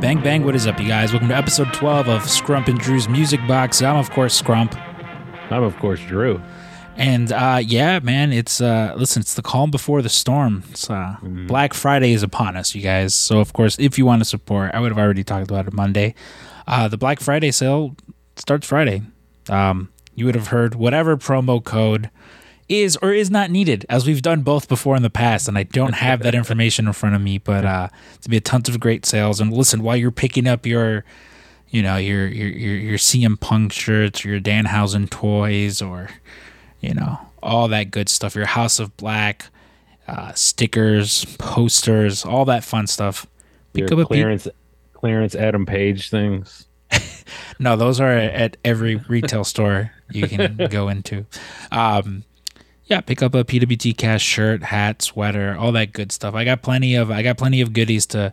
Bang 0.00 0.22
bang, 0.22 0.44
what 0.44 0.54
is 0.54 0.68
up, 0.68 0.78
you 0.78 0.86
guys? 0.86 1.12
Welcome 1.12 1.30
to 1.30 1.36
episode 1.36 1.72
12 1.72 2.08
of 2.08 2.22
Scrump 2.22 2.68
and 2.68 2.78
Drew's 2.78 3.08
Music 3.08 3.40
Box. 3.48 3.82
I'm, 3.82 3.96
of 3.96 4.08
course, 4.10 4.40
Scrump. 4.40 4.76
I'm 5.50 5.64
of 5.64 5.76
course 5.78 5.98
Drew. 6.00 6.40
And 6.96 7.32
uh, 7.32 7.60
yeah, 7.60 7.98
man, 7.98 8.32
it's 8.32 8.60
uh, 8.60 8.94
listen, 8.96 9.20
it's 9.20 9.34
the 9.34 9.42
calm 9.42 9.72
before 9.72 10.00
the 10.00 10.08
storm. 10.08 10.62
It's 10.70 10.88
uh, 10.88 11.16
Black 11.22 11.74
Friday 11.74 12.12
is 12.12 12.22
upon 12.22 12.56
us, 12.56 12.72
you 12.76 12.82
guys. 12.82 13.16
So 13.16 13.40
of 13.40 13.52
course, 13.52 13.76
if 13.80 13.98
you 13.98 14.06
want 14.06 14.20
to 14.20 14.24
support, 14.24 14.70
I 14.74 14.78
would 14.78 14.92
have 14.92 14.98
already 14.98 15.24
talked 15.24 15.50
about 15.50 15.66
it 15.66 15.72
Monday. 15.72 16.14
Uh, 16.68 16.86
the 16.86 16.96
Black 16.96 17.18
Friday 17.18 17.50
sale 17.50 17.96
starts 18.36 18.68
Friday. 18.68 19.02
Um, 19.48 19.90
you 20.14 20.26
would 20.26 20.34
have 20.34 20.48
heard 20.48 20.74
whatever 20.74 21.16
promo 21.16 21.62
code 21.62 22.10
is 22.68 22.96
or 23.02 23.12
is 23.12 23.30
not 23.30 23.50
needed, 23.50 23.84
as 23.88 24.06
we've 24.06 24.22
done 24.22 24.42
both 24.42 24.68
before 24.68 24.96
in 24.96 25.02
the 25.02 25.10
past, 25.10 25.48
and 25.48 25.58
I 25.58 25.64
don't 25.64 25.94
have 25.94 26.22
that 26.22 26.34
information 26.34 26.86
in 26.86 26.92
front 26.92 27.14
of 27.14 27.20
me. 27.20 27.38
But 27.38 27.64
uh, 27.64 27.88
to 28.22 28.28
be 28.28 28.36
a 28.36 28.40
tons 28.40 28.68
of 28.68 28.80
great 28.80 29.04
sales. 29.04 29.40
And 29.40 29.52
listen, 29.52 29.82
while 29.82 29.96
you're 29.96 30.10
picking 30.10 30.46
up 30.46 30.66
your 30.66 31.04
you 31.74 31.82
know 31.82 31.96
your 31.96 32.26
your 32.26 32.48
your, 32.48 32.76
your 32.76 32.98
CM 32.98 33.38
Punk 33.38 33.72
shirts, 33.72 34.24
or 34.24 34.28
your 34.28 34.40
Danhausen 34.40 35.10
toys, 35.10 35.82
or 35.82 36.08
you 36.80 36.94
know 36.94 37.18
all 37.42 37.68
that 37.68 37.90
good 37.90 38.08
stuff. 38.08 38.34
Your 38.34 38.46
House 38.46 38.78
of 38.78 38.96
Black 38.96 39.46
uh, 40.06 40.32
stickers, 40.34 41.24
posters, 41.38 42.24
all 42.24 42.44
that 42.44 42.64
fun 42.64 42.86
stuff. 42.86 43.26
Your 43.74 43.88
Pick 43.88 43.92
up 43.92 43.98
a 43.98 44.02
P- 44.02 44.06
clearance 44.06 44.48
clearance 44.92 45.34
Adam 45.34 45.66
Page 45.66 46.10
things. 46.10 46.68
No, 47.58 47.76
those 47.76 48.00
are 48.00 48.10
at 48.10 48.56
every 48.64 48.96
retail 48.96 49.44
store 49.44 49.92
you 50.10 50.28
can 50.28 50.56
go 50.70 50.88
into. 50.88 51.26
Um, 51.70 52.24
yeah, 52.86 53.00
pick 53.00 53.22
up 53.22 53.34
a 53.34 53.44
PWT 53.44 53.96
Cast 53.96 54.24
shirt, 54.24 54.64
hat, 54.64 55.02
sweater, 55.02 55.56
all 55.58 55.72
that 55.72 55.92
good 55.92 56.12
stuff. 56.12 56.34
I 56.34 56.44
got 56.44 56.62
plenty 56.62 56.94
of 56.94 57.10
I 57.10 57.22
got 57.22 57.38
plenty 57.38 57.60
of 57.60 57.72
goodies 57.72 58.06
to 58.06 58.32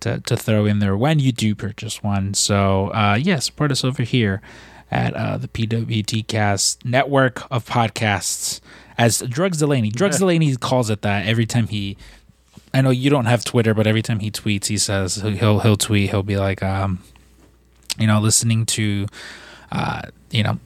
to, 0.00 0.20
to 0.20 0.36
throw 0.36 0.66
in 0.66 0.80
there 0.80 0.96
when 0.96 1.18
you 1.18 1.32
do 1.32 1.54
purchase 1.54 2.02
one. 2.02 2.34
So 2.34 2.88
uh, 2.88 3.18
yeah, 3.20 3.38
support 3.38 3.70
us 3.70 3.84
over 3.84 4.02
here 4.02 4.42
at 4.90 5.14
uh, 5.14 5.38
the 5.38 5.48
PWT 5.48 6.26
Cast 6.26 6.84
network 6.84 7.42
of 7.50 7.64
podcasts. 7.64 8.60
As 8.98 9.20
Drugs 9.20 9.58
Delaney, 9.58 9.90
Drugs 9.90 10.18
Delaney 10.20 10.54
calls 10.56 10.90
it 10.90 11.02
that 11.02 11.26
every 11.26 11.46
time 11.46 11.68
he. 11.68 11.96
I 12.74 12.80
know 12.80 12.90
you 12.90 13.10
don't 13.10 13.26
have 13.26 13.44
Twitter, 13.44 13.74
but 13.74 13.86
every 13.86 14.00
time 14.00 14.20
he 14.20 14.30
tweets, 14.30 14.66
he 14.66 14.78
says 14.78 15.16
he'll 15.16 15.60
he'll 15.60 15.76
tweet. 15.76 16.10
He'll 16.10 16.22
be 16.22 16.38
like, 16.38 16.62
um, 16.62 17.02
you 17.98 18.06
know, 18.06 18.20
listening 18.20 18.66
to, 18.66 19.06
uh, 19.70 20.02
you 20.30 20.42
know, 20.42 20.58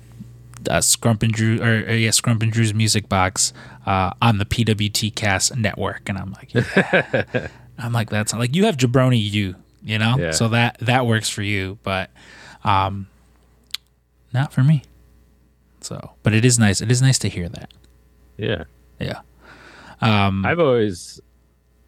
uh, 0.69 0.79
Scrump 0.79 1.23
and 1.23 1.33
Drew 1.33 1.61
or, 1.63 1.85
or 1.89 1.95
yeah, 1.95 2.11
Scrump 2.11 2.43
and 2.43 2.51
Drew's 2.53 2.75
music 2.75 3.09
box 3.09 3.53
uh, 3.87 4.13
on 4.21 4.39
the 4.39 4.45
PWT 4.45 5.15
Cast 5.15 5.57
network, 5.57 6.09
and 6.09 6.19
I'm 6.19 6.33
like, 6.33 6.53
yeah. 6.55 7.49
I'm 7.79 7.93
like 7.93 8.11
that's 8.11 8.33
like 8.35 8.55
you 8.55 8.65
have 8.67 8.77
Jabroni, 8.77 9.21
you, 9.31 9.55
you 9.85 9.99
know, 9.99 10.17
Yeah. 10.19 10.31
so 10.33 10.49
that 10.49 10.79
that 10.81 11.07
works 11.07 11.29
for 11.29 11.43
you, 11.43 11.79
but 11.83 12.11
um, 12.65 13.07
not 14.33 14.53
for 14.53 14.65
me. 14.65 14.83
So, 15.83 16.13
but 16.25 16.33
it 16.35 16.45
is 16.45 16.59
nice. 16.59 16.81
It 16.81 16.91
is 16.91 17.01
nice 17.01 17.19
to 17.21 17.29
hear 17.29 17.49
that. 17.49 17.73
Yeah. 18.37 18.65
Yeah. 18.99 19.21
Um, 20.01 20.45
I've 20.45 20.59
always 20.59 21.21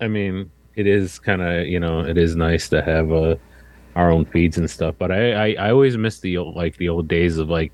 I 0.01 0.07
mean, 0.09 0.51
it 0.77 0.87
is 0.87 1.19
kind 1.19 1.43
of, 1.43 1.67
you 1.67 1.81
know, 1.81 2.01
it 2.01 2.17
is 2.17 2.37
nice 2.37 2.69
to 2.69 2.81
have 2.83 3.11
uh, 3.11 3.35
our 3.99 4.11
own 4.11 4.25
feeds 4.25 4.57
and 4.57 4.71
stuff, 4.71 4.95
but 4.99 5.11
I, 5.11 5.33
I 5.33 5.67
I 5.67 5.71
always 5.73 5.97
miss 5.97 6.21
the 6.21 6.37
old 6.39 6.55
like 6.57 6.77
the 6.79 6.89
old 6.89 7.09
days 7.09 7.37
of 7.37 7.51
like 7.51 7.73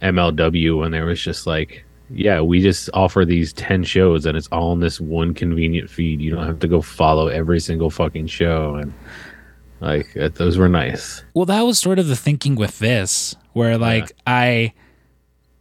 MLW 0.00 0.78
when 0.80 0.90
there 0.92 1.06
was 1.06 1.20
just 1.22 1.46
like 1.46 1.84
yeah, 2.14 2.40
we 2.42 2.60
just 2.60 2.90
offer 2.92 3.24
these 3.24 3.54
10 3.54 3.84
shows 3.84 4.26
and 4.26 4.36
it's 4.36 4.48
all 4.48 4.72
in 4.74 4.80
this 4.80 5.00
one 5.00 5.32
convenient 5.32 5.88
feed. 5.88 6.20
You 6.20 6.30
don't 6.34 6.46
have 6.46 6.58
to 6.58 6.68
go 6.68 6.82
follow 6.82 7.28
every 7.28 7.58
single 7.58 7.88
fucking 7.88 8.26
show 8.26 8.74
and 8.74 8.92
like 9.80 10.12
those 10.34 10.58
were 10.58 10.68
nice. 10.68 11.24
Well, 11.34 11.46
that 11.46 11.62
was 11.62 11.78
sort 11.78 11.98
of 11.98 12.08
the 12.08 12.16
thinking 12.16 12.54
with 12.54 12.78
this, 12.80 13.34
where 13.54 13.78
like 13.78 14.12
I, 14.26 14.74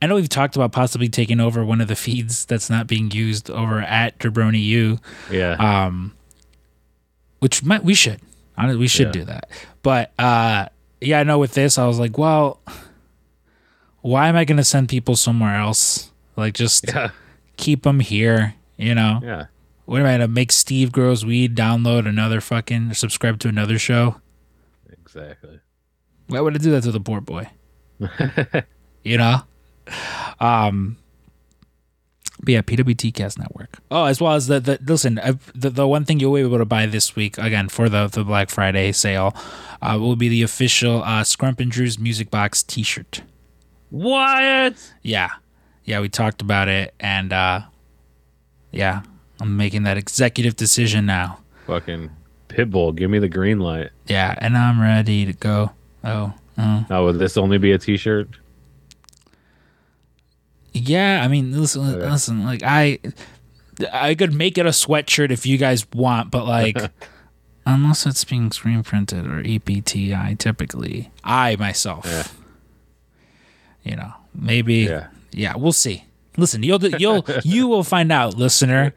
I 0.01 0.07
know 0.07 0.16
we've 0.16 0.27
talked 0.29 0.55
about 0.57 0.71
possibly 0.73 1.07
taking 1.09 1.39
over 1.39 1.63
one 1.66 1.79
of 1.81 1.87
the 1.87 1.95
feeds 1.95 2.45
that's 2.45 2.69
not 2.69 2.85
being 2.85 3.09
used 3.11 3.49
over 3.49 3.79
at 3.79 4.19
Jabroni 4.19 4.61
U, 4.63 4.99
Yeah. 5.31 5.53
um, 5.53 6.13
which 7.39 7.63
might 7.63 7.83
we 7.83 7.93
should, 7.93 8.19
we 8.77 8.87
should 8.87 9.07
Yeah. 9.07 9.11
do 9.11 9.23
that. 9.25 9.49
But 9.83 10.11
uh, 10.19 10.67
yeah, 10.99 11.19
I 11.19 11.23
know 11.23 11.39
with 11.39 11.53
this, 11.53 11.77
I 11.77 11.87
was 11.87 11.99
like, 11.99 12.17
well, 12.17 12.61
why 14.01 14.27
am 14.27 14.35
I 14.35 14.45
going 14.45 14.57
to 14.57 14.63
send 14.63 14.89
people 14.89 15.15
somewhere 15.15 15.55
else? 15.55 16.11
Like, 16.35 16.53
just 16.53 16.87
yeah. 16.87 17.09
keep 17.57 17.83
them 17.83 17.99
here, 17.99 18.55
you 18.77 18.95
know? 18.95 19.19
Yeah. 19.23 19.45
What 19.85 19.99
am 19.99 20.05
I 20.05 20.11
going 20.11 20.21
to 20.21 20.27
make 20.27 20.51
Steve 20.51 20.91
Grows 20.91 21.25
Weed 21.25 21.55
download 21.55 22.07
another 22.07 22.39
fucking 22.39 22.93
subscribe 22.93 23.39
to 23.39 23.47
another 23.47 23.77
show? 23.77 24.21
Exactly. 24.91 25.59
Why 26.27 26.39
would 26.39 26.55
I 26.55 26.59
do 26.59 26.71
that 26.71 26.83
to 26.83 26.91
the 26.91 27.01
poor 27.01 27.19
boy? 27.19 27.49
you 29.03 29.17
know? 29.17 29.41
Um 30.39 30.97
but 32.41 32.50
yeah, 32.50 32.62
PWT 32.62 33.13
Cast 33.13 33.40
Network. 33.40 33.78
Oh, 33.90 34.06
as 34.06 34.19
well 34.19 34.34
as 34.34 34.47
the, 34.47 34.59
the 34.59 34.79
listen, 34.85 35.19
uh, 35.19 35.34
the, 35.53 35.69
the 35.69 35.88
one 35.88 36.06
thing 36.06 36.19
you'll 36.19 36.34
be 36.34 36.41
able 36.41 36.57
to 36.57 36.66
buy 36.66 36.85
this 36.85 37.16
week, 37.16 37.38
again, 37.38 37.69
for 37.69 37.88
the, 37.88 38.07
the 38.07 38.24
Black 38.24 38.50
Friday 38.50 38.91
sale, 38.91 39.35
uh, 39.81 39.97
will 40.00 40.16
be 40.16 40.28
the 40.28 40.41
official 40.41 41.03
uh, 41.03 41.22
Scrump 41.22 41.59
and 41.59 41.72
Drew's 41.72 42.00
Music 42.00 42.29
Box 42.31 42.63
t 42.63 42.84
shirt. 42.84 43.22
What? 43.90 44.94
Yeah. 45.03 45.29
Yeah, 45.85 46.00
we 46.00 46.09
talked 46.09 46.41
about 46.41 46.68
it. 46.68 46.94
And 47.00 47.31
uh, 47.31 47.62
yeah, 48.72 49.03
I'm 49.40 49.58
making 49.58 49.84
that 49.84 49.97
executive 49.97 50.56
decision 50.56 51.06
now. 51.06 51.40
Fucking 51.68 52.09
Pitbull, 52.47 52.96
give 52.96 53.09
me 53.09 53.19
the 53.19 53.29
green 53.29 53.59
light. 53.59 53.90
Yeah, 54.08 54.35
and 54.38 54.58
I'm 54.58 54.81
ready 54.81 55.25
to 55.25 55.34
go. 55.34 55.72
Oh, 56.03 56.34
oh. 56.58 56.85
Now, 56.90 57.06
would 57.06 57.19
this 57.19 57.38
only 57.38 57.58
be 57.58 57.72
a 57.72 57.78
T-shirt? 57.78 58.28
Yeah, 60.73 61.21
I 61.23 61.27
mean, 61.27 61.51
listen, 61.59 61.81
Okay. 61.95 62.09
listen. 62.09 62.45
Like 62.45 62.61
I, 62.63 62.99
I 63.91 64.15
could 64.15 64.33
make 64.33 64.57
it 64.57 64.65
a 64.65 64.69
sweatshirt 64.69 65.31
if 65.31 65.45
you 65.45 65.57
guys 65.57 65.85
want, 65.93 66.31
but 66.31 66.45
like, 66.45 66.77
unless 67.65 68.05
it's 68.05 68.23
being 68.23 68.51
screen 68.51 68.81
printed 68.83 69.25
or 69.25 69.41
EPTI, 69.43 70.37
typically, 70.37 71.11
I 71.23 71.55
myself, 71.57 72.05
Yeah. 72.05 72.27
you 73.83 73.95
know, 73.95 74.13
maybe, 74.33 74.75
yeah. 74.75 75.07
Yeah. 75.31 75.55
we'll 75.57 75.73
see. 75.73 76.05
Listen, 76.37 76.63
you'll 76.63 76.81
you'll 76.85 77.25
you 77.43 77.67
will 77.67 77.83
find 77.83 78.11
out, 78.11 78.35
listener, 78.37 78.93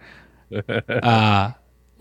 uh, 0.88 1.50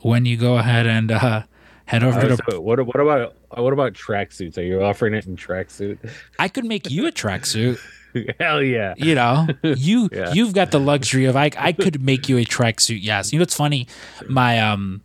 when 0.01 0.25
you 0.25 0.37
go 0.37 0.57
ahead 0.57 0.85
and 0.85 1.11
uh, 1.11 1.43
head 1.85 2.03
over 2.03 2.21
to. 2.21 2.37
So 2.51 2.61
what? 2.61 2.79
What 2.85 2.99
about 2.99 3.35
what 3.57 3.73
about 3.73 3.93
tracksuits? 3.93 4.59
Are 4.59 4.61
you 4.63 4.83
offering 4.83 5.15
it 5.15 5.25
in 5.25 5.35
tracksuit? 5.35 5.97
I 6.37 6.47
could 6.49 6.65
make 6.65 6.91
you 6.91 7.07
a 7.07 7.11
tracksuit. 7.11 7.79
Hell 8.39 8.61
yeah! 8.61 8.93
you 8.97 9.15
know 9.15 9.47
you 9.63 10.09
Yeah. 10.11 10.33
you've 10.33 10.53
got 10.53 10.71
the 10.71 10.79
luxury 10.79 11.25
of 11.25 11.35
I 11.35 11.51
I 11.57 11.71
could 11.71 12.01
make 12.09 12.29
you 12.29 12.37
a 12.37 12.43
tracksuit. 12.45 12.99
Yes. 13.01 13.31
You 13.33 13.39
know 13.39 13.43
what's 13.43 13.55
funny. 13.55 13.87
My 14.27 14.59
um 14.59 15.01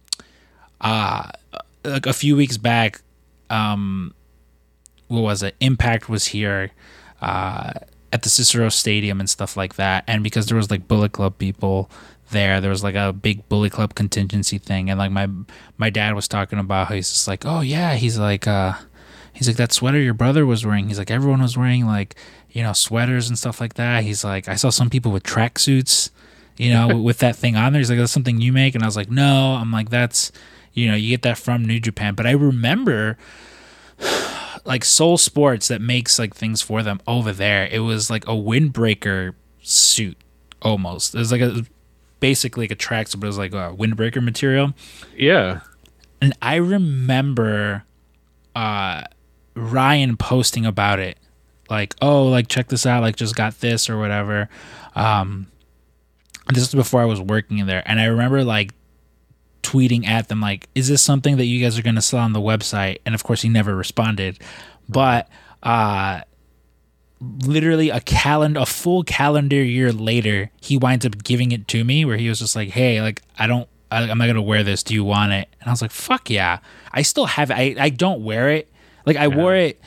uh 0.80 1.30
like 1.84 2.06
a 2.06 2.12
few 2.12 2.36
weeks 2.36 2.56
back 2.56 3.00
um 3.50 4.14
what 5.08 5.22
was 5.22 5.42
it? 5.42 5.54
Impact 5.60 6.08
was 6.08 6.26
here 6.26 6.70
uh 7.22 7.72
at 8.12 8.22
the 8.22 8.28
Cicero 8.28 8.68
Stadium 8.68 9.20
and 9.20 9.28
stuff 9.28 9.56
like 9.56 9.74
that. 9.76 10.04
And 10.06 10.22
because 10.22 10.46
there 10.46 10.56
was 10.56 10.70
like 10.70 10.88
Bullet 10.88 11.12
Club 11.12 11.38
people 11.38 11.90
there 12.30 12.60
there 12.60 12.70
was 12.70 12.82
like 12.84 12.94
a 12.94 13.12
big 13.12 13.48
Bullet 13.48 13.72
Club 13.72 13.94
contingency 13.94 14.58
thing. 14.58 14.90
And 14.90 14.98
like 14.98 15.10
my 15.10 15.28
my 15.78 15.90
dad 15.90 16.14
was 16.14 16.28
talking 16.28 16.58
about 16.58 16.88
how 16.88 16.94
he's 16.94 17.08
just 17.10 17.26
like 17.28 17.44
oh 17.46 17.60
yeah 17.60 17.94
he's 17.94 18.18
like 18.18 18.46
uh 18.46 18.74
he's 19.32 19.46
like 19.48 19.56
that 19.56 19.72
sweater 19.72 19.98
your 20.00 20.14
brother 20.14 20.44
was 20.44 20.64
wearing. 20.66 20.88
He's 20.88 20.98
like 20.98 21.10
everyone 21.10 21.40
was 21.42 21.56
wearing 21.56 21.86
like 21.86 22.14
you 22.50 22.62
know 22.62 22.72
sweaters 22.72 23.28
and 23.28 23.38
stuff 23.38 23.60
like 23.60 23.74
that. 23.74 24.04
He's 24.04 24.24
like 24.24 24.48
i 24.48 24.54
saw 24.54 24.70
some 24.70 24.90
people 24.90 25.12
with 25.12 25.22
tracksuits 25.22 26.10
you 26.56 26.72
know 26.72 26.96
with 26.98 27.18
that 27.18 27.36
thing 27.36 27.56
on 27.56 27.72
there. 27.72 27.80
He's 27.80 27.90
like 27.90 27.98
that's 27.98 28.12
something 28.12 28.40
you 28.40 28.52
make? 28.52 28.74
And 28.74 28.82
i 28.82 28.86
was 28.86 28.96
like 28.96 29.10
no. 29.10 29.54
I'm 29.54 29.70
like 29.72 29.90
that's 29.90 30.32
you 30.72 30.88
know 30.88 30.94
you 30.94 31.10
get 31.10 31.22
that 31.22 31.38
from 31.38 31.64
new 31.64 31.80
japan. 31.80 32.14
But 32.14 32.26
i 32.26 32.32
remember 32.32 33.16
like 34.64 34.84
soul 34.84 35.18
sports 35.18 35.68
that 35.68 35.80
makes 35.80 36.18
like 36.18 36.34
things 36.34 36.60
for 36.60 36.82
them 36.82 37.00
over 37.06 37.32
there 37.32 37.66
it 37.70 37.80
was 37.80 38.10
like 38.10 38.24
a 38.24 38.32
windbreaker 38.32 39.34
suit 39.62 40.16
almost. 40.62 41.14
It 41.14 41.18
was 41.18 41.32
like 41.32 41.40
a 41.40 41.64
basically 42.20 42.64
like 42.64 42.72
a 42.72 42.76
tracksuit 42.76 43.20
but 43.20 43.26
it 43.26 43.28
was 43.28 43.38
like 43.38 43.52
a 43.52 43.74
windbreaker 43.76 44.22
material. 44.22 44.74
Yeah, 45.16 45.60
and 46.20 46.32
I 46.42 46.56
remember 46.56 47.84
uh 48.56 49.04
Ryan 49.54 50.16
posting 50.16 50.66
about 50.66 50.98
it 50.98 51.18
like 51.70 51.94
oh 52.02 52.24
like 52.24 52.48
check 52.48 52.68
this 52.68 52.86
out 52.86 53.02
like 53.02 53.16
just 53.16 53.34
got 53.34 53.58
this 53.60 53.88
or 53.90 53.98
whatever 53.98 54.48
um 54.94 55.46
this 56.48 56.60
was 56.60 56.74
before 56.74 57.02
I 57.02 57.04
was 57.04 57.20
working 57.20 57.58
in 57.58 57.66
there 57.66 57.82
and 57.86 58.00
I 58.00 58.06
remember 58.06 58.44
like 58.44 58.72
tweeting 59.62 60.06
at 60.06 60.28
them 60.28 60.40
like 60.40 60.68
is 60.74 60.88
this 60.88 61.02
something 61.02 61.36
that 61.36 61.44
you 61.44 61.62
guys 61.62 61.78
are 61.78 61.82
going 61.82 61.96
to 61.96 62.02
sell 62.02 62.20
on 62.20 62.32
the 62.32 62.40
website 62.40 62.98
and 63.04 63.14
of 63.14 63.22
course 63.22 63.42
he 63.42 63.48
never 63.48 63.74
responded 63.74 64.38
but 64.88 65.28
uh 65.62 66.20
literally 67.20 67.90
a 67.90 68.00
calendar, 68.00 68.60
a 68.60 68.66
full 68.66 69.02
calendar 69.02 69.62
year 69.62 69.92
later, 69.92 70.50
he 70.60 70.76
winds 70.76 71.04
up 71.04 71.22
giving 71.22 71.52
it 71.52 71.66
to 71.68 71.84
me. 71.84 72.04
Where 72.04 72.16
he 72.16 72.28
was 72.28 72.38
just 72.38 72.56
like, 72.56 72.70
"Hey, 72.70 73.00
like 73.00 73.22
I 73.38 73.46
don't, 73.46 73.68
I, 73.90 74.02
I'm 74.08 74.18
not 74.18 74.26
gonna 74.26 74.42
wear 74.42 74.62
this. 74.62 74.82
Do 74.82 74.94
you 74.94 75.04
want 75.04 75.32
it?" 75.32 75.48
And 75.60 75.68
I 75.68 75.72
was 75.72 75.82
like, 75.82 75.90
"Fuck 75.90 76.30
yeah!" 76.30 76.58
I 76.92 77.02
still 77.02 77.26
have 77.26 77.50
it. 77.50 77.54
I 77.54 77.74
I 77.78 77.90
don't 77.90 78.24
wear 78.24 78.50
it. 78.50 78.72
Like 79.06 79.16
I 79.16 79.28
wore 79.28 79.54
it. 79.54 79.80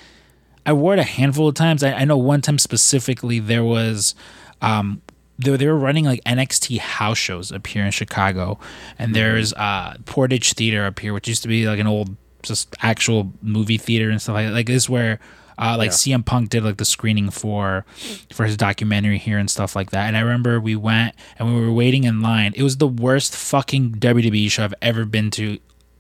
I 0.66 0.74
wore 0.74 0.94
it 0.94 1.00
a 1.00 1.04
handful 1.04 1.48
of 1.48 1.56
times. 1.56 1.84
I, 1.84 1.94
I 1.94 2.06
know 2.06 2.18
one 2.18 2.42
time 2.42 2.60
specifically 2.60 3.40
there 3.40 3.64
was 3.64 4.16
um 4.62 5.02
they, 5.40 5.56
they 5.58 5.68
were 5.68 5.78
running 5.78 6.06
like 6.06 6.24
NXT 6.24 6.80
house 6.80 7.18
shows 7.18 7.52
up 7.52 7.66
here 7.66 7.84
in 7.84 7.92
Chicago, 7.92 8.60
and 9.00 9.16
there's 9.16 9.54
uh 9.54 9.96
Portage 10.06 10.54
Theater 10.54 10.86
up 10.86 11.00
here, 11.00 11.14
which 11.14 11.28
used 11.28 11.42
to 11.44 11.48
be 11.48 11.68
like 11.68 11.80
an 11.80 11.88
old 11.88 12.16
just 12.44 12.76
actual 12.82 13.32
movie 13.42 13.78
theater 13.78 14.10
and 14.10 14.22
stuff 14.22 14.34
like 14.34 14.48
that. 14.48 14.54
Like 14.54 14.68
this 14.68 14.84
is 14.84 14.90
where 14.90 15.20
uh 15.58 15.76
like 15.78 15.92
CM 15.92 16.26
Punk 16.26 16.50
did 16.50 16.64
like 16.64 16.78
the 16.78 16.86
screening 16.86 17.30
for 17.30 17.86
for 18.34 18.46
his 18.46 18.58
documentary 18.58 19.18
here 19.18 19.38
and 19.38 19.50
stuff 19.50 19.76
like 19.76 19.92
that. 19.92 20.08
And 20.08 20.18
I 20.18 20.22
remember 20.22 20.60
we 20.60 20.76
went 20.76 21.16
and 21.38 21.54
we 21.54 21.60
were 21.60 21.72
waiting 21.72 22.04
in 22.04 22.22
line. 22.22 22.54
It 22.56 22.64
was 22.64 22.78
the 22.78 22.88
worst 22.88 23.36
fucking 23.36 23.96
WWE 23.96 24.50
show 24.50 24.64
I've 24.64 24.74
ever 24.82 25.06
been 25.06 25.32
to, 25.32 25.60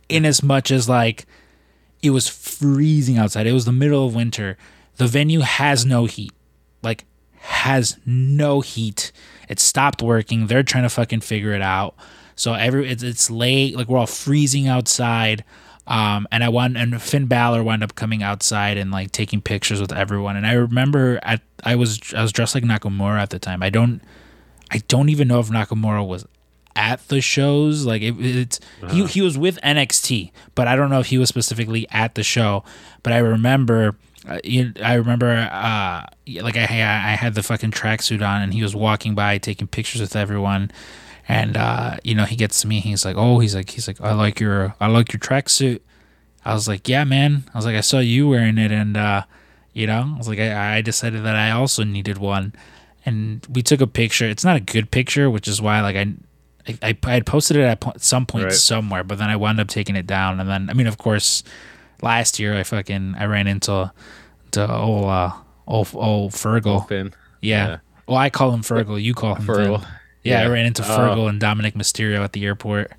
in 0.10 0.26
as 0.26 0.44
much 0.44 0.72
as 0.72 0.88
like 0.90 1.26
it 2.02 2.12
was 2.12 2.28
freezing 2.28 3.18
outside. 3.18 3.48
It 3.48 3.54
was 3.54 3.66
the 3.66 3.72
middle 3.72 4.06
of 4.06 4.16
winter. 4.16 4.58
The 4.98 5.08
venue 5.08 5.42
has 5.42 5.86
no 5.86 6.06
heat. 6.06 6.34
Like 6.82 7.06
has 7.40 7.98
no 8.06 8.62
heat. 8.62 9.12
It 9.50 9.60
stopped 9.60 10.02
working. 10.02 10.48
They're 10.48 10.64
trying 10.64 10.84
to 10.84 10.90
fucking 10.90 11.22
figure 11.22 11.54
it 11.54 11.62
out. 11.62 11.96
So 12.36 12.54
every 12.54 12.90
it's, 12.90 13.04
it's 13.04 13.30
late. 13.30 13.76
Like 13.76 13.88
we're 13.88 14.00
all 14.00 14.08
freezing 14.08 14.68
outside. 14.68 15.44
Um, 15.88 16.28
and 16.32 16.44
I 16.44 16.50
won, 16.50 16.78
and 16.78 17.02
Finn 17.02 17.26
Balor 17.26 17.64
wound 17.64 17.84
up 17.84 17.96
coming 17.96 18.24
outside 18.24 18.78
and 18.78 18.92
like 18.92 19.12
taking 19.12 19.42
pictures 19.42 19.82
with 19.82 19.92
everyone. 19.92 20.38
And 20.38 20.46
I 20.46 20.54
remember 20.54 21.20
at 21.24 21.42
I 21.64 21.76
was 21.76 22.00
I 22.16 22.22
was 22.22 22.32
dressed 22.32 22.56
like 22.56 22.64
Nakamura 22.64 23.20
at 23.20 23.30
the 23.30 23.40
time. 23.40 23.62
I 23.62 23.70
don't 23.70 24.02
I 24.72 24.78
don't 24.88 25.10
even 25.10 25.28
know 25.28 25.40
if 25.40 25.50
Nakamura 25.50 26.08
was 26.08 26.26
at 26.76 27.08
the 27.08 27.22
shows. 27.22 27.86
Like 27.86 28.02
it, 28.02 28.16
it's 28.20 28.60
he 28.90 29.06
he 29.06 29.22
was 29.22 29.38
with 29.38 29.60
NXT, 29.62 30.32
but 30.56 30.68
I 30.68 30.76
don't 30.76 30.90
know 30.90 31.00
if 31.00 31.08
he 31.08 31.18
was 31.18 31.30
specifically 31.30 31.88
at 31.92 32.16
the 32.16 32.24
show. 32.24 32.64
But 33.04 33.14
I 33.14 33.18
remember. 33.18 33.96
Uh, 34.28 34.38
you, 34.44 34.72
I 34.84 34.94
remember, 34.94 35.32
uh, 35.32 36.06
like 36.44 36.56
I, 36.56 36.62
I 36.62 37.16
had 37.16 37.34
the 37.34 37.42
fucking 37.42 37.72
tracksuit 37.72 38.22
on, 38.22 38.44
and 38.44 38.54
he 38.54 38.62
was 38.62 38.76
walking 38.76 39.16
by 39.16 39.40
taking 39.40 39.66
pictures 39.66 40.00
with 40.00 40.16
everyone, 40.16 40.72
and 41.28 41.58
uh, 41.58 41.98
you 42.04 42.14
know 42.14 42.26
he 42.26 42.36
gets 42.36 42.62
to 42.62 42.68
me, 42.68 42.82
he's 42.82 43.04
like, 43.04 43.16
oh, 43.18 43.40
he's 43.40 43.56
like, 43.56 43.72
he's 43.72 43.88
like, 43.88 44.00
I 44.00 44.14
like 44.14 44.40
your, 44.40 44.76
I 44.80 44.86
like 44.90 45.12
your 45.12 45.20
tracksuit. 45.20 45.80
I 46.46 46.54
was 46.54 46.68
like, 46.68 46.88
yeah, 46.88 47.04
man. 47.04 47.46
I 47.52 47.58
was 47.58 47.66
like, 47.66 47.76
I 47.76 47.82
saw 47.82 47.98
you 47.98 48.30
wearing 48.30 48.60
it, 48.60 48.72
and 48.72 48.96
uh, 48.96 49.24
you 49.74 49.88
know, 49.88 50.12
I 50.14 50.18
was 50.20 50.28
like, 50.28 50.38
I, 50.38 50.78
I 50.78 50.82
decided 50.82 51.24
that 51.24 51.36
I 51.36 51.50
also 51.50 51.84
needed 51.84 52.20
one, 52.20 52.54
and 53.06 53.44
we 53.50 53.64
took 53.64 53.82
a 53.82 53.88
picture. 53.88 54.26
It's 54.26 54.46
not 54.46 54.56
a 54.56 54.60
good 54.62 54.92
picture, 54.92 55.32
which 55.32 55.48
is 55.48 55.60
why 55.60 55.82
like 55.82 55.96
I 55.96 56.14
I, 56.68 56.98
I 57.04 57.12
had 57.12 57.26
posted 57.26 57.58
it 57.58 57.64
at 57.64 58.02
some 58.02 58.26
point 58.26 58.46
Right. 58.46 58.54
somewhere, 58.54 59.04
but 59.04 59.18
then 59.18 59.30
I 59.30 59.36
wound 59.36 59.60
up 59.60 59.68
taking 59.68 59.96
it 59.96 60.08
down. 60.08 60.40
And 60.40 60.50
then, 60.50 60.70
I 60.70 60.74
mean, 60.74 60.88
of 60.88 60.98
course, 60.98 61.44
last 62.02 62.40
year 62.40 62.58
I 62.58 62.64
fucking 62.64 63.16
I 63.18 63.26
ran 63.26 63.48
into 63.48 63.92
to 64.52 64.74
old 64.76 65.06
uh 65.06 65.32
old 65.68 65.90
old 65.94 66.32
Fergal. 66.34 66.88
Finn. 66.88 67.14
yeah. 67.42 67.68
yeah. 67.68 67.78
Well, 68.08 68.18
I 68.18 68.30
call 68.30 68.52
him 68.52 68.62
Fergal. 68.62 69.02
You 69.02 69.14
call 69.14 69.36
him 69.36 69.46
Fergal. 69.48 69.80
Finn. 69.82 69.88
Yeah, 70.24 70.42
I 70.42 70.48
ran 70.48 70.66
into 70.66 70.84
Oh. 70.84 70.86
Fergal 70.98 71.30
and 71.30 71.42
Dominik 71.42 71.74
Mysterio 71.74 72.24
at 72.24 72.34
the 72.34 72.46
airport. 72.46 72.92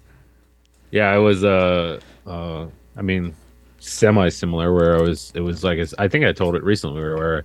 Yeah, 0.90 1.08
I 1.10 1.18
was 1.18 1.44
uh 1.44 2.00
uh 2.26 2.66
I 2.96 3.02
mean 3.02 3.34
semi 3.78 4.28
similar 4.28 4.72
where 4.72 4.96
I 4.96 5.02
was 5.02 5.32
it 5.34 5.40
was 5.40 5.62
like 5.64 5.78
I 5.98 6.08
think 6.08 6.24
I 6.24 6.32
told 6.32 6.54
it 6.56 6.62
recently 6.62 7.00
where, 7.00 7.16
where 7.16 7.44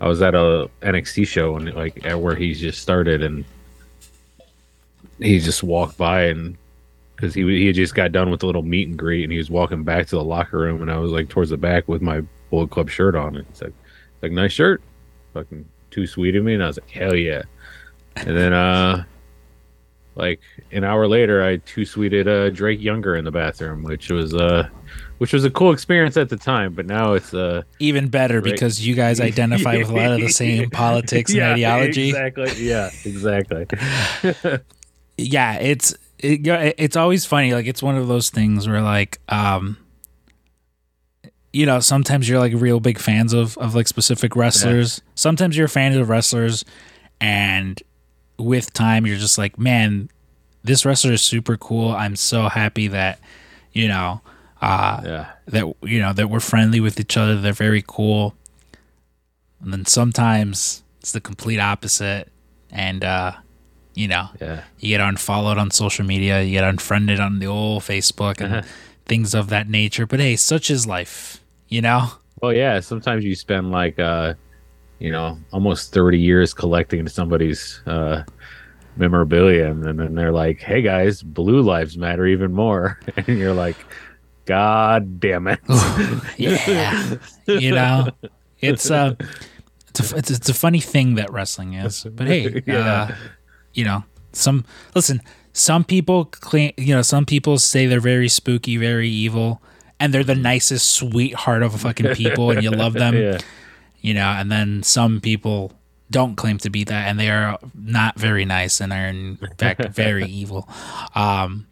I 0.00 0.08
was 0.08 0.22
at 0.22 0.34
a 0.34 0.68
NXT 0.82 1.26
show 1.26 1.56
and 1.56 1.72
like 1.74 2.04
at 2.06 2.18
where 2.20 2.34
he 2.34 2.54
just 2.54 2.80
started 2.82 3.22
and 3.22 3.44
he 5.22 5.38
just 5.40 5.62
walked 5.62 5.96
by 5.98 6.24
and 6.24 6.56
because 7.16 7.34
he 7.34 7.42
he 7.44 7.66
had 7.66 7.74
just 7.76 7.94
got 7.94 8.12
done 8.12 8.30
with 8.30 8.42
a 8.42 8.46
little 8.46 8.62
meet 8.62 8.88
and 8.88 8.98
greet 8.98 9.22
and 9.24 9.32
he 9.32 9.38
was 9.38 9.50
walking 9.50 9.84
back 9.84 10.06
to 10.06 10.16
the 10.16 10.24
locker 10.24 10.58
room 10.58 10.80
and 10.82 10.90
I 10.90 10.96
was 10.98 11.10
like 11.12 11.28
towards 11.28 11.50
the 11.50 11.56
back 11.58 11.86
with 11.88 12.00
my 12.02 12.22
Bullet 12.50 12.70
Club 12.70 12.88
shirt 12.90 13.14
on. 13.14 13.36
And 13.36 13.46
it's 13.50 13.60
like 13.62 13.74
like 14.22 14.32
nice 14.32 14.52
shirt, 14.52 14.82
fucking 15.34 15.66
too 15.90 16.06
sweet 16.06 16.36
of 16.36 16.44
me. 16.44 16.54
And 16.54 16.62
I 16.62 16.66
was 16.68 16.78
like 16.80 16.90
hell 16.90 17.14
yeah, 17.14 17.42
and 18.16 18.36
then 18.36 18.52
uh 18.52 19.04
like 20.16 20.40
an 20.72 20.82
hour 20.82 21.06
later 21.06 21.42
i 21.44 21.56
two 21.58 21.84
sweeted 21.84 22.26
uh 22.26 22.50
drake 22.50 22.80
younger 22.80 23.14
in 23.14 23.24
the 23.24 23.30
bathroom 23.30 23.84
which 23.84 24.10
was 24.10 24.34
uh 24.34 24.68
which 25.18 25.32
was 25.32 25.44
a 25.44 25.50
cool 25.50 25.70
experience 25.72 26.16
at 26.16 26.28
the 26.28 26.36
time 26.36 26.74
but 26.74 26.84
now 26.84 27.12
it's 27.12 27.32
uh 27.32 27.62
Even 27.78 28.08
better 28.08 28.40
Right. 28.40 28.52
because 28.52 28.84
you 28.84 28.96
guys 28.96 29.20
identify 29.30 29.76
with 29.78 29.88
a 29.88 29.94
lot 29.94 30.10
of 30.12 30.20
the 30.20 30.28
same 30.28 30.68
politics 30.84 31.30
and 31.30 31.38
Yeah, 31.38 31.52
ideology. 31.52 32.08
exactly. 32.08 32.50
Yeah 32.66 32.90
exactly 33.04 33.66
yeah 35.20 35.58
it's 35.58 35.94
it, 36.22 36.74
it's 36.78 36.96
always 36.96 37.24
funny. 37.24 37.52
Like 37.54 37.66
it's 37.66 37.82
one 37.82 37.96
of 37.96 38.08
those 38.08 38.30
things 38.30 38.68
where 38.68 38.82
like 38.82 39.18
um 39.28 39.76
you 41.52 41.66
know 41.66 41.80
sometimes 41.80 42.28
you're 42.28 42.38
like 42.38 42.52
real 42.54 42.80
big 42.80 42.98
fans 42.98 43.32
of 43.32 43.56
of 43.58 43.74
like 43.74 43.88
specific 43.88 44.36
wrestlers. 44.36 45.00
Sometimes 45.14 45.56
you're 45.56 45.68
fans 45.68 45.96
of 45.96 46.08
wrestlers 46.08 46.64
and 47.20 47.82
with 48.38 48.72
time 48.72 49.06
you're 49.06 49.18
just 49.18 49.36
like 49.36 49.58
man 49.58 50.08
this 50.62 50.84
wrestler 50.84 51.12
is 51.12 51.22
super 51.22 51.56
cool. 51.56 51.90
I'm 51.90 52.16
so 52.16 52.48
happy 52.48 52.88
that 52.88 53.20
you 53.72 53.88
know 53.88 54.20
uh 54.60 55.00
yeah. 55.04 55.30
that 55.46 55.74
you 55.82 56.00
know 56.00 56.12
that 56.12 56.28
we're 56.28 56.40
friendly 56.40 56.80
with 56.80 57.00
each 57.00 57.16
other. 57.16 57.40
They're 57.40 57.52
very 57.52 57.82
cool. 57.86 58.34
And 59.62 59.72
then 59.72 59.86
sometimes 59.86 60.82
it's 61.00 61.12
the 61.12 61.20
complete 61.20 61.60
opposite 61.60 62.30
and 62.70 63.02
uh 63.02 63.32
you 63.94 64.06
know 64.08 64.28
yeah 64.40 64.62
you 64.78 64.88
get 64.96 65.00
unfollowed 65.00 65.58
on 65.58 65.70
social 65.70 66.04
media, 66.06 66.42
you 66.42 66.52
get 66.52 66.64
unfriended 66.64 67.18
on 67.20 67.38
the 67.40 67.46
old 67.46 67.82
Facebook 67.82 68.40
and 68.40 68.54
Uh-huh. 68.54 68.62
things 69.06 69.34
of 69.34 69.48
that 69.48 69.68
nature. 69.68 70.06
But 70.06 70.20
hey, 70.20 70.36
such 70.36 70.70
is 70.70 70.86
life, 70.86 71.42
you 71.68 71.80
know? 71.82 72.08
well 72.42 72.54
yeah 72.54 72.80
sometimes 72.80 73.22
you 73.22 73.34
spend 73.34 73.70
like 73.70 73.98
uh 73.98 74.32
you 74.98 75.10
know 75.12 75.36
almost 75.52 75.92
30 75.92 76.18
years 76.18 76.54
collecting 76.54 77.06
somebody's 77.06 77.82
uh 77.86 78.22
memorabilia 78.96 79.70
and 79.70 79.82
then 79.84 80.14
they're 80.14 80.32
like 80.32 80.58
hey 80.60 80.80
guys 80.80 81.22
blue 81.22 81.60
lives 81.60 81.98
matter 81.98 82.26
even 82.26 82.52
more 82.52 82.98
and 83.16 83.38
you're 83.38 83.52
like 83.52 83.76
god 84.46 85.20
damn 85.20 85.46
it 85.48 85.60
Yeah. 86.38 87.16
you 87.46 87.72
know? 87.72 88.08
It's 88.60 88.90
uh 88.90 89.14
it's 89.90 90.12
a, 90.12 90.16
it's, 90.16 90.30
it's 90.30 90.48
a 90.48 90.54
funny 90.54 90.80
thing 90.80 91.16
that 91.16 91.32
wrestling 91.32 91.74
is. 91.74 92.04
But 92.04 92.26
hey, 92.28 92.62
Yeah. 92.66 92.78
uh, 93.10 93.14
you 93.74 93.84
know, 93.84 94.04
some 94.32 94.64
listen, 94.94 95.20
some 95.52 95.84
people 95.84 96.26
claim, 96.26 96.72
you 96.76 96.94
know, 96.94 97.02
some 97.02 97.26
people 97.26 97.58
say 97.58 97.86
they're 97.86 98.00
very 98.00 98.28
spooky, 98.28 98.76
very 98.76 99.08
evil, 99.08 99.62
and 99.98 100.14
they're 100.14 100.24
the 100.24 100.34
nicest 100.34 100.90
sweetheart 100.90 101.62
of 101.62 101.80
fucking 101.80 102.14
people 102.14 102.50
and 102.50 102.62
you 102.62 102.70
love 102.70 102.94
them. 102.94 103.16
yeah 103.16 103.38
you 104.00 104.14
know, 104.14 104.28
and 104.28 104.50
then 104.50 104.82
some 104.82 105.20
people 105.20 105.72
don't 106.10 106.36
claim 106.36 106.58
to 106.58 106.70
be 106.70 106.84
that, 106.84 107.08
and 107.08 107.18
they 107.18 107.30
are 107.30 107.58
not 107.74 108.18
very 108.18 108.44
nice 108.44 108.80
and 108.80 108.92
are 108.92 109.06
in 109.06 109.38
fact 109.58 109.84
very 109.90 110.24
evil. 110.24 110.68
Um, 111.14 111.66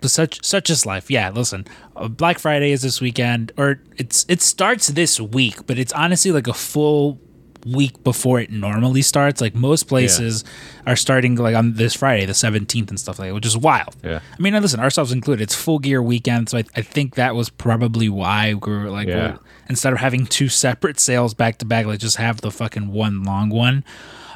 but 0.00 0.10
such 0.10 0.44
such 0.44 0.70
is 0.70 0.86
life. 0.86 1.10
Yeah, 1.10 1.30
listen, 1.30 1.66
uh, 1.96 2.08
Black 2.08 2.38
Friday 2.38 2.72
is 2.72 2.82
this 2.82 3.00
weekend, 3.00 3.52
or 3.56 3.80
it's 3.96 4.24
it 4.28 4.42
starts 4.42 4.88
this 4.88 5.20
week, 5.20 5.66
but 5.66 5.78
it's 5.78 5.92
honestly 5.92 6.32
like 6.32 6.46
a 6.46 6.54
full 6.54 7.20
week 7.66 8.02
before 8.04 8.40
it 8.40 8.50
normally 8.50 9.02
starts. 9.02 9.40
Like 9.40 9.54
most 9.54 9.84
places 9.84 10.44
are 10.86 10.96
starting 10.96 11.36
like 11.36 11.54
on 11.54 11.74
this 11.74 11.94
Friday, 11.94 12.26
the 12.26 12.34
seventeenth, 12.34 12.88
and 12.90 12.98
stuff 13.00 13.18
like 13.18 13.28
that, 13.28 13.34
which 13.34 13.46
is 13.46 13.56
wild. 13.56 13.96
yeah 14.02 14.20
I 14.38 14.42
mean, 14.42 14.54
listen, 14.60 14.80
ourselves 14.80 15.12
included, 15.12 15.42
it's 15.42 15.54
full 15.54 15.78
gear 15.78 16.02
weekend, 16.02 16.48
so 16.48 16.58
I, 16.58 16.64
I 16.76 16.82
think 16.82 17.14
that 17.16 17.34
was 17.34 17.50
probably 17.50 18.08
why 18.08 18.54
we 18.54 18.72
were 18.72 18.90
like, 18.90 19.08
Yeah. 19.08 19.16
well, 19.32 19.42
instead 19.68 19.92
of 19.92 19.98
having 20.00 20.26
two 20.26 20.48
separate 20.48 20.98
sales 21.00 21.34
back 21.34 21.58
to 21.58 21.64
back, 21.64 21.86
like 21.86 22.00
just 22.00 22.16
have 22.16 22.40
the 22.40 22.50
fucking 22.50 22.92
one 22.92 23.22
long 23.24 23.50
one. 23.50 23.84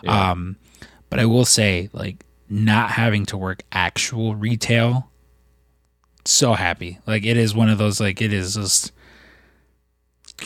Um, 0.07 0.57
but 1.11 1.19
I 1.19 1.25
will 1.25 1.45
say, 1.47 1.89
like, 1.93 2.25
not 2.51 2.91
having 2.91 3.25
to 3.27 3.37
work 3.39 3.63
actual 3.73 4.35
retail, 4.35 5.11
so 6.27 6.53
happy. 6.55 6.99
Like, 7.07 7.25
it 7.25 7.37
is 7.37 7.55
one 7.55 7.69
of 7.71 7.79
those, 7.79 8.01
like, 8.01 8.21
it 8.21 8.33
is 8.33 8.55
just, 8.55 8.93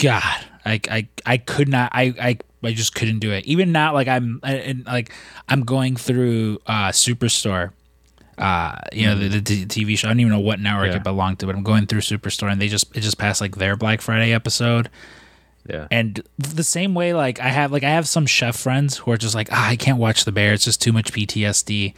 God, 0.00 0.22
I, 0.64 0.80
I, 0.90 1.08
I 1.26 1.38
could 1.38 1.68
not, 1.68 1.90
I, 1.92 2.14
I, 2.20 2.38
I 2.62 2.72
just 2.72 2.94
couldn't 2.94 3.20
do 3.20 3.30
it. 3.32 3.44
Even 3.46 3.70
now, 3.72 3.92
like, 3.94 4.08
I'm, 4.08 4.40
and, 4.42 4.84
like, 4.86 5.12
I'm 5.48 5.62
going 5.62 5.96
through 5.96 6.58
uh 6.66 6.88
Superstore 6.88 7.72
uh 8.36 8.76
you 8.92 9.04
know 9.04 9.16
the, 9.18 9.28
the 9.40 9.40
t- 9.40 9.66
TV 9.66 9.98
show. 9.98 10.06
I 10.08 10.10
don't 10.12 10.20
even 10.20 10.32
know 10.32 10.38
what 10.40 10.60
network 10.60 10.90
Yeah. 10.90 10.96
it 10.96 11.02
belonged 11.02 11.40
to, 11.40 11.46
but 11.46 11.56
I'm 11.56 11.62
going 11.64 11.86
through 11.86 12.00
Superstore 12.02 12.50
and 12.52 12.60
they 12.60 12.68
just 12.68 12.94
it 12.96 13.00
just 13.00 13.18
passed 13.18 13.40
like 13.40 13.56
their 13.56 13.76
Black 13.76 14.00
Friday 14.00 14.32
episode. 14.32 14.88
yeah 15.68 15.88
And 15.90 16.22
the 16.38 16.62
same 16.64 16.94
way, 16.94 17.14
like 17.14 17.40
I 17.40 17.48
have 17.48 17.72
like 17.72 17.82
I 17.82 17.90
have 17.90 18.06
some 18.06 18.26
chef 18.26 18.56
friends 18.56 18.96
who 18.98 19.10
are 19.10 19.16
just 19.16 19.34
like, 19.34 19.48
ah, 19.50 19.68
I 19.68 19.74
can't 19.76 19.98
watch 19.98 20.24
the 20.24 20.30
bear. 20.32 20.52
It's 20.52 20.64
just 20.64 20.80
too 20.80 20.92
much 20.92 21.12
PTSD. 21.12 21.94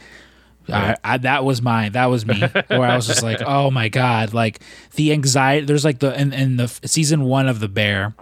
I, 0.69 0.95
I, 1.03 1.17
that 1.17 1.43
was 1.43 1.61
my 1.61 1.89
that 1.89 2.05
was 2.05 2.25
me 2.25 2.39
where 2.67 2.83
I 2.83 2.95
was 2.95 3.05
just 3.05 3.23
like 3.23 3.41
oh 3.45 3.71
my 3.71 3.89
god 3.89 4.33
like 4.33 4.61
the 4.95 5.11
anxiety 5.11 5.65
there's 5.65 5.83
like 5.83 5.99
the 5.99 6.17
in, 6.19 6.31
in 6.33 6.55
the 6.57 6.67
season 6.85 7.23
one 7.23 7.49
of 7.49 7.59
the 7.59 7.67
bear 7.67 8.13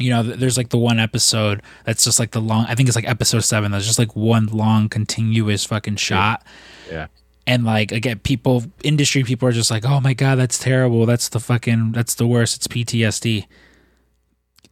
you 0.00 0.10
know, 0.10 0.22
there's 0.22 0.56
like 0.56 0.70
the 0.70 0.78
one 0.78 0.98
episode 0.98 1.62
that's 1.84 2.04
just 2.04 2.18
like 2.18 2.30
the 2.32 2.40
long. 2.40 2.66
I 2.68 2.74
think 2.74 2.88
it's 2.88 2.96
like 2.96 3.08
episode 3.08 3.40
seven. 3.40 3.70
That's 3.72 3.86
just 3.86 3.98
like 3.98 4.16
one 4.16 4.46
long 4.46 4.88
continuous 4.88 5.64
fucking 5.64 5.96
shot. 5.96 6.44
Yeah. 6.90 7.06
And 7.46 7.64
like 7.64 7.92
again, 7.92 8.18
people, 8.20 8.64
industry 8.84 9.24
people 9.24 9.48
are 9.48 9.52
just 9.52 9.70
like, 9.70 9.84
"Oh 9.84 10.00
my 10.00 10.14
god, 10.14 10.36
that's 10.36 10.58
terrible. 10.58 11.06
That's 11.06 11.28
the 11.28 11.40
fucking, 11.40 11.92
that's 11.92 12.14
the 12.14 12.26
worst. 12.26 12.56
It's 12.56 12.66
PTSD." 12.68 13.46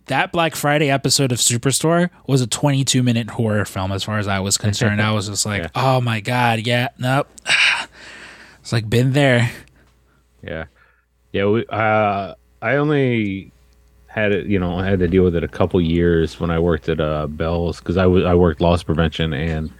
That 0.07 0.33
Black 0.33 0.55
Friday 0.57 0.89
episode 0.91 1.33
of 1.33 1.39
Superstore 1.39 2.09
was 2.27 2.41
a 2.41 2.47
22 2.47 3.03
minute 3.03 3.31
horror 3.31 3.65
film, 3.67 3.93
as 3.93 4.05
far 4.05 4.19
as 4.19 4.27
I 4.27 4.41
was 4.41 4.57
concerned. 4.67 5.03
I 5.03 5.13
was 5.13 5.29
just 5.29 5.45
like, 5.45 5.63
Yeah. 5.63 5.69
"Oh 5.75 6.01
my 6.01 6.21
god, 6.21 6.67
yeah, 6.67 6.89
nope." 6.99 7.29
It's 8.61 8.73
like 8.73 8.91
been 8.91 9.13
there. 9.13 9.51
Yeah, 10.43 10.65
yeah. 11.33 11.47
We, 11.47 11.65
uh, 11.71 12.35
I 12.61 12.77
only 12.77 13.51
had 14.19 14.33
it, 14.33 14.47
you 14.47 14.59
know, 14.59 14.79
I 14.79 14.87
had 14.87 14.99
to 15.01 15.09
deal 15.09 15.25
with 15.25 15.37
it 15.37 15.45
a 15.45 15.49
couple 15.49 15.81
years 15.81 16.39
when 16.41 16.51
I 16.51 16.59
worked 16.59 16.89
at 16.89 17.01
uh, 17.01 17.27
Bell's 17.27 17.79
because 17.79 17.97
I 17.97 18.07
was 18.07 18.25
I 18.25 18.35
worked 18.35 18.61
loss 18.61 18.83
prevention, 18.83 19.33
and 19.33 19.71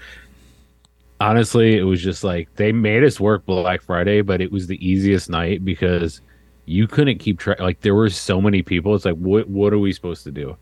honestly, 1.21 1.77
it 1.77 1.83
was 1.83 2.03
just 2.03 2.25
like 2.25 2.49
they 2.57 2.73
made 2.73 3.05
us 3.05 3.21
work 3.21 3.45
Black 3.47 3.83
Friday, 3.83 4.23
but 4.23 4.41
it 4.41 4.51
was 4.51 4.67
the 4.67 4.87
easiest 4.87 5.31
night 5.31 5.65
because 5.65 6.21
you 6.67 6.87
couldn't 6.87 7.19
keep 7.19 7.39
track. 7.39 7.61
Like 7.61 7.81
there 7.81 7.95
were 7.95 8.11
so 8.11 8.41
many 8.41 8.63
people. 8.63 8.95
It's 8.95 9.05
like, 9.05 9.17
what 9.17 9.49
what 9.49 9.73
are 9.73 9.79
we 9.79 9.93
supposed 9.93 10.25
to 10.25 10.31
do? 10.31 10.57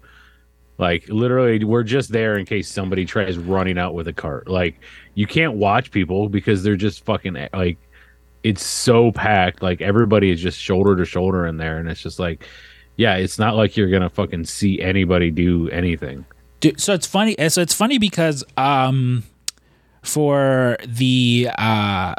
Like 0.79 1.09
literally, 1.09 1.65
we're 1.65 1.83
just 1.83 2.13
there 2.13 2.37
in 2.37 2.45
case 2.45 2.69
somebody 2.69 3.05
tries 3.05 3.39
running 3.39 3.79
out 3.79 3.95
with 3.95 4.09
a 4.09 4.13
cart. 4.13 4.49
Like 4.49 4.81
you 5.15 5.27
can't 5.27 5.55
watch 5.55 5.91
people 5.91 6.29
because 6.29 6.63
they're 6.63 6.77
just 6.77 7.05
fucking 7.05 7.49
like 7.53 7.79
it's 8.43 8.65
so 8.65 9.11
packed. 9.11 9.63
Like 9.63 9.81
everybody 9.81 10.31
is 10.31 10.41
just 10.41 10.59
shoulder 10.59 10.95
to 10.97 11.05
shoulder 11.05 11.47
in 11.47 11.57
there, 11.57 11.79
and 11.79 11.89
it's 11.89 12.01
just 12.01 12.19
like, 12.19 12.47
yeah, 12.97 13.17
it's 13.17 13.39
not 13.39 13.57
like 13.57 13.77
you're 13.77 13.91
gonna 13.91 14.11
fucking 14.11 14.45
see 14.45 14.81
anybody 14.81 15.31
do 15.31 15.69
anything. 15.71 16.25
Dude, 16.61 16.81
so 16.81 16.95
it's 16.95 17.07
funny. 17.07 17.37
So 17.49 17.61
it's 17.63 17.75
funny 17.75 17.99
because 17.99 18.43
um, 18.57 19.25
for 20.03 20.77
the 20.87 21.51
uh, 21.59 22.15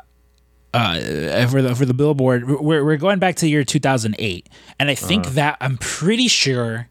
uh, 0.73 1.47
for 1.47 1.61
the 1.61 1.73
for 1.75 1.85
the 1.85 1.93
billboard, 1.93 2.47
we're 2.47 2.83
we're 2.83 2.97
going 2.97 3.19
back 3.19 3.35
to 3.37 3.41
the 3.41 3.49
year 3.49 3.63
2008, 3.63 4.47
and 4.79 4.89
I 4.89 4.95
think 4.95 5.27
that 5.29 5.57
I'm 5.59 5.77
pretty 5.77 6.27
sure 6.27 6.89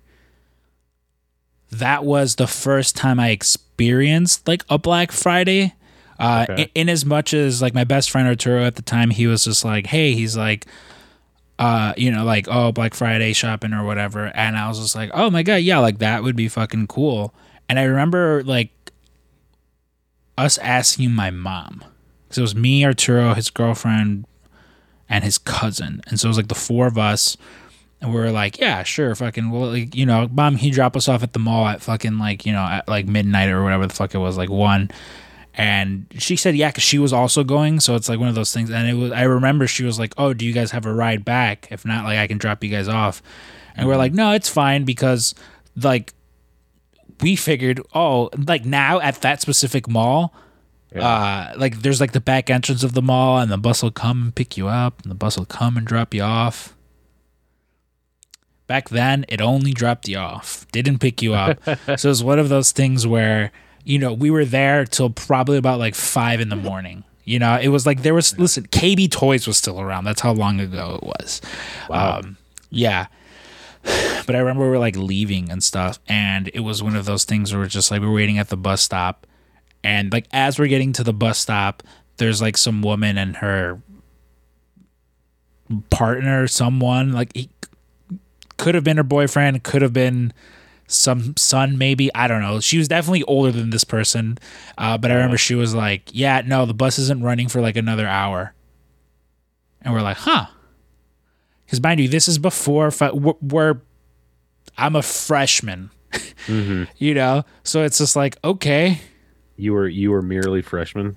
that 1.70 2.04
was 2.04 2.36
the 2.36 2.46
first 2.46 2.96
time 2.96 3.18
I 3.20 3.30
experienced 3.30 4.46
like 4.48 4.64
a 4.68 4.78
Black 4.78 5.12
Friday. 5.12 5.74
Uh, 6.18 6.46
Okay. 6.48 6.62
in, 6.62 6.68
in 6.82 6.88
as 6.88 7.04
much 7.04 7.34
as 7.34 7.60
like 7.60 7.74
my 7.74 7.84
best 7.84 8.10
friend 8.10 8.26
Arturo 8.26 8.64
at 8.64 8.76
the 8.76 8.82
time, 8.82 9.10
he 9.10 9.26
was 9.26 9.44
just 9.44 9.64
like, 9.64 9.86
"Hey," 9.88 10.14
he's 10.14 10.34
like, 10.36 10.64
uh, 11.58 11.94
you 11.96 12.10
know, 12.10 12.24
like, 12.24 12.46
oh, 12.48 12.72
Black 12.72 12.94
Friday 12.94 13.32
shopping 13.32 13.72
or 13.72 13.84
whatever. 13.84 14.26
And 14.34 14.56
I 14.56 14.68
was 14.68 14.78
just 14.78 14.94
like, 14.94 15.10
oh 15.14 15.30
my 15.30 15.42
God, 15.42 15.56
yeah, 15.56 15.78
like 15.78 15.98
that 15.98 16.22
would 16.22 16.36
be 16.36 16.48
fucking 16.48 16.86
cool. 16.86 17.34
And 17.68 17.78
I 17.78 17.84
remember 17.84 18.42
like 18.44 18.70
us 20.36 20.58
asking 20.58 21.12
my 21.12 21.30
mom, 21.30 21.82
because 22.24 22.38
it 22.38 22.42
was 22.42 22.54
me, 22.54 22.84
Arturo, 22.84 23.34
his 23.34 23.50
girlfriend, 23.50 24.26
and 25.08 25.24
his 25.24 25.38
cousin. 25.38 26.02
And 26.06 26.20
so 26.20 26.26
it 26.26 26.30
was 26.30 26.36
like 26.36 26.48
the 26.48 26.54
four 26.54 26.86
of 26.86 26.98
us. 26.98 27.36
And 28.02 28.12
we 28.12 28.20
were 28.20 28.30
like, 28.30 28.58
yeah, 28.58 28.82
sure, 28.82 29.14
fucking, 29.14 29.50
well, 29.50 29.70
like, 29.70 29.94
you 29.94 30.04
know, 30.04 30.28
mom, 30.30 30.56
he 30.56 30.70
drop 30.70 30.96
us 30.96 31.08
off 31.08 31.22
at 31.22 31.32
the 31.32 31.38
mall 31.38 31.66
at 31.66 31.80
fucking 31.80 32.18
like, 32.18 32.44
you 32.44 32.52
know, 32.52 32.60
at 32.62 32.86
like 32.86 33.06
midnight 33.06 33.48
or 33.48 33.62
whatever 33.64 33.86
the 33.86 33.94
fuck 33.94 34.14
it 34.14 34.18
was, 34.18 34.36
like 34.36 34.50
one. 34.50 34.90
And 35.58 36.06
she 36.18 36.36
said, 36.36 36.54
yeah, 36.54 36.68
because 36.68 36.84
she 36.84 36.98
was 36.98 37.12
also 37.14 37.42
going. 37.42 37.80
So 37.80 37.94
it's 37.94 38.08
like 38.08 38.18
one 38.18 38.28
of 38.28 38.34
those 38.34 38.52
things. 38.52 38.70
And 38.70 38.86
it 38.86 38.94
was, 38.94 39.10
I 39.12 39.22
remember 39.22 39.66
she 39.66 39.84
was 39.84 39.98
like, 39.98 40.12
oh, 40.18 40.34
do 40.34 40.44
you 40.44 40.52
guys 40.52 40.70
have 40.72 40.84
a 40.84 40.92
ride 40.92 41.24
back? 41.24 41.68
If 41.70 41.86
not, 41.86 42.04
like, 42.04 42.18
I 42.18 42.26
can 42.26 42.36
drop 42.36 42.62
you 42.62 42.70
guys 42.70 42.88
off. 42.88 43.22
And 43.74 43.88
we're 43.88 43.96
like, 43.96 44.12
no, 44.12 44.32
it's 44.32 44.50
fine 44.50 44.84
because, 44.84 45.34
like, 45.74 46.12
we 47.20 47.36
figured, 47.36 47.80
oh, 47.94 48.30
like 48.46 48.64
now 48.64 49.00
at 49.00 49.22
that 49.22 49.40
specific 49.40 49.88
mall, 49.88 50.34
uh, 50.94 51.52
like 51.56 51.82
there's 51.82 52.00
like 52.00 52.12
the 52.12 52.20
back 52.20 52.48
entrance 52.48 52.82
of 52.82 52.94
the 52.94 53.02
mall, 53.02 53.38
and 53.38 53.50
the 53.50 53.58
bus 53.58 53.82
will 53.82 53.90
come 53.90 54.22
and 54.22 54.34
pick 54.34 54.56
you 54.56 54.68
up, 54.68 55.02
and 55.02 55.10
the 55.10 55.16
bus 55.16 55.36
will 55.36 55.46
come 55.46 55.76
and 55.76 55.86
drop 55.86 56.14
you 56.14 56.22
off. 56.22 56.74
Back 58.66 58.88
then, 58.88 59.24
it 59.28 59.40
only 59.40 59.72
dropped 59.72 60.08
you 60.08 60.18
off, 60.18 60.66
didn't 60.72 60.98
pick 60.98 61.22
you 61.22 61.34
up. 61.34 61.62
so 61.64 61.92
it 61.92 62.04
was 62.04 62.24
one 62.24 62.38
of 62.38 62.48
those 62.48 62.72
things 62.72 63.06
where 63.06 63.52
you 63.86 64.00
know 64.00 64.12
we 64.12 64.30
were 64.30 64.44
there 64.44 64.84
till 64.84 65.08
probably 65.10 65.56
about 65.56 65.78
like 65.78 65.94
five 65.94 66.40
in 66.40 66.48
the 66.48 66.56
morning. 66.56 67.04
You 67.24 67.38
know, 67.38 67.58
it 67.60 67.68
was 67.68 67.86
like 67.86 68.02
there 68.02 68.14
was 68.14 68.38
listen, 68.38 68.66
KB 68.66 69.10
Toys 69.10 69.46
was 69.46 69.56
still 69.56 69.80
around. 69.80 70.04
That's 70.04 70.20
how 70.20 70.32
long 70.32 70.60
ago 70.60 70.98
it 71.00 71.06
was. 71.06 71.40
Wow. 71.88 72.18
Um, 72.18 72.36
yeah. 72.70 73.06
But 74.26 74.34
I 74.34 74.40
remember 74.40 74.64
we 74.64 74.70
were 74.70 74.80
like 74.80 74.96
leaving 74.96 75.52
and 75.52 75.62
stuff, 75.62 76.00
and 76.08 76.50
it 76.52 76.58
was 76.58 76.82
one 76.82 76.96
of 76.96 77.04
those 77.04 77.24
things 77.24 77.52
where 77.52 77.62
we're 77.62 77.68
just 77.68 77.92
like 77.92 78.00
we're 78.00 78.12
waiting 78.12 78.38
at 78.38 78.48
the 78.48 78.56
bus 78.56 78.82
stop, 78.82 79.24
and 79.84 80.12
like 80.12 80.26
as 80.32 80.58
we're 80.58 80.66
getting 80.66 80.92
to 80.94 81.04
the 81.04 81.12
bus 81.12 81.38
stop, 81.38 81.84
there's 82.16 82.42
like 82.42 82.56
some 82.56 82.82
woman 82.82 83.16
and 83.16 83.36
her 83.36 83.80
partner, 85.90 86.48
someone 86.48 87.12
like 87.12 87.30
he 87.36 87.50
could 88.56 88.74
have 88.74 88.82
been 88.82 88.96
her 88.96 89.04
boyfriend, 89.04 89.62
could 89.62 89.82
have 89.82 89.92
been 89.92 90.32
some 90.86 91.36
son, 91.36 91.76
maybe 91.78 92.14
I 92.14 92.28
don't 92.28 92.40
know. 92.42 92.60
She 92.60 92.78
was 92.78 92.88
definitely 92.88 93.22
older 93.24 93.50
than 93.52 93.70
this 93.70 93.84
person, 93.84 94.38
uh, 94.78 94.96
but 94.98 95.10
I 95.10 95.14
remember 95.14 95.36
she 95.38 95.54
was 95.54 95.74
like, 95.74 96.02
"Yeah, 96.12 96.42
no, 96.46 96.64
the 96.66 96.74
bus 96.74 96.98
isn't 96.98 97.22
running 97.22 97.48
for 97.48 97.60
like 97.60 97.76
another 97.76 98.06
hour," 98.06 98.54
and 99.82 99.92
we're 99.94 100.02
like, 100.02 100.16
"Huh." 100.18 100.46
Because 101.64 101.82
mind 101.82 101.98
you, 102.00 102.08
this 102.08 102.28
is 102.28 102.38
before 102.38 102.90
fi- 102.92 103.10
we're, 103.10 103.80
I'm 104.78 104.94
a 104.94 105.02
freshman, 105.02 105.90
you 106.48 107.14
know, 107.14 107.44
so 107.64 107.82
it's 107.82 107.98
just 107.98 108.14
like 108.14 108.36
okay, 108.44 109.00
You 109.56 109.72
were 109.72 109.88
you 109.88 110.10
were 110.12 110.22
merely 110.22 110.62
freshman. 110.62 111.16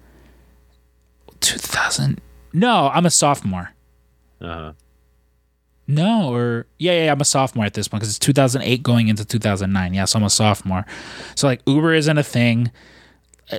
2000. 1.41 2.19
No, 2.53 2.89
I'm 2.93 3.05
a 3.05 3.09
sophomore. 3.11 3.71
Uh, 4.41 4.73
No, 5.91 6.31
or 6.31 6.67
yeah, 6.77 7.05
yeah, 7.05 7.11
I'm 7.11 7.19
a 7.19 7.25
sophomore 7.25 7.65
at 7.65 7.73
this 7.73 7.87
point 7.87 8.01
because 8.01 8.09
it's 8.15 8.19
2008 8.19 8.83
going 8.83 9.07
into 9.07 9.25
2009. 9.25 9.95
Yeah, 9.95 10.05
so 10.05 10.19
I'm 10.19 10.23
a 10.25 10.29
sophomore. 10.29 10.85
So 11.33 11.47
like 11.47 11.61
Uber 11.65 11.95
isn't 11.95 12.15
a 12.15 12.21
thing. 12.21 12.69
Uh, 13.51 13.57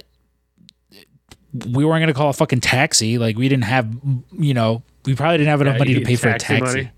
We 1.69 1.85
weren't 1.85 2.01
gonna 2.03 2.15
call 2.15 2.31
a 2.31 2.33
fucking 2.33 2.61
taxi. 2.61 3.19
Like 3.19 3.37
we 3.37 3.49
didn't 3.49 3.65
have, 3.65 3.93
you 4.39 4.55
know, 4.55 4.83
we 5.07 5.17
probably 5.17 5.39
didn't 5.39 5.51
have 5.51 5.61
enough 5.61 5.75
Yeah, 5.75 5.79
money 5.79 5.95
to 5.95 6.01
pay 6.03 6.15
for 6.15 6.29
a 6.29 6.39
taxi 6.39 6.61
taxi. 6.61 6.77
money? 6.77 6.91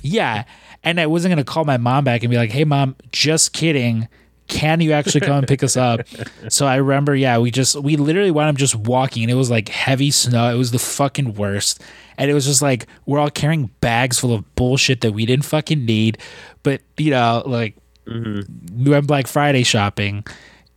Yeah, 0.00 0.44
and 0.82 0.98
I 0.98 1.06
wasn't 1.06 1.32
gonna 1.32 1.44
call 1.44 1.66
my 1.66 1.76
mom 1.76 2.04
back 2.04 2.22
and 2.22 2.30
be 2.30 2.38
like, 2.38 2.50
"Hey, 2.50 2.64
mom, 2.64 2.96
just 3.12 3.52
kidding." 3.52 4.08
Can 4.50 4.80
you 4.80 4.92
actually 4.92 5.20
come 5.20 5.38
and 5.38 5.48
pick 5.48 5.62
us 5.62 5.76
up? 5.76 6.00
So 6.48 6.66
I 6.66 6.76
remember, 6.76 7.14
yeah, 7.14 7.38
we 7.38 7.50
just 7.50 7.76
we 7.76 7.96
literally 7.96 8.30
wound 8.30 8.50
up 8.50 8.56
just 8.56 8.74
walking, 8.76 9.22
and 9.22 9.30
it 9.30 9.36
was 9.36 9.50
like 9.50 9.68
heavy 9.68 10.10
snow. 10.10 10.52
It 10.52 10.58
was 10.58 10.72
the 10.72 10.78
fucking 10.78 11.34
worst, 11.34 11.80
and 12.18 12.30
it 12.30 12.34
was 12.34 12.44
just 12.44 12.60
like 12.60 12.86
we're 13.06 13.18
all 13.18 13.30
carrying 13.30 13.70
bags 13.80 14.18
full 14.18 14.34
of 14.34 14.54
bullshit 14.56 15.00
that 15.02 15.12
we 15.12 15.24
didn't 15.24 15.44
fucking 15.44 15.84
need. 15.84 16.18
But 16.62 16.82
you 16.98 17.10
know, 17.12 17.42
like 17.46 17.76
we 18.06 18.90
went 18.90 19.06
Black 19.06 19.26
Friday 19.26 19.62
shopping, 19.62 20.24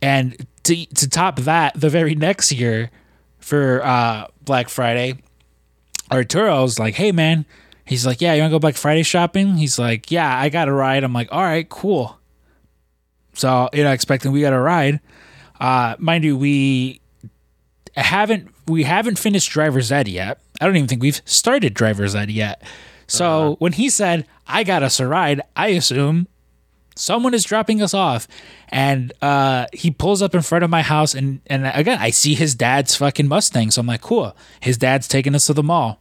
and 0.00 0.46
to 0.62 0.86
to 0.86 1.08
top 1.08 1.40
that, 1.40 1.78
the 1.78 1.90
very 1.90 2.14
next 2.14 2.52
year 2.52 2.90
for 3.38 3.84
uh, 3.84 4.28
Black 4.42 4.68
Friday, 4.68 5.18
Arturo's 6.10 6.78
like, 6.78 6.94
"Hey 6.94 7.12
man," 7.12 7.44
he's 7.84 8.06
like, 8.06 8.20
"Yeah, 8.20 8.34
you 8.34 8.40
want 8.42 8.52
to 8.52 8.54
go 8.54 8.60
Black 8.60 8.76
Friday 8.76 9.02
shopping?" 9.02 9.56
He's 9.56 9.78
like, 9.78 10.10
"Yeah, 10.10 10.38
I 10.38 10.48
got 10.48 10.68
a 10.68 10.72
ride." 10.72 11.04
I'm 11.04 11.12
like, 11.12 11.28
"All 11.32 11.42
right, 11.42 11.68
cool." 11.68 12.18
So 13.34 13.68
you 13.72 13.84
know, 13.84 13.92
expecting 13.92 14.32
we 14.32 14.40
got 14.40 14.52
a 14.52 14.60
ride. 14.60 15.00
Uh, 15.60 15.96
mind 15.98 16.24
you, 16.24 16.36
we 16.36 17.00
haven't 17.96 18.48
we 18.66 18.84
haven't 18.84 19.18
finished 19.18 19.50
driver's 19.50 19.92
ed 19.92 20.08
yet. 20.08 20.40
I 20.60 20.66
don't 20.66 20.76
even 20.76 20.88
think 20.88 21.02
we've 21.02 21.20
started 21.24 21.74
driver's 21.74 22.14
ed 22.14 22.30
yet. 22.30 22.62
So 23.06 23.56
when 23.58 23.72
he 23.72 23.90
said, 23.90 24.26
"I 24.46 24.64
got 24.64 24.82
us 24.82 24.98
a 24.98 25.06
ride," 25.06 25.42
I 25.56 25.68
assume 25.68 26.26
someone 26.96 27.34
is 27.34 27.44
dropping 27.44 27.82
us 27.82 27.92
off 27.92 28.28
and 28.68 29.12
uh 29.20 29.66
he 29.72 29.90
pulls 29.90 30.22
up 30.22 30.34
in 30.34 30.42
front 30.42 30.62
of 30.62 30.70
my 30.70 30.82
house 30.82 31.12
and 31.12 31.40
and 31.48 31.66
again 31.74 31.98
i 32.00 32.08
see 32.08 32.34
his 32.34 32.54
dad's 32.54 32.94
fucking 32.94 33.26
mustang 33.26 33.68
so 33.70 33.80
i'm 33.80 33.86
like 33.88 34.00
cool 34.00 34.36
his 34.60 34.78
dad's 34.78 35.08
taking 35.08 35.34
us 35.34 35.46
to 35.46 35.52
the 35.52 35.62
mall 35.62 36.00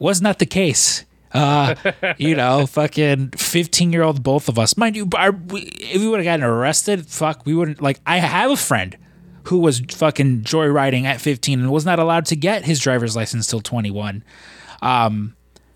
was 0.00 0.20
not 0.20 0.40
the 0.40 0.46
case 0.46 1.04
uh 1.32 1.74
you 2.18 2.34
know 2.34 2.66
fucking 2.66 3.30
15 3.30 3.92
year 3.92 4.02
old 4.02 4.22
both 4.22 4.48
of 4.48 4.58
us. 4.58 4.76
Mind 4.76 4.96
you 4.96 5.04
we, 5.48 5.60
if 5.62 6.00
we 6.00 6.08
would 6.08 6.20
have 6.20 6.24
gotten 6.24 6.44
arrested 6.44 7.06
fuck 7.06 7.44
we 7.46 7.54
wouldn't 7.54 7.80
like 7.80 8.00
i 8.06 8.18
have 8.18 8.50
a 8.50 8.56
friend 8.56 8.96
who 9.44 9.58
was 9.58 9.80
fucking 9.90 10.42
joyriding 10.42 11.04
at 11.04 11.20
15 11.20 11.60
and 11.60 11.70
was 11.70 11.86
not 11.86 11.98
allowed 11.98 12.26
to 12.26 12.36
get 12.36 12.64
his 12.64 12.78
driver's 12.80 13.16
license 13.16 13.46
till 13.46 13.60
21 13.60 14.22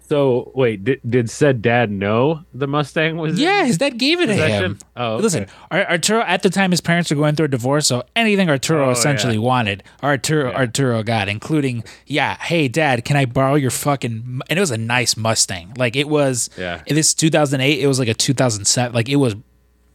so 0.08 0.52
wait, 0.54 0.84
did, 0.84 1.00
did 1.08 1.30
said 1.30 1.62
dad 1.62 1.90
know 1.90 2.44
the 2.52 2.66
Mustang 2.66 3.16
was? 3.16 3.38
Yeah, 3.38 3.64
his 3.64 3.78
dad 3.78 3.98
gave 3.98 4.20
it 4.20 4.26
to 4.26 4.32
possession? 4.32 4.64
him. 4.64 4.78
Oh, 4.96 5.14
okay. 5.14 5.22
Listen, 5.22 5.46
Arturo 5.70 6.20
at 6.22 6.42
the 6.42 6.50
time 6.50 6.70
his 6.70 6.80
parents 6.80 7.10
were 7.10 7.16
going 7.16 7.34
through 7.34 7.46
a 7.46 7.48
divorce, 7.48 7.86
so 7.86 8.04
anything 8.14 8.48
Arturo 8.50 8.88
Oh, 8.88 8.90
essentially 8.90 9.34
yeah. 9.34 9.40
wanted, 9.40 9.82
Arturo 10.02 10.52
Arturo 10.52 11.02
got, 11.02 11.28
including 11.28 11.84
yeah, 12.06 12.36
hey 12.40 12.68
dad, 12.68 13.04
can 13.04 13.16
I 13.16 13.24
borrow 13.24 13.54
your 13.54 13.70
fucking? 13.70 14.40
And 14.48 14.58
it 14.58 14.60
was 14.60 14.70
a 14.70 14.78
nice 14.78 15.16
Mustang. 15.16 15.72
Like 15.76 15.96
it 15.96 16.08
was. 16.08 16.50
Yeah. 16.58 16.82
This 16.86 17.14
2008, 17.14 17.80
it 17.80 17.86
was 17.86 17.98
like 17.98 18.08
a 18.08 18.14
2007. 18.14 18.94
Like 18.94 19.08
it 19.08 19.16
was 19.16 19.34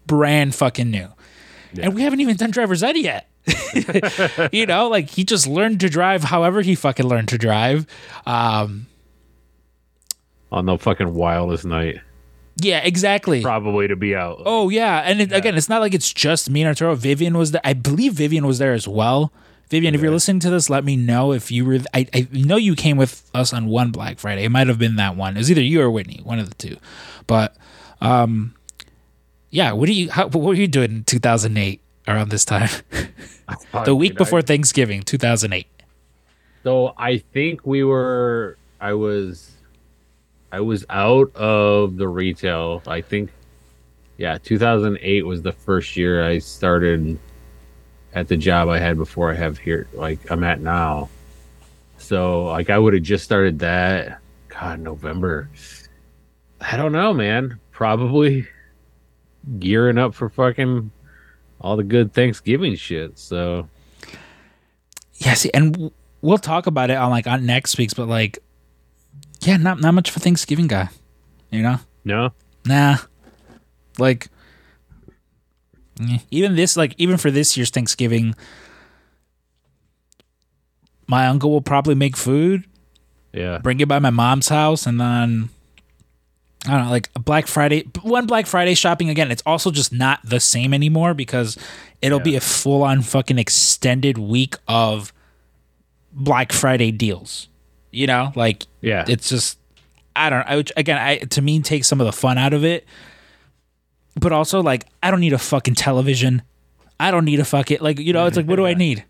brand 0.08 0.56
fucking 0.56 0.90
new. 0.90 1.08
And 1.80 1.94
we 1.94 2.02
haven't 2.02 2.20
even 2.20 2.36
done 2.36 2.50
driver's 2.52 2.82
ed 2.82 2.98
yet. 2.98 3.30
you 4.52 4.66
know, 4.66 4.90
like 4.90 5.10
he 5.10 5.24
just 5.24 5.46
learned 5.48 5.80
to 5.82 5.90
drive 5.90 6.24
however 6.24 6.62
he 6.62 6.74
fucking 6.76 7.06
learned 7.08 7.28
to 7.30 7.38
drive. 7.38 7.86
Um, 8.26 8.88
on 10.52 10.66
the 10.66 10.78
fucking 10.78 11.14
wildest 11.14 11.66
night, 11.66 12.00
yeah, 12.58 12.80
exactly. 12.80 13.42
probably 13.42 13.88
to 13.88 13.96
be 13.96 14.16
out. 14.16 14.42
Oh 14.46 14.70
yeah, 14.70 15.00
and 15.00 15.22
it, 15.22 15.32
again, 15.32 15.56
it's 15.56 15.70
not 15.70 15.82
like 15.82 15.94
it's 15.94 16.12
just 16.12 16.50
me 16.50 16.62
and 16.62 16.68
Arturo. 16.68 16.96
Vivian 16.96 17.38
was 17.38 17.52
there. 17.52 17.62
I 17.64 17.74
believe 17.74 18.14
Vivian 18.14 18.46
was 18.46 18.60
there 18.60 18.74
as 18.74 18.88
well. 18.88 19.32
Vivian, 19.70 19.94
if 19.94 20.02
you're 20.02 20.12
listening 20.12 20.40
to 20.40 20.50
this, 20.50 20.68
let 20.68 20.84
me 20.84 20.96
know 20.96 21.32
if 21.32 21.52
you 21.52 21.64
were. 21.64 21.78
I, 21.94 22.08
I 22.14 22.28
know 22.32 22.56
you 22.56 22.76
came 22.76 22.98
with 22.98 23.30
us 23.36 23.54
on 23.54 23.68
one 23.68 23.92
Black 23.92 24.18
Friday. 24.18 24.44
It 24.44 24.50
might 24.50 24.68
have 24.68 24.80
been 24.80 24.96
that 24.96 25.16
one. 25.16 25.36
It 25.36 25.40
was 25.40 25.52
either 25.52 25.62
you 25.62 25.80
or 25.82 25.92
Whitney, 25.92 26.22
one 26.24 26.40
of 26.40 26.50
the 26.50 26.56
two. 26.56 26.78
But, 27.28 27.56
um, 28.02 28.56
yeah. 29.52 29.74
What 29.74 29.86
do 29.86 29.94
you? 29.94 30.10
How, 30.10 30.28
what 30.28 30.42
were 30.42 30.56
you 30.56 30.68
doing 30.68 30.92
in 30.92 31.04
2008 31.04 31.82
around 32.08 32.30
this 32.30 32.46
time? 32.46 32.70
the 33.86 33.96
week 33.96 34.14
Dude, 34.14 34.18
I- 34.18 34.24
before 34.24 34.42
Thanksgiving, 34.42 35.04
2008. 35.04 35.68
So 36.64 36.94
I 36.98 37.20
think 37.20 37.66
we 37.66 37.84
were. 37.84 38.58
I 38.82 38.94
was. 38.94 39.52
I 40.52 40.62
was 40.62 40.86
out 40.90 41.36
of 41.36 41.98
the 41.98 42.08
retail. 42.08 42.82
I 42.88 43.02
think. 43.02 43.32
Yeah, 44.18 44.38
2008 44.38 45.26
was 45.26 45.42
the 45.42 45.54
first 45.54 45.96
year 45.96 46.26
I 46.26 46.40
started 46.40 47.18
at 48.14 48.28
the 48.28 48.36
job 48.36 48.68
I 48.68 48.80
had 48.80 48.98
before 48.98 49.32
I 49.32 49.36
have 49.36 49.58
here. 49.58 49.88
Like 49.94 50.30
I'm 50.30 50.44
at 50.44 50.60
now. 50.60 51.10
So 51.98 52.46
like 52.46 52.70
I 52.70 52.78
would 52.78 52.94
have 52.94 53.04
just 53.04 53.24
started 53.24 53.60
that. 53.60 54.20
God, 54.50 54.80
November. 54.80 55.50
I 56.60 56.76
don't 56.76 56.92
know, 56.92 57.14
man. 57.14 57.60
Probably 57.72 58.48
gearing 59.58 59.98
up 59.98 60.14
for 60.14 60.30
fucking 60.30 60.92
all 61.62 61.78
the 61.78 61.84
good 61.84 62.14
Thanksgiving 62.14 62.76
shit. 62.76 63.18
So 63.18 63.70
Yeah, 65.14 65.34
see, 65.34 65.52
and 65.54 65.92
we'll 66.22 66.38
talk 66.38 66.68
about 66.68 66.90
it 66.90 66.98
on 66.98 67.10
like 67.10 67.28
on 67.28 67.46
next 67.46 67.78
week's, 67.78 67.94
but 67.94 68.08
like, 68.08 68.40
yeah, 69.42 69.58
not 69.58 69.80
not 69.82 69.94
much 69.94 70.10
of 70.10 70.18
a 70.18 70.20
Thanksgiving 70.20 70.68
guy, 70.68 70.90
you 71.52 71.62
know. 71.62 71.78
no. 72.06 72.32
Nah. 72.66 72.98
Like 73.98 74.28
even 76.32 76.56
this 76.56 76.78
like 76.78 76.94
even 76.98 77.18
for 77.18 77.30
this 77.32 77.58
year's 77.58 77.70
Thanksgiving 77.70 78.34
my 81.08 81.28
uncle 81.28 81.50
will 81.52 81.62
probably 81.62 81.96
make 81.96 82.16
food, 82.16 82.64
Yeah. 83.34 83.58
bring 83.58 83.80
it 83.80 83.88
by 83.88 84.00
my 84.00 84.10
mom's 84.10 84.48
house 84.50 84.86
and 84.86 85.00
then 85.02 85.50
I 86.66 86.72
don't 86.72 86.86
know, 86.86 86.92
like 86.92 87.12
Black 87.14 87.48
Friday 87.48 87.86
one 88.02 88.26
Black 88.28 88.46
Friday 88.46 88.76
shopping 88.76 89.10
again, 89.10 89.32
it's 89.32 89.44
also 89.46 89.72
just 89.72 89.92
not 89.92 90.20
the 90.24 90.40
same 90.40 90.74
anymore 90.74 91.14
because 91.14 91.58
it'll 92.02 92.20
be 92.20 92.36
a 92.38 92.42
full 92.42 92.84
on 92.84 93.02
fucking 93.02 93.38
extended 93.40 94.18
week 94.18 94.56
of 94.68 95.12
Black 96.14 96.54
Friday 96.54 96.92
deals. 96.92 97.49
You 97.92 98.08
know, 98.08 98.32
like 98.36 98.66
Yeah. 98.82 99.06
it's 99.08 99.30
just 99.30 99.58
I 100.16 100.30
don't 100.30 100.40
know. 100.40 100.46
I, 100.48 100.56
would- 100.58 100.72
again, 100.78 100.98
I 100.98 101.18
to 101.18 101.42
me 101.42 101.62
take 101.62 101.84
some 101.86 102.00
of 102.02 102.06
the 102.06 102.12
fun 102.14 102.38
out 102.38 102.54
of 102.54 102.64
it, 102.66 102.86
but 104.20 104.32
also 104.32 104.62
like 104.62 104.86
I 105.02 105.12
don't 105.12 105.20
need 105.22 105.34
a 105.34 105.38
fucking 105.40 105.76
television. 105.76 106.42
I 107.00 107.12
don't 107.12 107.26
need 107.26 107.40
a 107.40 107.46
fucking 107.46 107.78
like 107.82 108.00
you 108.00 108.14
know. 108.14 108.26
It's 108.26 108.38
like 108.38 108.46
what 108.48 108.58
do 108.58 108.66
I 108.66 108.74
need? 108.86 109.06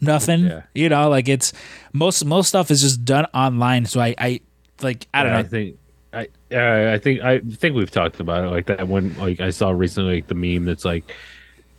Nothing. 0.00 0.44
Yeah. 0.44 0.62
You 0.74 0.88
know, 0.90 1.08
like 1.08 1.28
it's 1.28 1.52
most 1.92 2.24
most 2.24 2.48
stuff 2.48 2.70
is 2.70 2.82
just 2.82 3.04
done 3.04 3.24
online. 3.32 3.86
So 3.86 4.00
I 4.00 4.14
I 4.18 4.40
like 4.82 5.06
I 5.14 5.22
don't 5.22 5.32
Yeah, 5.32 5.38
I 5.38 5.42
think 5.42 5.78
I 6.12 6.28
uh, 6.54 6.92
I 6.94 6.98
think 6.98 7.20
I 7.22 7.38
think 7.40 7.74
we've 7.74 7.90
talked 7.90 8.20
about 8.20 8.44
it 8.44 8.48
like 8.48 8.66
that 8.66 8.86
one 8.86 9.16
like 9.18 9.40
I 9.40 9.50
saw 9.50 9.70
recently 9.70 10.16
like 10.16 10.26
the 10.26 10.34
meme 10.34 10.66
that's 10.66 10.84
like 10.84 11.10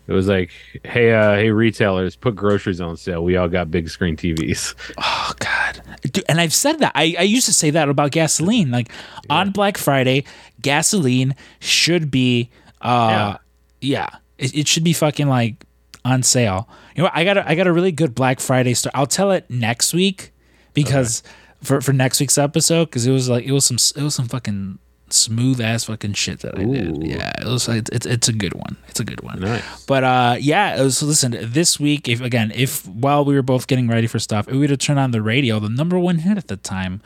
it 0.08 0.14
was 0.14 0.28
like 0.28 0.52
hey 0.84 1.12
uh 1.14 1.36
hey 1.36 1.52
retailers 1.52 2.16
put 2.16 2.36
groceries 2.36 2.80
on 2.82 2.96
sale 2.98 3.24
we 3.24 3.36
all 3.36 3.48
got 3.48 3.70
big 3.70 3.90
screen 3.90 4.16
TVs 4.16 4.74
Oh 4.98 5.34
God, 5.40 5.82
Dude, 6.02 6.24
and 6.30 6.40
I've 6.40 6.54
said 6.54 6.80
that. 6.80 6.94
I, 6.96 7.16
I 7.20 7.24
used 7.24 7.46
to 7.48 7.54
say 7.54 7.70
that 7.72 7.90
about 7.90 8.12
gasoline. 8.12 8.72
Like 8.72 8.92
on 9.30 9.52
Black 9.52 9.78
Friday, 9.78 10.24
gasoline 10.62 11.36
should 11.60 12.10
be 12.10 12.50
uh 12.82 13.38
yeah, 13.82 14.10
It, 14.38 14.56
it 14.56 14.68
should 14.68 14.84
be 14.84 14.94
fucking 14.94 15.28
like 15.28 15.66
on 16.06 16.24
sale. 16.24 16.68
You 16.96 17.02
know, 17.02 17.06
what? 17.06 17.16
I 17.16 17.24
got 17.24 17.38
a, 17.38 17.48
I 17.50 17.56
got 17.56 17.68
a 17.68 17.74
really 17.74 17.92
good 17.92 18.16
Black 18.16 18.40
Friday 18.40 18.74
story. 18.74 18.94
I'll 18.96 19.06
tell 19.06 19.32
it 19.32 19.50
next 19.50 19.94
week 19.94 20.32
because 20.74 21.22
for 21.62 21.82
for 21.82 21.92
next 21.94 22.20
week's 22.20 22.38
episode 22.38 22.86
because 22.86 23.06
it 23.06 23.12
was 23.12 23.30
like 23.30 23.44
it 23.46 23.52
was 23.52 23.66
some 23.66 23.78
it 23.96 24.04
was 24.04 24.16
some 24.16 24.28
fucking 24.28 24.80
smooth 25.14 25.62
ass 25.62 25.86
fucking 25.86 26.14
shit 26.14 26.40
that 26.42 26.58
I 26.58 26.64
did. 26.66 27.04
Yeah, 27.04 27.32
it 27.42 27.46
was 27.46 27.68
like 27.68 27.88
it's 27.92 28.06
it's 28.06 28.28
a 28.28 28.34
good 28.34 28.54
one. 28.54 28.78
It's 28.88 29.00
a 29.00 29.04
good 29.04 29.22
one. 29.22 29.40
nice 29.40 29.86
But 29.86 30.04
uh, 30.04 30.36
yeah. 30.40 30.82
was- 30.82 30.98
So 30.98 31.06
listen, 31.06 31.36
this 31.42 31.80
week, 31.80 32.08
if 32.08 32.22
again, 32.22 32.52
if 32.56 32.86
while 32.88 33.24
we 33.26 33.36
were 33.36 33.42
both 33.42 33.68
getting 33.68 33.88
ready 33.88 34.08
for 34.08 34.20
stuff, 34.20 34.48
if 34.48 34.54
we 34.54 34.60
would 34.60 34.70
have 34.70 34.80
turned 34.80 35.00
on 35.00 35.12
the 35.12 35.22
radio, 35.22 35.60
the 35.60 35.70
number 35.70 35.98
one 36.00 36.20
hit 36.20 36.38
at 36.38 36.48
the 36.48 36.58
time 36.58 37.02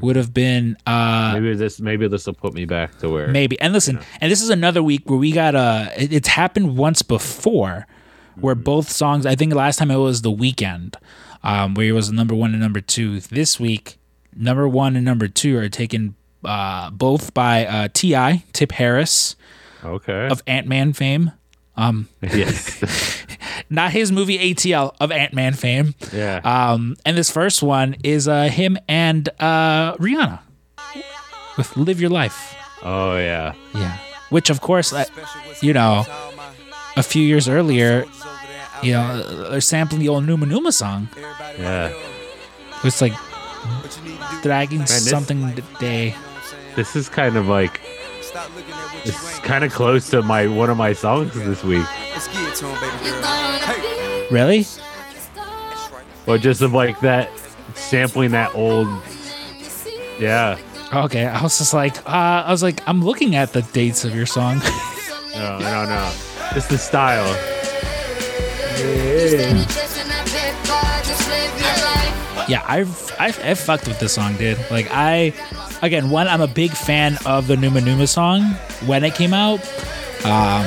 would 0.00 0.14
have 0.14 0.32
been 0.32 0.76
uh 0.86 1.32
maybe 1.34 1.54
this 1.56 1.80
maybe 1.80 2.06
this 2.06 2.24
will 2.26 2.34
put 2.34 2.54
me 2.54 2.64
back 2.64 2.96
to 2.98 3.08
where 3.08 3.26
maybe. 3.28 3.60
And 3.60 3.72
listen, 3.72 3.98
and 4.20 4.30
this 4.30 4.40
is 4.42 4.50
another 4.50 4.82
week 4.82 5.08
where 5.10 5.18
we 5.18 5.32
got 5.32 5.54
uh 5.54 5.88
it, 5.96 6.12
it's 6.12 6.28
happened 6.28 6.76
once 6.76 7.02
before, 7.02 7.86
where 8.36 8.54
both 8.54 8.88
songs. 8.90 9.26
I 9.26 9.34
think 9.34 9.52
last 9.54 9.78
time 9.78 9.90
it 9.90 9.96
was 9.96 10.22
the 10.22 10.30
weekend, 10.30 10.96
um, 11.42 11.74
where 11.74 11.86
it 11.86 11.92
was 11.92 12.12
number 12.12 12.34
one 12.34 12.52
and 12.52 12.60
number 12.60 12.80
two. 12.80 13.18
This 13.20 13.58
week, 13.58 13.98
number 14.36 14.68
one 14.68 14.94
and 14.94 15.04
number 15.04 15.26
two 15.26 15.58
are 15.58 15.68
taken 15.68 16.14
uh 16.44 16.90
both 16.90 17.32
by 17.34 17.66
uh 17.66 17.88
T.I. 17.92 18.44
Tip 18.52 18.72
Harris 18.72 19.36
okay 19.84 20.28
of 20.28 20.42
Ant 20.46 20.66
Man 20.66 20.92
fame. 20.92 21.32
Um, 21.76 22.08
yes 22.22 22.82
not 23.70 23.92
his 23.92 24.12
movie 24.12 24.38
ATL 24.38 24.94
of 25.00 25.10
Ant 25.12 25.32
Man 25.32 25.54
fame. 25.54 25.94
yeah 26.12 26.40
Um, 26.44 26.96
and 27.06 27.16
this 27.16 27.30
first 27.30 27.62
one 27.62 27.96
is 28.04 28.28
uh, 28.28 28.44
him 28.48 28.76
and 28.88 29.28
uh, 29.40 29.94
Rihanna 29.96 30.40
with 31.56 31.76
"Live 31.76 32.00
Your 32.00 32.10
Life." 32.10 32.54
oh 32.82 33.16
yeah 33.16 33.54
Yeah, 33.74 33.96
which 34.30 34.50
of 34.50 34.60
course, 34.60 34.92
uh, 34.92 35.04
you 35.62 35.72
know, 35.72 36.04
a 36.96 37.02
few 37.02 37.22
years 37.22 37.48
earlier, 37.48 38.04
you 38.82 38.92
know, 38.92 39.50
they're 39.50 39.60
sampling 39.60 40.00
the 40.00 40.08
old 40.08 40.24
Numa 40.24 40.46
Numa 40.46 40.72
song. 40.72 41.08
yeah 41.58 41.92
It's 42.84 43.00
like 43.00 43.12
dragging 44.42 44.80
this- 44.80 45.08
something. 45.08 45.54
This 46.76 46.96
is 46.96 47.08
kind 47.08 47.36
of 47.36 47.48
like 47.48 47.80
this 49.04 49.32
is 49.32 49.38
kind 49.40 49.64
of 49.64 49.72
close 49.72 50.08
to 50.10 50.22
my 50.22 50.46
one 50.46 50.70
of 50.70 50.76
my 50.76 50.92
songs 50.92 51.34
this 51.34 51.64
week 51.64 51.84
Let's 52.12 52.28
get 52.28 52.48
it 52.48 52.54
to 52.56 52.66
him, 52.66 52.80
baby 52.80 53.10
girl. 53.10 53.22
Hey. 53.22 54.28
Really? 54.30 54.66
but 56.26 56.40
just 56.40 56.62
of 56.62 56.72
like 56.72 57.00
that 57.00 57.30
sampling 57.74 58.32
that 58.32 58.54
old 58.54 58.88
yeah 60.18 60.58
Okay, 60.92 61.24
I 61.24 61.40
was 61.40 61.56
just 61.56 61.72
like, 61.72 61.98
uh, 61.98 62.42
I 62.46 62.50
was 62.50 62.64
like, 62.64 62.82
I'm 62.88 63.00
looking 63.00 63.36
at 63.36 63.52
the 63.52 63.62
dates 63.62 64.04
of 64.04 64.12
your 64.12 64.26
song. 64.26 64.58
no 65.34 65.58
no 65.60 65.84
no 65.84 66.12
it's 66.56 66.66
the 66.66 66.76
style 66.76 67.28
yeah, 72.50 72.64
I've, 72.66 73.14
I've 73.20 73.44
I've 73.44 73.60
fucked 73.60 73.86
with 73.86 74.00
this 74.00 74.14
song, 74.14 74.36
dude. 74.36 74.58
Like 74.70 74.88
I, 74.90 75.32
again, 75.82 76.10
one, 76.10 76.28
I'm 76.28 76.40
a 76.40 76.46
big 76.48 76.70
fan 76.72 77.16
of 77.26 77.46
the 77.46 77.56
Numa 77.56 77.80
Numa 77.80 78.06
song 78.06 78.42
when 78.86 79.04
it 79.04 79.14
came 79.14 79.32
out. 79.34 79.60
Um, 80.24 80.66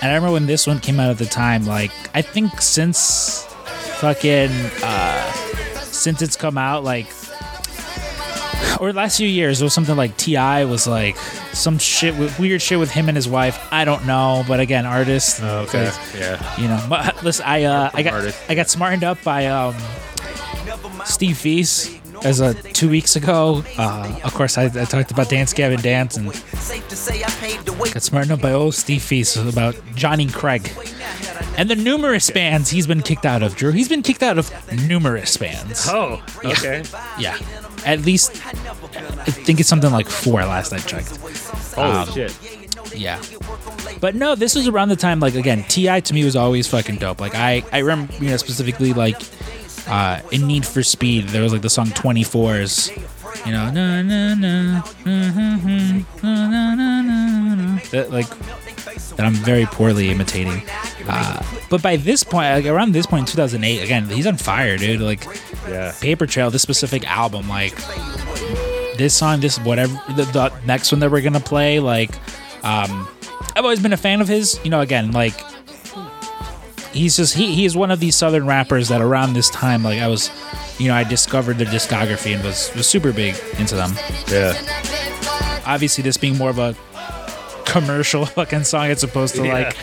and 0.00 0.04
I 0.04 0.14
remember 0.14 0.32
when 0.32 0.46
this 0.46 0.66
one 0.66 0.78
came 0.78 1.00
out 1.00 1.10
at 1.10 1.18
the 1.18 1.26
time. 1.26 1.66
Like 1.66 1.90
I 2.14 2.22
think 2.22 2.60
since 2.60 3.44
fucking 4.00 4.50
uh, 4.82 5.32
since 5.82 6.22
it's 6.22 6.36
come 6.36 6.56
out, 6.56 6.84
like 6.84 7.06
or 8.80 8.92
last 8.92 9.16
few 9.16 9.26
years, 9.28 9.60
it 9.60 9.64
was 9.64 9.74
something 9.74 9.96
like 9.96 10.16
T.I. 10.16 10.64
was 10.66 10.86
like 10.86 11.16
some 11.52 11.78
shit 11.78 12.16
with 12.16 12.38
weird 12.38 12.62
shit 12.62 12.78
with 12.78 12.90
him 12.92 13.08
and 13.08 13.16
his 13.16 13.28
wife. 13.28 13.58
I 13.72 13.84
don't 13.84 14.06
know, 14.06 14.44
but 14.46 14.60
again, 14.60 14.86
artist. 14.86 15.42
okay 15.42 15.86
'cause 15.90 16.14
yeah 16.14 16.60
you 16.60 16.68
know, 16.68 16.84
but 16.88 17.22
listen, 17.24 17.44
I 17.46 17.64
uh, 17.64 17.90
I 17.92 18.02
got 18.04 18.12
artist. 18.14 18.38
I 18.48 18.54
got 18.54 18.68
smartened 18.70 19.02
up 19.02 19.22
by 19.24 19.46
um, 19.46 19.74
Steve 21.04 21.36
Feast 21.38 21.97
as 22.24 22.40
a 22.40 22.54
two 22.54 22.88
weeks 22.88 23.16
ago. 23.16 23.64
Uh, 23.76 24.20
of 24.24 24.34
course, 24.34 24.58
I, 24.58 24.64
I 24.64 24.84
talked 24.84 25.10
about 25.10 25.28
Dance 25.28 25.52
Gavin 25.52 25.80
Dance 25.80 26.16
and 26.16 26.26
got 27.92 28.02
smartened 28.02 28.32
up 28.32 28.40
by 28.40 28.52
old 28.52 28.74
Steve 28.74 29.02
Feast 29.02 29.36
about 29.36 29.76
Jonny 29.94 30.26
Craig 30.26 30.70
and 31.56 31.68
the 31.68 31.76
numerous 31.76 32.30
bands 32.30 32.70
he's 32.70 32.86
been 32.86 33.02
kicked 33.02 33.26
out 33.26 33.42
of. 33.42 33.56
Drew, 33.56 33.72
he's 33.72 33.88
been 33.88 34.02
kicked 34.02 34.22
out 34.22 34.38
of 34.38 34.52
numerous 34.86 35.36
bands. 35.36 35.86
oh 35.88 36.22
okay 36.44 36.82
Yeah, 37.18 37.38
at 37.84 38.00
least 38.00 38.30
I 38.46 39.30
think 39.30 39.60
it's 39.60 39.68
something 39.68 39.90
like 39.90 40.08
four 40.08 40.40
last 40.42 40.72
I 40.72 40.78
checked. 40.78 41.16
holy 41.74 41.90
Um, 41.90 42.08
shit 42.08 42.38
Yeah. 42.94 43.20
But 44.00 44.14
no, 44.14 44.34
this 44.34 44.54
was 44.54 44.68
around 44.68 44.90
the 44.90 44.96
time 44.96 45.18
like 45.20 45.34
again, 45.34 45.64
T.I. 45.64 46.00
to 46.00 46.14
me 46.14 46.24
was 46.24 46.36
always 46.36 46.66
fucking 46.68 46.96
dope. 46.96 47.20
Like 47.20 47.34
I 47.34 47.64
I 47.72 47.78
remember 47.78 48.14
you 48.14 48.30
know 48.30 48.36
specifically 48.36 48.92
like 48.92 49.20
uh 49.88 50.20
in 50.30 50.46
Need 50.46 50.66
for 50.66 50.82
Speed 50.82 51.28
there 51.28 51.42
was 51.42 51.52
like 51.52 51.62
the 51.62 51.70
song 51.70 51.86
24s. 51.88 52.90
You 53.46 53.52
know, 53.52 53.70
na 53.70 54.02
na 54.02 54.34
na, 54.34 54.62
na, 54.64 54.82
na, 55.04 55.30
na, 55.30 55.96
na, 56.22 56.74
na, 56.74 57.02
na, 57.02 57.54
na. 57.54 57.78
That, 57.90 58.08
like 58.10 58.28
that 59.16 59.20
I'm 59.26 59.34
very 59.34 59.66
poorly 59.66 60.10
imitating. 60.10 60.62
Uh, 61.06 61.42
but 61.70 61.82
by 61.82 61.96
this 61.96 62.22
point, 62.24 62.46
like 62.54 62.66
around 62.66 62.92
this 62.92 63.06
point 63.06 63.22
in 63.22 63.26
2008, 63.26 63.80
again, 63.82 64.06
he's 64.06 64.26
on 64.26 64.36
fire, 64.36 64.76
dude. 64.76 65.00
Like 65.00 65.24
Yeah. 65.68 65.92
Paper 66.00 66.26
Trail, 66.26 66.50
this 66.50 66.62
specific 66.62 67.06
album, 67.06 67.48
like 67.48 67.74
this 68.96 69.14
song, 69.14 69.40
this 69.40 69.58
whatever 69.60 69.92
the, 70.16 70.24
the 70.24 70.52
next 70.66 70.90
one 70.90 71.00
that 71.00 71.10
we're 71.10 71.20
gonna 71.22 71.40
play, 71.40 71.78
like 71.80 72.10
um, 72.64 73.06
I've 73.54 73.64
always 73.64 73.80
been 73.80 73.92
a 73.92 73.96
fan 73.98 74.20
of 74.20 74.28
his. 74.28 74.58
You 74.64 74.70
know, 74.70 74.80
again, 74.80 75.12
like 75.12 75.34
he's 76.98 77.16
just 77.16 77.34
he 77.34 77.54
he 77.54 77.64
is 77.64 77.76
one 77.76 77.90
of 77.90 78.00
these 78.00 78.14
southern 78.16 78.46
rappers 78.46 78.88
that 78.88 79.00
around 79.00 79.32
this 79.32 79.48
time, 79.50 79.82
like 79.82 79.98
I 80.00 80.08
was, 80.08 80.30
you 80.78 80.88
know, 80.88 80.94
I 80.94 81.04
discovered 81.04 81.58
their 81.58 81.66
discography 81.66 82.34
and 82.34 82.44
was 82.44 82.70
was 82.74 82.86
super 82.86 83.12
big 83.12 83.36
into 83.58 83.74
them. 83.74 83.92
Yeah. 84.28 84.54
Obviously, 85.66 86.02
this 86.02 86.16
being 86.16 86.36
more 86.36 86.50
of 86.50 86.58
a 86.58 86.74
commercial 87.64 88.26
fucking 88.36 88.64
song 88.64 88.86
as 88.86 89.02
opposed 89.04 89.34
to 89.36 89.44
Yeah. 89.46 89.52
like 89.52 89.76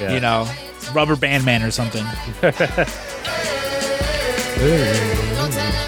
Yeah. 0.00 0.12
you 0.14 0.20
know 0.20 0.48
Rubber 0.94 1.16
Band 1.16 1.44
Man 1.44 1.62
or 1.62 1.70
something. 1.70 2.04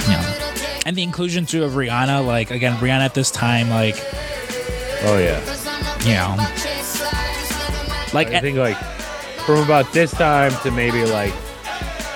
yeah. 0.09 0.81
And 0.87 0.97
the 0.97 1.03
inclusion 1.03 1.47
too 1.47 1.65
of 1.65 1.73
Rihanna, 1.73 2.27
like 2.27 2.51
again, 2.51 2.77
Rihanna 2.79 3.05
at 3.05 3.15
this 3.15 3.31
time, 3.31 3.71
like 3.71 3.97
Oh 5.03 5.19
yeah. 5.19 5.41
you 6.05 6.15
know, 6.15 6.37
like 8.13 8.29
I 8.29 8.41
think 8.41 8.59
like 8.59 8.77
from 9.41 9.63
about 9.63 9.93
this 9.93 10.11
time 10.13 10.53
to 10.63 10.71
maybe 10.71 11.05
like 11.05 11.33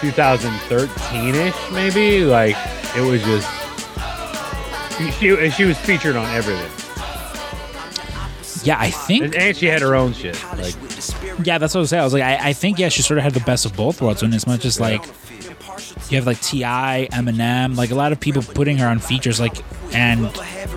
2013 0.00 1.34
ish, 1.34 1.54
maybe 1.72 2.24
like 2.24 2.56
it 2.96 3.00
was 3.00 3.22
just 3.22 3.48
she 4.96 5.10
she, 5.10 5.50
she 5.50 5.64
was 5.64 5.78
featured 5.78 6.16
on 6.16 6.26
everything, 6.34 6.70
yeah, 8.64 8.80
I 8.80 8.90
think 8.90 9.36
and, 9.36 9.56
she 9.56 9.66
had 9.66 9.82
her 9.82 9.94
own 9.94 10.14
shit. 10.14 10.42
Like 10.56 10.74
yeah, 11.46 11.58
that's 11.58 11.74
what 11.74 11.76
I 11.76 11.80
was 11.80 11.90
saying. 11.90 12.00
I 12.00 12.04
was 12.04 12.14
like, 12.14 12.22
I, 12.22 12.48
I 12.48 12.52
think 12.54 12.78
yeah, 12.78 12.88
she 12.88 13.02
sort 13.02 13.18
of 13.18 13.24
had 13.24 13.34
the 13.34 13.40
best 13.40 13.66
of 13.66 13.76
both 13.76 14.00
worlds. 14.00 14.22
When 14.22 14.32
as 14.32 14.46
much 14.46 14.64
as 14.64 14.80
like 14.80 15.04
you 16.10 16.16
have 16.16 16.26
like 16.26 16.40
T.I., 16.40 17.08
Eminem, 17.12 17.76
like 17.76 17.90
a 17.90 17.94
lot 17.94 18.12
of 18.12 18.20
people 18.20 18.42
putting 18.42 18.78
her 18.78 18.86
on 18.86 18.98
features, 18.98 19.40
like 19.40 19.56
and 19.94 20.26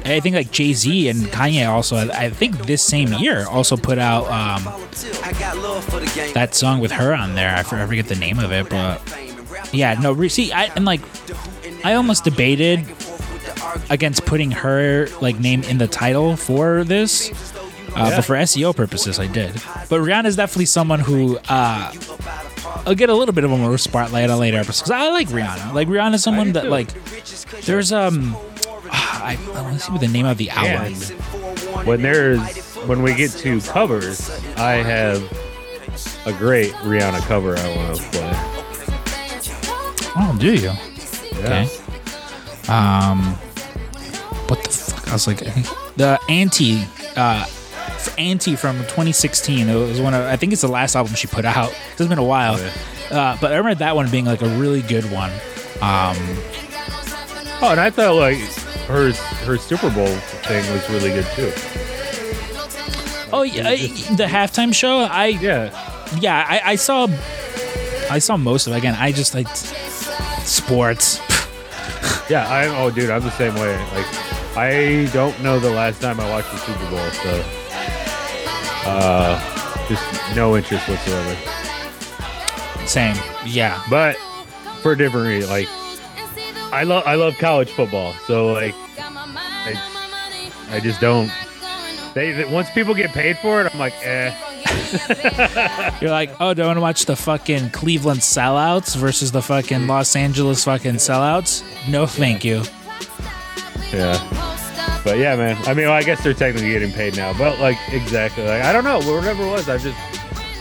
I 0.05 0.19
think 0.19 0.35
like 0.35 0.51
Jay 0.51 0.73
Z 0.73 1.09
and 1.09 1.25
Kanye 1.27 1.67
also. 1.67 1.97
I, 1.97 2.29
think 2.29 2.65
this 2.65 2.83
same 2.83 3.13
year 3.13 3.45
also 3.47 3.75
put 3.75 3.97
out 3.97 4.25
um, 4.25 4.63
that 6.33 6.49
song 6.53 6.79
with 6.79 6.91
her 6.91 7.13
on 7.13 7.35
there. 7.35 7.55
I 7.55 7.63
forget 7.63 8.07
the 8.07 8.15
name 8.15 8.39
of 8.39 8.51
it, 8.51 8.69
but 8.69 9.01
yeah, 9.73 9.95
no. 9.99 10.27
See, 10.27 10.51
I 10.51 10.65
and 10.75 10.85
like 10.85 11.01
I 11.83 11.93
almost 11.93 12.23
debated 12.23 12.85
against 13.89 14.25
putting 14.25 14.51
her 14.51 15.07
like 15.21 15.39
name 15.39 15.63
in 15.63 15.77
the 15.77 15.87
title 15.87 16.37
for 16.37 16.83
this. 16.83 17.29
Uh, 17.99 18.09
Yeah. 18.09 18.15
But 18.17 18.25
for 18.25 18.35
SEO 18.35 18.75
purposes, 18.75 19.19
I 19.19 19.27
did. 19.27 19.53
But 19.89 20.01
Rihanna 20.01 20.25
is 20.25 20.35
definitely 20.35 20.65
someone 20.67 20.99
who 20.99 21.37
uh, 21.49 21.91
I'll 22.85 22.95
get 22.95 23.09
a 23.09 23.13
little 23.15 23.33
bit 23.33 23.43
of 23.43 23.51
a 23.51 23.57
more 23.57 23.77
spotlight 23.77 24.29
on 24.29 24.39
later 24.39 24.57
episodes. 24.57 24.91
I 24.91 25.09
like 25.09 25.27
Rihanna. 25.29 25.73
Like 25.73 25.87
Rihanna 25.87 26.15
is 26.15 26.23
someone 26.23 26.53
that 26.53 26.67
like. 26.67 26.89
There's 27.65 27.91
um, 27.91 28.35
I, 28.91 29.37
I 29.53 29.61
want 29.61 29.73
to 29.77 29.79
see 29.83 29.91
what 29.91 30.01
the 30.01 30.07
name 30.07 30.25
of 30.25 30.37
the 30.37 30.49
album. 30.51 30.93
when 31.85 32.01
there's 32.01 32.39
when 32.85 33.01
we 33.01 33.13
get 33.15 33.31
to 33.31 33.59
covers, 33.61 34.29
I 34.57 34.73
have 34.75 35.21
a 36.27 36.33
great 36.33 36.71
Rihanna 36.73 37.19
cover 37.27 37.55
I 37.57 37.75
want 37.75 37.97
to 37.97 38.03
play. 38.11 38.31
Oh, 40.19 40.35
do 40.39 40.53
you? 40.53 40.61
Yeah. 40.61 41.67
Okay. 41.67 41.69
Um, 42.71 43.33
what 44.49 44.63
the 44.63 44.69
fuck? 44.69 45.07
I 45.09 45.13
was 45.13 45.27
like, 45.27 45.39
the 45.95 46.19
anti, 46.29 46.83
uh, 47.15 47.45
f- 48.07 48.15
anti 48.17 48.55
from 48.55 48.77
2016. 48.79 49.67
It 49.69 49.75
was 49.75 49.99
one 50.01 50.13
of, 50.13 50.21
I 50.25 50.35
think 50.35 50.53
it's 50.53 50.61
the 50.61 50.67
last 50.67 50.95
album 50.95 51.15
she 51.15 51.27
put 51.27 51.45
out. 51.45 51.73
It's 51.97 52.07
been 52.07 52.17
a 52.17 52.23
while, 52.23 52.55
Oh, 52.57 53.15
uh, 53.15 53.37
but 53.39 53.51
I 53.53 53.57
remember 53.57 53.79
that 53.79 53.95
one 53.95 54.09
being 54.09 54.25
like 54.25 54.41
a 54.41 54.49
really 54.57 54.81
good 54.81 55.05
one. 55.11 55.31
Um, 55.81 56.15
Oh, 57.59 57.69
and 57.71 57.79
I 57.79 57.89
thought 57.89 58.15
like 58.15 58.37
her 58.87 59.11
her 59.45 59.57
Super 59.57 59.89
Bowl 59.89 60.05
thing 60.07 60.63
was 60.71 60.87
really 60.91 61.09
good 61.09 61.25
too. 61.35 61.51
oh 63.33 63.41
yeah, 63.43 63.63
the 64.15 64.25
halftime 64.29 64.73
show. 64.73 64.99
I 64.99 65.27
Yeah. 65.27 65.71
yeah, 66.19 66.45
I, 66.47 66.61
I 66.71 66.75
saw, 66.75 67.07
I 68.11 68.19
saw 68.19 68.37
most 68.37 68.67
of 68.67 68.73
it. 68.73 68.77
Again, 68.77 68.95
I 68.97 69.11
just 69.11 69.33
like 69.33 69.47
sports. 70.45 71.19
Yeah, 72.29 72.45
I 72.45 72.67
oh 72.67 72.91
dude, 72.91 73.09
I'm 73.09 73.21
the 73.21 73.31
same 73.31 73.55
way. 73.55 73.73
Like 73.95 74.05
I 74.57 75.09
don't 75.13 75.41
know 75.41 75.59
the 75.59 75.69
last 75.71 76.01
time 76.01 76.19
I 76.19 76.29
watched 76.29 76.51
the 76.51 76.57
Super 76.57 76.89
Bowl, 76.89 77.09
so 77.11 77.43
uh 78.87 79.87
just 79.87 80.35
no 80.35 80.55
interest 80.55 80.87
whatsoever. 80.87 81.35
Same. 82.87 83.15
Yeah. 83.45 83.81
But 83.89 84.15
for 84.81 84.93
a 84.93 84.97
different 84.97 85.27
reason, 85.27 85.49
like 85.49 85.67
I 86.71 86.83
love 86.83 87.03
I 87.05 87.15
love 87.15 87.37
college 87.37 87.69
football, 87.71 88.13
so 88.25 88.53
like 88.53 88.75
I, 88.97 89.81
I 90.71 90.79
just 90.79 90.99
don't 90.99 91.31
they, 92.17 92.31
they 92.31 92.45
once 92.45 92.71
people 92.71 92.95
get 92.95 93.11
paid 93.11 93.37
for 93.37 93.61
it, 93.61 93.71
I'm 93.71 93.79
like, 93.79 93.93
eh. 94.03 94.33
You're 96.01 96.09
like, 96.09 96.31
oh, 96.39 96.55
do 96.55 96.63
I 96.63 96.65
want 96.65 96.77
to 96.77 96.81
watch 96.81 97.05
the 97.05 97.15
fucking 97.15 97.69
Cleveland 97.69 98.21
sellouts 98.21 98.95
versus 98.95 99.31
the 99.31 99.41
fucking 99.43 99.85
Los 99.85 100.15
Angeles 100.15 100.63
fucking 100.63 100.95
sellouts? 100.95 101.63
No, 101.87 102.07
thank 102.07 102.43
you. 102.43 102.63
Yeah. 103.93 104.46
But 105.03 105.17
yeah, 105.17 105.35
man. 105.35 105.57
I 105.65 105.73
mean, 105.73 105.85
well, 105.85 105.93
I 105.93 106.03
guess 106.03 106.23
they're 106.23 106.33
technically 106.33 106.71
getting 106.71 106.91
paid 106.91 107.15
now, 107.15 107.37
but 107.37 107.59
like 107.59 107.77
exactly, 107.89 108.43
like 108.43 108.63
I 108.63 108.73
don't 108.73 108.83
know, 108.83 108.99
whatever 109.01 109.43
it 109.43 109.49
was. 109.49 109.69
I 109.69 109.77
just, 109.77 109.97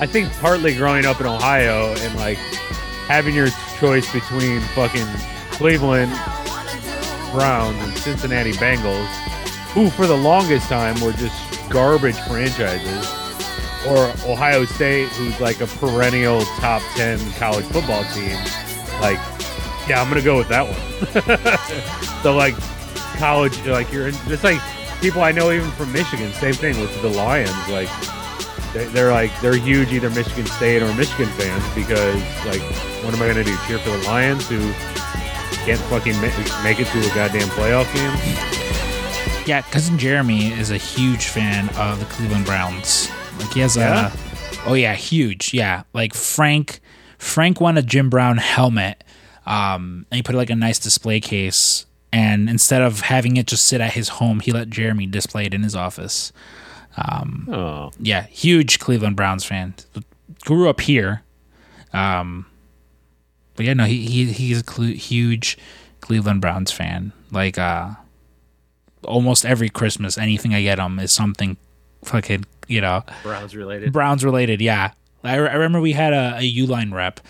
I 0.00 0.06
think 0.06 0.32
partly 0.34 0.74
growing 0.74 1.04
up 1.04 1.20
in 1.20 1.26
Ohio 1.26 1.94
and 1.98 2.14
like 2.16 2.38
having 3.08 3.34
your 3.34 3.48
choice 3.78 4.10
between 4.12 4.60
fucking 4.74 5.06
Cleveland 5.50 6.12
Browns 7.32 7.82
and 7.82 7.96
Cincinnati 7.98 8.52
Bengals, 8.52 9.06
who 9.72 9.90
for 9.90 10.06
the 10.06 10.16
longest 10.16 10.68
time 10.68 11.00
were 11.00 11.12
just 11.12 11.70
garbage 11.70 12.18
franchises, 12.20 13.06
or 13.86 14.08
Ohio 14.30 14.64
State, 14.64 15.08
who's 15.08 15.40
like 15.40 15.60
a 15.60 15.66
perennial 15.66 16.42
top 16.60 16.82
ten 16.94 17.18
college 17.32 17.64
football 17.66 18.04
team. 18.14 18.36
Like, 19.00 19.18
yeah, 19.88 20.00
I'm 20.00 20.08
gonna 20.08 20.22
go 20.22 20.38
with 20.38 20.48
that 20.48 20.66
one. 20.66 22.22
so 22.22 22.34
like 22.34 22.54
college 23.18 23.64
like 23.66 23.92
you're 23.92 24.10
just 24.10 24.44
like 24.44 24.60
people 25.00 25.22
I 25.22 25.32
know 25.32 25.50
even 25.52 25.70
from 25.72 25.92
Michigan 25.92 26.32
same 26.34 26.54
thing 26.54 26.78
with 26.80 27.00
the 27.02 27.08
Lions 27.10 27.50
like 27.68 27.88
they, 28.72 28.84
they're 28.86 29.12
like 29.12 29.30
they're 29.40 29.56
huge 29.56 29.92
either 29.92 30.10
Michigan 30.10 30.46
State 30.46 30.82
or 30.82 30.92
Michigan 30.94 31.28
fans 31.34 31.64
because 31.74 32.14
like 32.46 32.62
what 33.04 33.14
am 33.14 33.22
I 33.22 33.28
gonna 33.28 33.44
do 33.44 33.56
cheer 33.66 33.78
for 33.78 33.90
the 33.90 34.02
Lions 34.06 34.48
who 34.48 34.58
can't 35.64 35.80
fucking 35.82 36.20
make 36.20 36.78
it 36.80 36.86
to 36.86 36.98
a 37.00 37.14
goddamn 37.14 37.48
playoff 37.48 37.92
game 37.94 39.46
Yeah, 39.46 39.62
cousin 39.62 39.98
Jeremy 39.98 40.48
is 40.52 40.70
a 40.70 40.76
huge 40.76 41.26
fan 41.26 41.68
of 41.76 41.98
the 42.00 42.04
Cleveland 42.06 42.46
Browns. 42.46 43.08
Like 43.38 43.52
he 43.52 43.60
has 43.60 43.76
Yeah? 43.76 44.12
a, 44.12 44.68
oh 44.68 44.74
yeah, 44.74 44.94
huge. 44.94 45.52
Yeah, 45.54 45.82
like 45.92 46.14
Frank, 46.14 46.80
Frank 47.18 47.60
won 47.60 47.76
a 47.78 47.82
Jim 47.82 48.10
Brown 48.10 48.38
helmet, 48.38 49.04
um, 49.46 50.06
and 50.10 50.16
he 50.18 50.22
put 50.22 50.34
like 50.34 50.50
a 50.50 50.56
nice 50.56 50.78
display 50.78 51.20
case. 51.20 51.85
And 52.12 52.48
instead 52.48 52.82
of 52.82 53.00
having 53.00 53.36
it 53.36 53.46
just 53.46 53.66
sit 53.66 53.80
at 53.80 53.92
his 53.92 54.08
home, 54.08 54.40
he 54.40 54.52
let 54.52 54.70
Jeremy 54.70 55.06
display 55.06 55.44
it 55.44 55.54
in 55.54 55.62
his 55.62 55.74
office. 55.74 56.32
oh 57.48 57.90
yeah, 57.98 58.22
huge 58.26 58.78
Cleveland 58.78 59.16
Browns 59.16 59.44
fan. 59.44 59.74
Grew 60.44 60.68
up 60.68 60.80
here, 60.80 61.22
um, 61.92 62.46
but 63.54 63.66
yeah, 63.66 63.74
no, 63.74 63.84
he 63.84 64.06
he 64.06 64.32
he's 64.32 64.60
a 64.60 64.64
cle 64.64 64.84
huge 64.86 65.58
Cleveland 66.00 66.40
Browns 66.40 66.70
fan. 66.72 67.12
Like, 67.30 67.58
uh, 67.58 67.90
almost 69.04 69.44
every 69.44 69.68
Christmas, 69.68 70.16
anything 70.16 70.54
I 70.54 70.62
get 70.62 70.78
him 70.78 70.98
is 70.98 71.12
something 71.12 71.56
fucking 72.04 72.44
you 72.68 72.80
know 72.80 73.02
Browns 73.22 73.54
related 73.56 73.92
Browns 73.92 74.24
related. 74.24 74.60
Yeah, 74.60 74.92
I, 75.22 75.34
I 75.34 75.54
remember 75.54 75.80
we 75.80 75.92
had 75.92 76.12
a, 76.12 76.36
a 76.38 76.56
Uline 76.56 76.92
rep 76.92 77.20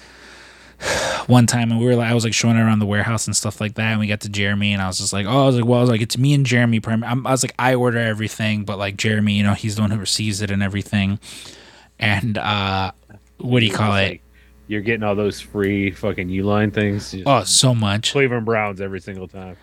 one 1.27 1.47
time, 1.47 1.71
and 1.71 1.81
we 1.81 1.87
were 1.87 1.97
like, 1.97 2.11
I 2.11 2.15
was 2.15 2.25
like 2.25 2.35
showing 2.35 2.57
around 2.57 2.79
the 2.79 2.87
warehouse 2.87 3.27
and 3.27 3.37
stuff 3.37 3.61
like 3.61 3.75
that, 3.75 3.93
and 3.93 4.01
we 4.01 4.07
got 4.07 4.21
to 4.23 4.29
Jeremy, 4.29 4.73
and 4.73 4.83
I 4.83 4.87
was 4.87 4.99
just 4.99 5.13
like, 5.13 5.27
oh, 5.27 5.43
I 5.43 5.47
was 5.47 5.57
like, 5.57 5.65
well, 5.65 5.79
I 5.79 5.81
was 5.83 5.91
like, 5.91 6.01
it's 6.03 6.19
me 6.19 6.35
and 6.35 6.47
Jeremy. 6.47 6.81
Prim- 6.81 7.05
I'm, 7.05 7.27
I 7.27 7.31
was 7.33 7.43
like, 7.43 7.55
I 7.59 7.75
order 7.75 7.99
everything, 7.99 8.65
but 8.65 8.79
like 8.79 8.97
Jeremy, 8.97 9.35
you 9.35 9.43
know, 9.43 9.55
he's 9.55 9.77
the 9.77 9.83
one 9.83 9.91
who 9.91 9.99
receives 9.99 10.43
it 10.43 10.51
and 10.51 10.63
everything. 10.63 11.19
And 11.99 12.37
uh, 12.39 12.93
what 13.39 13.61
do 13.61 13.67
you 13.67 13.73
call 13.73 13.95
it? 13.97 14.09
Like, 14.09 14.23
you're 14.69 14.83
getting 14.83 15.03
all 15.03 15.15
those 15.15 15.41
free 15.41 15.93
fucking 15.93 16.29
Uline 16.29 16.75
things 16.75 17.15
Oh, 17.25 17.45
so 17.45 17.75
much. 17.75 18.13
Cleveland 18.13 18.45
Browns 18.45 18.81
every 18.81 19.01
single 19.01 19.29
time 19.29 19.57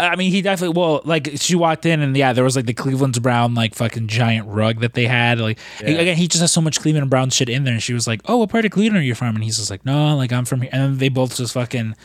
I 0.00 0.14
mean, 0.16 0.30
he 0.30 0.42
definitely. 0.42 0.78
Well, 0.80 1.00
like 1.04 1.28
she 1.36 1.56
walked 1.56 1.84
in, 1.84 2.00
and 2.00 2.16
yeah, 2.16 2.32
there 2.32 2.44
was 2.44 2.54
like 2.54 2.66
the 2.66 2.72
Cleveland's 2.74 3.18
Brown 3.18 3.54
like 3.54 3.74
fucking 3.74 4.06
giant 4.06 4.46
rug 4.46 4.80
that 4.80 4.94
they 4.94 5.06
had. 5.06 5.40
Like 5.40 5.58
Yeah. 5.80 5.88
again, 5.90 6.16
he 6.16 6.28
just 6.28 6.40
has 6.40 6.52
so 6.52 6.60
much 6.60 6.80
Cleveland 6.80 7.10
Brown 7.10 7.30
shit 7.30 7.48
in 7.48 7.64
there. 7.64 7.74
And 7.74 7.82
she 7.82 7.92
was 7.94 8.06
like, 8.06 8.20
"Oh, 8.26 8.36
what 8.36 8.48
part 8.50 8.64
of 8.64 8.70
Cleveland 8.70 9.02
are 9.02 9.04
you 9.06 9.14
from?" 9.16 9.34
And 9.34 9.42
he's 9.42 9.56
just 9.58 9.70
like, 9.70 9.84
"No, 9.84 10.16
like 10.16 10.32
I'm 10.32 10.44
from 10.44 10.60
here." 10.62 10.70
And 10.72 10.82
then 10.82 10.98
they 10.98 11.08
both 11.08 11.36
just 11.36 11.52
fucking 11.54 11.96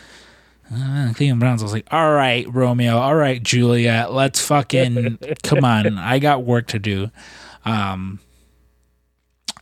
uh, 0.74 1.14
Cleveland 1.16 1.40
Browns. 1.40 1.62
I 1.62 1.66
was 1.66 1.74
like, 1.74 1.88
"All 1.92 2.12
right, 2.14 2.52
Romeo. 2.52 2.98
All 2.98 3.14
right, 3.16 3.42
Juliet. 3.44 4.12
Let's 4.12 4.44
fucking 4.44 5.20
come 5.44 5.64
on. 5.64 5.98
I 6.00 6.18
got 6.20 6.44
work 6.44 6.68
to 6.70 6.80
do." 6.80 7.12
Um, 7.64 8.20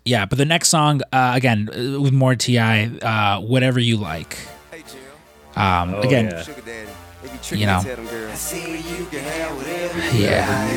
yeah, 0.05 0.25
but 0.25 0.37
the 0.37 0.45
next 0.45 0.69
song, 0.69 1.01
uh, 1.11 1.33
again, 1.35 1.69
uh, 1.69 1.99
with 1.99 2.13
more 2.13 2.35
Ti, 2.35 2.57
uh, 2.57 3.39
whatever 3.41 3.79
you 3.79 3.97
like. 3.97 4.37
Hey, 4.71 4.83
Jill. 4.89 5.61
Um, 5.61 5.93
Oh, 5.95 6.01
again, 6.01 6.25
yeah. 6.31 6.43
You 7.49 7.65
know. 7.65 7.79
to 7.79 7.85
tell 7.85 7.95
them 7.97 8.07
girls. 8.07 8.53
you 8.53 9.05
can 9.07 9.19
have 9.23 9.57
whatever 9.57 10.17
yeah, 10.17 10.71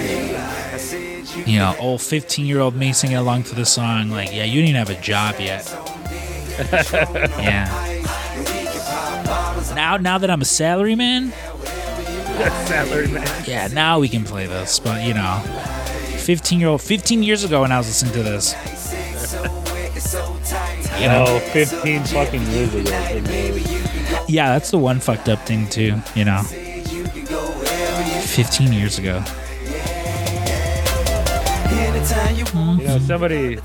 you 1.37 1.45
you 1.45 1.59
know, 1.59 1.75
old 1.79 2.01
fifteen-year-old 2.01 2.75
me 2.75 2.93
singing 2.93 3.17
along 3.17 3.45
to 3.45 3.55
the 3.55 3.65
song, 3.67 4.11
like, 4.11 4.33
yeah, 4.33 4.45
you 4.45 4.63
didn't 4.63 4.77
have 4.77 4.91
a 4.91 5.01
job 5.01 5.37
yet. 5.39 5.69
yeah. 7.39 7.67
Now, 9.75 9.97
now 9.99 10.19
that 10.19 10.31
I'm 10.31 10.41
a 10.41 10.45
salary 10.45 10.95
man, 10.95 11.33
Salary 12.67 13.09
man. 13.09 13.45
yeah, 13.47 13.69
now 13.69 13.99
we 13.99 14.09
can 14.09 14.25
play 14.25 14.47
this. 14.47 14.79
But 14.79 15.05
you 15.05 15.15
know, 15.15 15.41
fifteen-year-old, 16.19 16.83
fifteen 16.83 17.23
years 17.23 17.45
ago 17.45 17.61
when 17.61 17.73
I 17.73 17.79
was 17.79 17.87
listening 17.87 18.15
to 18.15 18.23
this, 18.23 18.55
You 21.01 21.09
know, 21.09 21.41
15 21.53 22.05
fucking 22.05 22.43
years 22.47 22.75
ago. 22.75 23.91
Yeah, 24.29 24.53
that's 24.53 24.71
the 24.71 24.79
one 24.79 25.01
fucked 25.01 25.29
up 25.29 25.41
thing 25.41 25.69
too. 25.69 26.01
You 26.15 26.25
know, 26.25 26.43
fifteen 28.25 28.73
years 28.73 28.99
ago. 28.99 29.23
You 32.79 32.87
know, 32.87 32.99
somebody, 32.99 33.57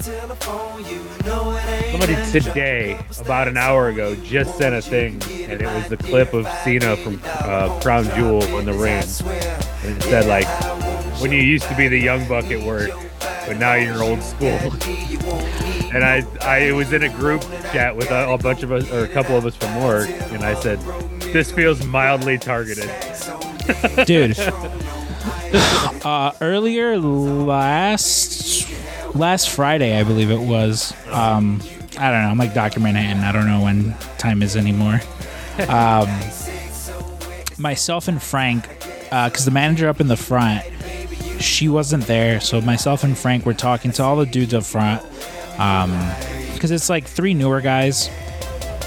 somebody 1.91 2.15
today, 2.31 2.97
about 3.19 3.47
an 3.49 3.57
hour 3.57 3.89
ago, 3.89 4.15
just 4.15 4.57
sent 4.57 4.73
a 4.73 4.81
thing, 4.81 5.21
and 5.49 5.61
it 5.61 5.65
was 5.65 5.89
the 5.89 5.97
clip 5.97 6.33
of 6.33 6.47
Cena 6.63 6.95
from 6.97 7.21
uh, 7.25 7.79
Crown 7.81 8.05
Jewel 8.15 8.43
in 8.57 8.65
the 8.65 8.73
ring, 8.73 9.03
and 9.83 9.97
it 9.97 10.03
said 10.03 10.25
like, 10.27 10.47
"When 11.21 11.31
you 11.31 11.39
used 11.41 11.67
to 11.67 11.75
be 11.75 11.87
the 11.89 11.99
young 11.99 12.25
buck 12.27 12.45
at 12.45 12.61
work, 12.65 12.91
but 13.47 13.57
now 13.57 13.73
you're 13.73 14.03
old 14.03 14.21
school." 14.21 14.57
and 15.91 16.03
I, 16.03 16.23
I 16.41 16.71
was 16.71 16.93
in 16.93 17.03
a 17.03 17.09
group 17.09 17.41
chat 17.71 17.95
with 17.95 18.11
a, 18.11 18.29
a 18.29 18.37
bunch 18.37 18.63
of 18.63 18.71
us, 18.71 18.89
or 18.91 19.03
a 19.03 19.07
couple 19.07 19.35
of 19.35 19.45
us 19.45 19.55
from 19.55 19.83
work, 19.83 20.09
and 20.09 20.43
I 20.43 20.53
said, 20.55 20.79
"This 21.33 21.51
feels 21.51 21.85
mildly 21.85 22.37
targeted." 22.37 22.89
dude. 24.05 24.37
uh, 26.05 26.31
earlier 26.41 26.97
last 26.97 28.67
last 29.15 29.49
Friday, 29.49 29.99
I 29.99 30.03
believe 30.03 30.31
it 30.31 30.39
was. 30.39 30.93
Um, 31.11 31.61
I 31.97 32.11
don't 32.11 32.21
know. 32.21 32.29
I'm 32.29 32.37
like 32.37 32.53
Doctor 32.53 32.79
Manhattan. 32.79 33.23
I 33.23 33.31
don't 33.31 33.47
know 33.47 33.61
when 33.61 33.93
time 34.17 34.41
is 34.41 34.55
anymore. 34.55 35.01
Um, 35.67 36.07
myself 37.57 38.07
and 38.07 38.21
Frank, 38.21 38.67
because 39.09 39.43
the 39.45 39.51
manager 39.51 39.89
up 39.89 39.99
in 39.99 40.07
the 40.07 40.15
front, 40.15 40.63
she 41.39 41.69
wasn't 41.69 42.05
there. 42.05 42.39
So 42.39 42.61
myself 42.61 43.03
and 43.03 43.17
Frank 43.17 43.45
were 43.45 43.53
talking 43.53 43.91
to 43.93 44.03
all 44.03 44.15
the 44.15 44.25
dudes 44.25 44.53
up 44.53 44.63
front. 44.63 45.01
Um 45.59 45.91
because 46.53 46.71
it's 46.71 46.89
like 46.89 47.05
three 47.05 47.33
newer 47.33 47.61
guys. 47.61 48.09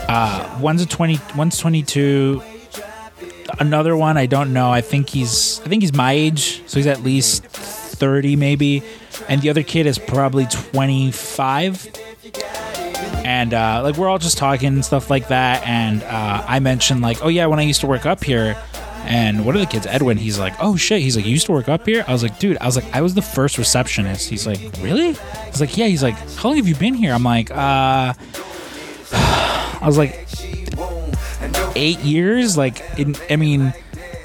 Uh, 0.09 0.59
one's 0.61 0.83
a 0.83 0.87
20, 0.87 1.19
one's 1.37 1.57
22, 1.57 2.43
another 3.59 3.97
one 3.97 4.19
I 4.19 4.27
don't 4.27 4.53
know. 4.53 4.71
I 4.71 4.83
think 4.83 5.09
he's 5.09 5.61
I 5.61 5.69
think 5.69 5.83
he's 5.83 5.95
my 5.95 6.13
age, 6.13 6.63
so 6.67 6.79
he's 6.79 6.87
at 6.87 7.03
least 7.03 7.45
30 7.45 8.37
maybe. 8.37 8.83
And 9.29 9.41
the 9.41 9.51
other 9.51 9.63
kid 9.63 9.87
is 9.87 9.99
probably 9.99 10.47
25. 10.47 11.89
And 13.25 13.55
uh, 13.55 13.81
like 13.85 13.97
we're 13.97 14.09
all 14.09 14.19
just 14.19 14.37
talking 14.37 14.69
and 14.69 14.85
stuff 14.85 15.09
like 15.09 15.29
that. 15.29 15.67
And 15.67 16.03
uh, 16.03 16.45
I 16.47 16.59
mentioned 16.59 17.01
like, 17.03 17.25
oh 17.25 17.29
yeah, 17.29 17.47
when 17.47 17.59
I 17.59 17.63
used 17.63 17.81
to 17.83 17.87
work 17.87 18.05
up 18.05 18.25
here. 18.25 18.57
And 19.05 19.45
one 19.45 19.55
of 19.57 19.61
the 19.61 19.67
kids, 19.67 19.87
Edwin, 19.87 20.17
he's 20.17 20.39
like, 20.39 20.55
oh 20.61 20.77
shit. 20.77 21.03
He's 21.03 21.17
like, 21.17 21.25
you 21.27 21.33
used 21.33 21.47
to 21.47 21.53
work 21.53 21.69
up 21.69 21.85
here? 21.87 22.05
I 22.07 22.13
was 22.13 22.23
like, 22.23 22.39
dude, 22.39 22.57
I 22.61 22.67
was 22.67 22.77
like, 22.77 22.95
I 22.95 23.01
was 23.03 23.15
the 23.15 23.23
first 23.23 23.59
receptionist. 23.59 24.29
He's 24.29 24.47
like, 24.47 24.61
really? 24.81 25.13
He's 25.47 25.61
like, 25.61 25.77
yeah. 25.77 25.87
He's 25.87 26.03
like, 26.03 26.15
how 26.37 26.49
long 26.51 26.57
have 26.57 26.69
you 26.69 26.75
been 26.75 26.95
here? 26.95 27.13
I'm 27.13 27.25
like, 27.25 27.51
uh, 27.51 28.15
I 29.13 29.83
was 29.85 29.99
like, 29.99 30.27
eight 31.77 31.99
years. 32.01 32.57
Like, 32.57 32.81
in, 32.99 33.17
I 33.29 33.37
mean, 33.37 33.75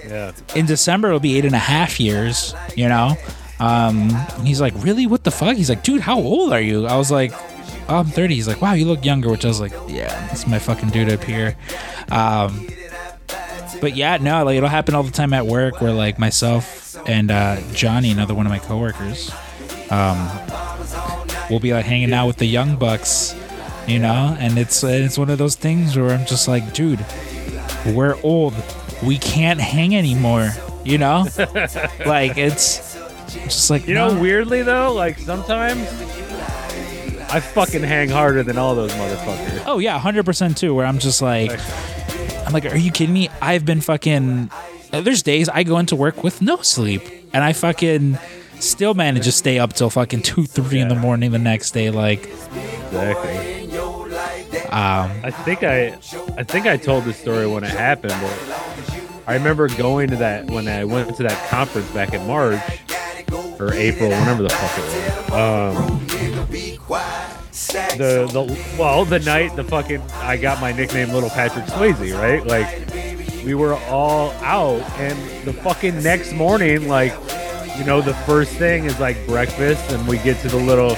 Yeah. 0.08 0.32
in 0.56 0.66
December 0.66 1.08
it'll 1.10 1.20
be 1.20 1.38
eight 1.38 1.46
and 1.46 1.56
a 1.56 1.60
half 1.60 2.00
years, 2.00 2.54
you 2.76 2.88
know? 2.88 3.16
Um, 3.60 4.10
he's 4.44 4.62
like, 4.62 4.74
really? 4.84 5.08
What 5.08 5.24
the 5.24 5.32
fuck? 5.32 5.58
He's 5.58 5.70
like, 5.70 5.84
dude, 5.84 6.02
how 6.02 6.20
old 6.20 6.54
are 6.54 6.62
you? 6.62 6.86
I 6.86 6.96
was 6.96 7.10
like, 7.12 7.34
oh, 7.90 7.98
I'm 7.98 8.06
30. 8.06 8.36
He's 8.36 8.48
like, 8.48 8.62
wow, 8.62 8.74
you 8.74 8.86
look 8.86 9.04
younger, 9.04 9.30
which 9.32 9.44
I 9.46 9.48
was 9.48 9.60
like, 9.60 9.74
yeah, 9.88 10.32
it's 10.32 10.46
my 10.46 10.60
fucking 10.60 10.90
dude 10.90 11.10
up 11.12 11.24
here. 11.24 11.58
Um, 12.12 12.68
but 13.82 13.96
yeah, 13.96 14.18
no, 14.18 14.44
like 14.44 14.58
it'll 14.58 14.70
happen 14.70 14.96
all 14.96 15.04
the 15.04 15.12
time 15.12 15.34
at 15.34 15.46
work 15.46 15.82
where 15.82 15.92
like 15.94 16.18
myself 16.20 16.96
and 17.08 17.32
uh, 17.32 17.60
Johnny, 17.74 18.12
another 18.12 18.34
one 18.34 18.46
of 18.46 18.52
my 18.52 18.60
coworkers, 18.60 19.32
um, 19.90 20.30
we'll 21.50 21.60
be 21.60 21.74
like 21.74 21.86
hanging 21.86 22.14
out 22.14 22.28
with 22.28 22.38
the 22.38 22.46
young 22.46 22.76
bucks, 22.76 23.36
you 23.88 24.00
know, 24.00 24.36
and 24.40 24.58
it's 24.58 24.84
it's 24.84 25.18
one 25.18 25.30
of 25.30 25.38
those 25.38 25.56
things 25.56 25.98
where 25.98 26.12
I'm 26.12 26.26
just 26.26 26.48
like, 26.48 26.74
dude, 26.74 27.04
we're 27.88 28.18
old. 28.24 28.54
We 29.04 29.18
can't 29.18 29.60
hang 29.60 29.96
anymore. 29.96 30.52
You 30.84 30.98
know, 30.98 31.26
like 32.06 32.38
it's 32.38 32.96
just 33.34 33.70
like 33.70 33.88
You 33.88 33.94
know, 33.94 34.14
no. 34.14 34.22
weirdly 34.22 34.62
though, 34.64 34.94
like 34.94 35.18
sometimes 35.20 35.80
I 37.30 37.42
fucking 37.42 37.84
hang 37.84 38.08
harder 38.10 38.42
than 38.44 38.58
all 38.58 38.74
those 38.74 38.94
motherfuckers. 38.94 39.64
Oh 39.66 39.80
yeah, 39.80 40.00
hundred 40.00 40.26
percent 40.26 40.58
too. 40.58 40.74
Where 40.74 40.86
I'm 40.86 40.98
just 40.98 41.22
like, 41.22 41.52
I'm 42.48 42.54
like, 42.54 42.66
are 42.66 42.78
you 42.78 42.92
kidding 42.92 43.14
me? 43.14 43.30
I've 43.42 43.66
been 43.66 43.82
fucking. 43.82 44.50
There's 44.92 45.22
days 45.22 45.50
I 45.50 45.64
go 45.64 45.78
into 45.80 45.98
work 45.98 46.24
with 46.24 46.42
no 46.42 46.62
sleep, 46.62 47.02
and 47.34 47.44
I 47.44 47.52
fucking 47.52 48.18
still 48.60 48.94
manage 48.94 49.26
to 49.26 49.32
stay 49.34 49.60
up 49.60 49.74
till 49.74 49.90
fucking 49.90 50.22
two, 50.22 50.46
three 50.46 50.80
in 50.80 50.88
the 50.88 50.96
morning 50.96 51.32
the 51.32 51.40
next 51.40 51.72
day. 51.72 51.90
Like, 51.92 52.26
Exactly. 52.88 53.70
um, 54.70 55.12
I 55.24 55.32
think 55.32 55.64
I, 55.64 55.88
I 56.38 56.44
think 56.44 56.66
I 56.68 56.78
told 56.78 57.04
this 57.04 57.18
story 57.20 57.46
when 57.48 57.66
it 57.66 57.70
happened. 57.72 58.14
But 58.22 59.24
I 59.28 59.34
remember 59.34 59.68
going 59.68 60.10
to 60.12 60.16
that 60.16 60.46
when 60.50 60.70
I 60.70 60.86
went 60.86 61.18
to 61.18 61.24
that 61.24 61.50
conference 61.50 61.92
back 61.92 62.14
in 62.14 62.26
March 62.26 62.62
or 63.60 63.74
April, 63.74 64.10
whenever 64.10 64.44
the 64.44 64.50
fuck 64.50 64.78
it 64.78 65.32
was. 65.32 65.76
Um, 65.78 66.07
the 67.96 68.28
the 68.32 68.78
well, 68.78 69.06
the 69.06 69.20
night 69.20 69.56
the 69.56 69.64
fucking 69.64 70.02
I 70.14 70.38
got 70.38 70.60
my 70.60 70.72
nickname 70.72 71.12
Little 71.12 71.30
Patrick 71.30 71.66
Swayze, 71.66 72.18
right? 72.20 72.46
Like 72.46 73.46
we 73.46 73.54
were 73.54 73.76
all 73.76 74.32
out, 74.44 74.82
and 75.00 75.46
the 75.46 75.54
fucking 75.54 76.04
next 76.04 76.34
morning, 76.34 76.88
like 76.88 77.14
you 77.78 77.86
know, 77.86 78.02
the 78.02 78.14
first 78.26 78.52
thing 78.54 78.86
is 78.86 79.00
like 79.00 79.26
breakfast, 79.28 79.92
and 79.92 80.08
we 80.08 80.18
get 80.20 80.40
to 80.42 80.50
the 80.50 80.58
little 80.58 80.98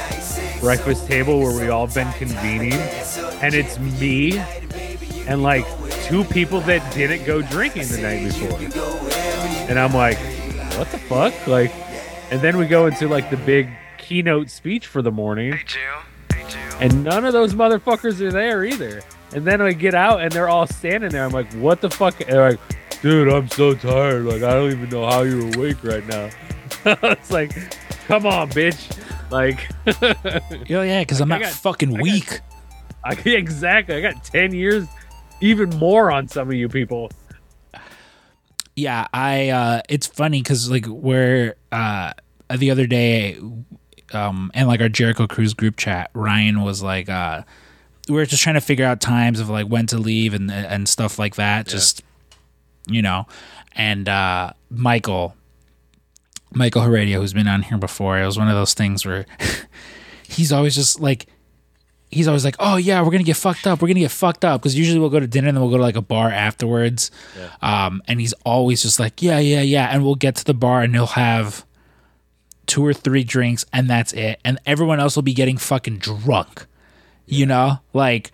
breakfast 0.60 1.08
table 1.08 1.40
where 1.40 1.56
we 1.56 1.70
all 1.70 1.88
been 1.88 2.12
convening, 2.14 2.74
and 3.42 3.54
it's 3.54 3.78
me 3.80 4.38
and 5.28 5.44
like 5.44 5.66
two 6.06 6.24
people 6.24 6.62
that 6.62 6.94
didn't 6.94 7.26
go 7.26 7.42
drinking 7.42 7.88
the 7.90 8.02
night 8.02 8.24
before, 8.24 8.58
and 9.70 9.78
I'm 9.78 9.94
like, 9.94 10.18
what 10.78 10.90
the 10.92 10.98
fuck, 10.98 11.48
like, 11.48 11.72
and 12.32 12.42
then 12.42 12.58
we 12.58 12.66
go 12.66 12.88
into 12.88 13.08
like 13.08 13.30
the 13.30 13.38
big 13.38 13.70
keynote 13.98 14.50
speech 14.50 14.88
for 14.88 15.02
the 15.02 15.12
morning 15.12 15.60
and 16.80 17.04
none 17.04 17.26
of 17.26 17.34
those 17.34 17.54
motherfuckers 17.54 18.22
are 18.22 18.32
there 18.32 18.64
either. 18.66 19.02
And 19.34 19.46
then 19.46 19.62
I 19.62 19.74
get 19.74 19.94
out 19.94 20.22
and 20.22 20.32
they're 20.32 20.50
all 20.50 20.66
standing 20.68 21.10
there. 21.12 21.24
I'm 21.26 21.32
like, 21.32 21.52
what 21.54 21.82
the 21.82 21.90
fuck? 21.90 22.20
And 22.22 22.30
they're 22.30 22.50
like, 22.52 23.02
dude, 23.02 23.28
I'm 23.30 23.48
so 23.50 23.74
tired. 23.76 24.26
Like, 24.26 24.42
I 24.44 24.54
don't 24.54 24.72
even 24.72 24.90
know 24.90 25.06
how 25.08 25.22
you're 25.22 25.54
awake 25.56 25.84
right 25.84 26.06
now. 26.08 26.30
it's 26.86 27.30
like, 27.32 27.52
come 28.08 28.26
on, 28.26 28.50
bitch. 28.50 28.98
Like, 29.30 29.70
yo, 30.70 30.82
yeah, 30.82 31.02
because 31.02 31.22
I'm 31.22 31.30
not 31.30 31.42
got- 31.42 31.52
fucking 31.54 31.90
I 31.90 31.98
got- 31.98 32.04
weak. 32.04 32.40
I, 33.04 33.14
exactly. 33.30 33.96
I 33.96 34.02
got 34.02 34.24
10 34.24 34.54
years, 34.54 34.88
even 35.42 35.70
more 35.72 36.12
on 36.12 36.28
some 36.28 36.48
of 36.50 36.54
you 36.56 36.68
people. 36.70 37.12
yeah 38.76 39.08
i 39.14 39.50
uh 39.50 39.82
it's 39.90 40.08
funny 40.08 40.42
because 40.42 40.72
like 40.72 40.86
we're 40.88 41.56
uh 41.72 42.14
the 42.58 42.72
other 42.72 42.88
day 42.88 43.38
um 44.14 44.52
and 44.54 44.68
like 44.68 44.82
our 44.82 44.90
jericho 44.90 45.28
cruise 45.28 45.54
group 45.54 45.78
chat 45.78 46.10
ryan 46.14 46.62
was 46.62 46.82
like 46.82 47.10
uh 47.10 47.42
we 48.08 48.16
were 48.16 48.26
just 48.26 48.42
trying 48.42 48.56
to 48.56 48.62
figure 48.62 48.86
out 48.86 49.02
times 49.02 49.40
of 49.40 49.50
like 49.50 49.68
when 49.68 49.86
to 49.86 49.98
leave 49.98 50.34
and 50.34 50.52
and 50.52 50.88
stuff 50.90 51.20
like 51.20 51.36
that 51.36 51.68
just 51.68 52.04
you 52.88 53.02
know 53.02 53.26
and 53.74 54.10
uh 54.10 54.52
michael 54.70 55.36
michael 56.52 56.82
heredia 56.82 57.20
who's 57.20 57.34
been 57.34 57.48
on 57.48 57.62
here 57.62 57.78
before 57.78 58.20
it 58.20 58.26
was 58.26 58.38
one 58.38 58.48
of 58.48 58.56
those 58.56 58.74
things 58.74 59.06
where 59.06 59.26
he's 60.28 60.52
always 60.52 60.76
just 60.76 61.00
like 61.00 61.28
he's 62.12 62.28
always 62.28 62.44
like, 62.46 62.56
"Oh 62.60 62.78
yeah, 62.78 63.02
we're 63.02 63.12
gonna 63.12 63.24
get 63.24 63.38
fucked 63.38 63.68
up. 63.68 63.82
We're 63.82 63.88
gonna 63.88 64.02
get 64.02 64.12
fucked 64.12 64.44
up." 64.44 64.62
Because 64.62 64.78
usually 64.78 65.00
we'll 65.00 65.10
go 65.10 65.20
to 65.20 65.28
dinner 65.28 65.48
and 65.48 65.58
then 65.58 65.62
we'll 65.62 65.72
go 65.72 65.78
to 65.78 65.84
like 65.84 65.96
a 65.96 66.02
bar 66.02 66.30
afterwards. 66.30 67.12
Um, 67.62 68.02
and 68.08 68.20
he's 68.20 68.34
always 68.46 68.82
just 68.82 69.00
like, 69.00 69.22
"Yeah, 69.22 69.40
yeah, 69.40 69.62
yeah," 69.62 69.88
and 69.88 70.04
we'll 70.04 70.16
get 70.16 70.36
to 70.38 70.46
the 70.46 70.54
bar 70.54 70.82
and 70.82 70.94
he'll 70.94 71.06
have 71.08 71.66
two 72.70 72.86
or 72.86 72.94
three 72.94 73.24
drinks 73.26 73.66
and 73.74 73.90
that's 73.90 74.14
it, 74.14 74.40
and 74.46 74.60
everyone 74.66 75.00
else 75.02 75.16
will 75.18 75.24
be 75.24 75.34
getting 75.34 75.58
fucking 75.58 75.98
drunk. 75.98 76.66
You 77.26 77.46
know, 77.46 77.80
like 77.94 78.32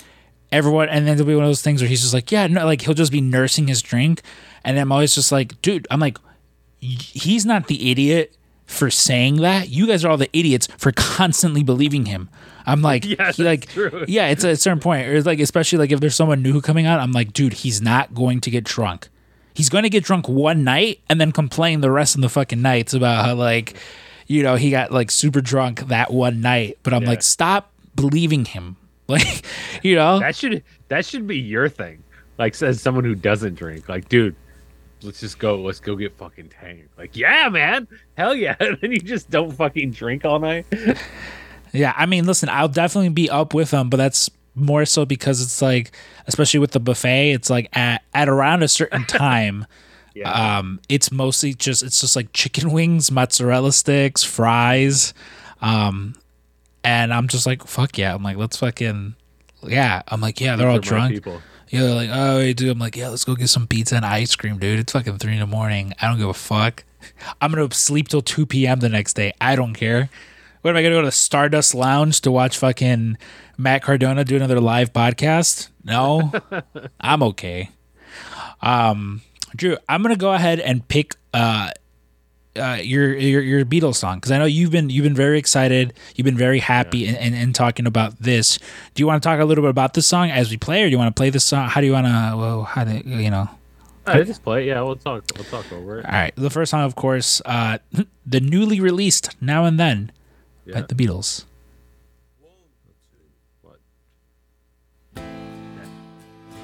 everyone, 0.52 0.90
and 0.90 1.08
then 1.08 1.18
there'll 1.18 1.28
be 1.28 1.36
one 1.36 1.44
of 1.44 1.50
those 1.50 1.62
things 1.64 1.82
where 1.82 1.90
he's 1.90 2.02
just 2.02 2.14
like, 2.14 2.32
"Yeah, 2.32 2.46
no," 2.48 2.66
like 2.66 2.82
he'll 2.82 2.94
just 2.94 3.12
be 3.12 3.22
nursing 3.22 3.68
his 3.68 3.82
drink, 3.82 4.22
and 4.64 4.78
I'm 4.80 4.92
always 4.92 5.16
just 5.16 5.32
like, 5.32 5.60
"Dude," 5.62 5.88
I'm 5.90 6.00
like, 6.00 6.18
"He's 6.80 7.46
not 7.46 7.68
the 7.68 7.90
idiot." 7.92 8.36
for 8.66 8.90
saying 8.90 9.36
that. 9.36 9.70
You 9.70 9.86
guys 9.86 10.04
are 10.04 10.10
all 10.10 10.18
the 10.18 10.30
idiots 10.36 10.68
for 10.78 10.92
constantly 10.92 11.62
believing 11.64 12.06
him. 12.08 12.30
I'm 12.66 12.82
like, 12.82 13.06
Yeah, 13.20 13.32
like, 13.38 13.68
true. 13.68 14.06
yeah, 14.08 14.30
it's 14.30 14.44
a 14.44 14.56
certain 14.56 14.80
point. 14.80 15.08
Or 15.08 15.22
like, 15.22 15.40
especially 15.40 15.78
like 15.78 15.92
if 15.92 16.00
there's 16.00 16.16
someone 16.16 16.42
new 16.42 16.62
coming 16.62 16.88
out, 16.88 17.00
I'm 17.00 17.12
like, 17.12 17.32
dude, 17.32 17.54
he's 17.54 17.80
not 17.82 18.16
going 18.16 18.42
to 18.42 18.50
get 18.50 18.64
drunk. 18.64 19.10
He's 19.54 19.70
going 19.70 19.84
to 19.84 19.90
get 19.92 20.04
drunk 20.04 20.28
one 20.28 20.64
night 20.64 21.00
and 21.08 21.22
then 21.22 21.32
complain 21.32 21.82
the 21.82 21.92
rest 21.92 22.16
of 22.16 22.22
the 22.22 22.28
fucking 22.30 22.62
nights 22.62 22.96
about 22.96 23.24
how 23.26 23.36
like, 23.36 23.76
you 24.28 24.44
know, 24.44 24.56
he 24.56 24.72
got 24.72 24.92
like 24.92 25.12
super 25.12 25.42
drunk 25.42 25.82
that 25.88 26.12
one 26.12 26.42
night. 26.42 26.78
But 26.84 26.94
I'm 26.94 27.04
Yeah. 27.04 27.10
like, 27.10 27.22
stop 27.24 27.72
believing 27.96 28.46
him. 28.46 28.78
Like, 29.08 29.46
you 29.84 29.94
know, 29.96 30.18
That 30.20 30.36
should 30.36 30.64
that 30.88 31.06
should 31.06 31.28
be 31.28 31.38
your 31.38 31.70
thing. 31.70 32.04
Like 32.40 32.56
says 32.56 32.82
someone 32.82 33.04
who 33.04 33.14
doesn't 33.14 33.54
drink. 33.54 33.88
Like, 33.88 34.10
dude, 34.10 34.36
let's 35.04 35.20
just 35.20 35.38
go. 35.38 35.62
Let's 35.62 35.80
go 35.80 35.96
get 35.96 36.18
fucking 36.18 36.50
tanked. 36.50 36.98
Like, 36.98 37.16
yeah, 37.16 37.48
man, 37.50 37.88
hell 38.18 38.34
yeah. 38.34 38.56
And 38.60 38.80
then 38.82 38.92
you 38.92 38.98
just 39.00 39.30
don't 39.30 39.52
fucking 39.52 39.92
drink 39.92 40.26
all 40.26 40.40
night. 40.40 40.66
Yeah, 41.72 41.94
I 41.96 42.08
mean, 42.08 42.26
listen, 42.26 42.50
I'll 42.50 42.68
definitely 42.68 43.10
be 43.10 43.30
up 43.30 43.54
with 43.54 43.70
him, 43.70 43.90
but 43.92 43.98
that's 43.98 44.30
more 44.56 44.86
so 44.86 45.06
because 45.06 45.40
it's 45.42 45.62
like, 45.62 45.92
especially 46.26 46.60
with 46.62 46.72
the 46.72 46.80
buffet, 46.80 47.32
it's 47.34 47.50
like 47.52 47.70
at, 47.78 48.02
at 48.14 48.28
around 48.28 48.64
a 48.64 48.68
certain 48.68 49.04
time, 49.08 49.68
Yeah. 50.16 50.58
um, 50.60 50.80
it's 50.88 51.12
mostly 51.12 51.54
just 51.54 51.84
it's 51.84 52.00
just 52.00 52.16
like 52.16 52.32
chicken 52.34 52.72
wings, 52.78 53.12
mozzarella 53.12 53.74
sticks, 53.74 54.24
fries, 54.24 55.14
um, 55.62 56.16
and 56.84 57.14
I'm 57.14 57.28
just 57.28 57.46
like, 57.46 57.68
fuck 57.68 57.98
yeah, 57.98 58.16
I'm 58.16 58.24
like, 58.24 58.38
let's 58.38 58.58
fucking, 58.58 59.16
yeah, 59.64 60.02
I'm 60.08 60.22
like, 60.22 60.40
yeah, 60.40 60.56
they're 60.56 60.70
all 60.70 60.80
These 60.80 60.92
my 60.92 60.98
drunk. 60.98 61.14
People. 61.16 61.42
Yeah, 61.70 61.82
they're 61.82 61.96
like, 61.96 62.10
oh, 62.14 62.40
hey, 62.40 62.54
dude. 62.54 62.70
I'm 62.70 62.80
like, 62.80 62.96
yeah, 62.96 63.10
let's 63.10 63.26
go 63.26 63.36
get 63.36 63.50
some 63.50 63.68
pizza 63.68 63.96
and 63.96 64.06
ice 64.06 64.36
cream, 64.36 64.58
dude. 64.60 64.80
It's 64.80 64.94
fucking 64.94 65.18
three 65.18 65.34
in 65.34 65.40
the 65.40 65.48
morning. 65.48 65.94
I 66.02 66.08
don't 66.08 66.18
give 66.20 66.30
a 66.30 66.34
fuck. 66.34 66.86
I'm 67.42 67.52
gonna 67.52 67.72
sleep 67.74 68.08
till 68.08 68.22
two 68.22 68.46
p.m. 68.46 68.80
the 68.80 68.90
next 68.90 69.16
day. 69.16 69.34
I 69.42 69.56
don't 69.56 69.74
care. 69.74 70.10
What 70.62 70.72
am 70.72 70.78
I 70.78 70.84
gonna 70.84 70.96
go 70.96 71.02
to 71.02 71.08
the 71.08 71.12
Stardust 71.12 71.76
Lounge 71.76 72.22
to 72.22 72.32
watch 72.32 72.58
fucking 72.58 73.18
Matt 73.58 73.84
Cardona 73.84 74.24
do 74.24 74.36
another 74.36 74.60
live 74.60 74.94
podcast? 74.94 75.70
No, 75.84 76.32
I'm 77.00 77.22
okay. 77.24 77.70
Um, 78.62 79.22
Drew, 79.56 79.78
I'm 79.88 80.02
gonna 80.02 80.16
go 80.16 80.34
ahead 80.34 80.60
and 80.60 80.88
pick 80.88 81.16
uh, 81.34 81.72
uh 82.56 82.78
your 82.82 83.16
your 83.16 83.42
your 83.42 83.66
Beatles 83.66 83.96
song 83.96 84.18
because 84.18 84.32
I 84.32 84.38
know 84.38 84.46
you've 84.46 84.72
been 84.72 84.90
you've 84.90 85.04
been 85.04 85.16
very 85.16 85.40
excited, 85.40 85.94
you've 86.16 86.26
been 86.26 86.38
very 86.38 86.60
happy 86.60 87.08
in, 87.08 87.16
in, 87.16 87.34
in 87.34 87.54
talking 87.54 87.86
about 87.86 88.20
this. 88.20 88.58
Do 88.94 89.02
you 89.02 89.08
want 89.08 89.22
to 89.22 89.28
talk 89.28 89.40
a 89.40 89.46
little 89.46 89.64
bit 89.64 89.70
about 89.70 89.94
this 89.94 90.08
song 90.08 90.32
as 90.32 90.50
we 90.50 90.58
play, 90.58 90.84
or 90.84 90.88
do 90.88 90.92
you 90.92 90.98
want 90.98 91.16
to 91.16 91.20
play 91.20 91.30
this 91.30 91.46
song? 91.46 91.70
How 91.70 91.82
do 91.82 91.88
you 91.88 91.94
want 91.94 92.08
to? 92.08 92.36
Well, 92.38 92.64
how 92.64 92.84
do 92.84 93.02
you 93.06 93.30
know? 93.30 93.50
I 94.08 94.22
just 94.24 94.44
play. 94.44 94.64
it. 94.64 94.68
Yeah, 94.68 94.82
we'll 94.82 94.98
talk. 94.98 95.24
We'll 95.36 95.46
talk 95.46 95.72
over 95.72 96.00
it. 96.00 96.06
All 96.06 96.12
right, 96.12 96.34
the 96.36 96.50
first 96.50 96.72
song, 96.72 96.84
of 96.84 96.96
course, 96.96 97.42
uh, 97.46 97.80
the 98.26 98.40
newly 98.40 98.80
released 98.80 99.36
"Now 99.42 99.66
and 99.66 99.80
Then" 99.80 100.12
by 100.72 100.82
the 100.82 100.96
Beatles. 100.96 101.46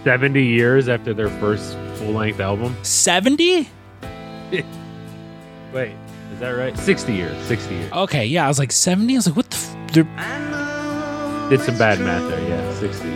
Seventy 0.03 0.43
years 0.45 0.89
after 0.89 1.13
their 1.13 1.29
first 1.29 1.77
full 1.95 2.13
length 2.13 2.39
album. 2.39 2.75
Seventy? 2.83 3.69
Wait, 4.51 5.93
is 6.33 6.39
that 6.39 6.49
right? 6.51 6.77
Sixty 6.77 7.13
years. 7.13 7.37
Sixty 7.45 7.75
years. 7.75 7.91
Okay, 7.91 8.25
yeah, 8.25 8.45
I 8.45 8.47
was 8.47 8.57
like 8.59 8.71
seventy. 8.71 9.13
I 9.13 9.17
was 9.17 9.27
like, 9.27 9.35
what 9.35 9.49
the? 9.51 9.57
F-? 9.57 9.93
They're- 9.93 11.49
Did 11.49 11.61
some 11.61 11.77
bad 11.77 11.99
math 11.99 12.27
there. 12.29 12.49
Yeah, 12.49 12.73
sixty. 12.73 13.11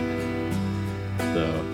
So 1.34 1.64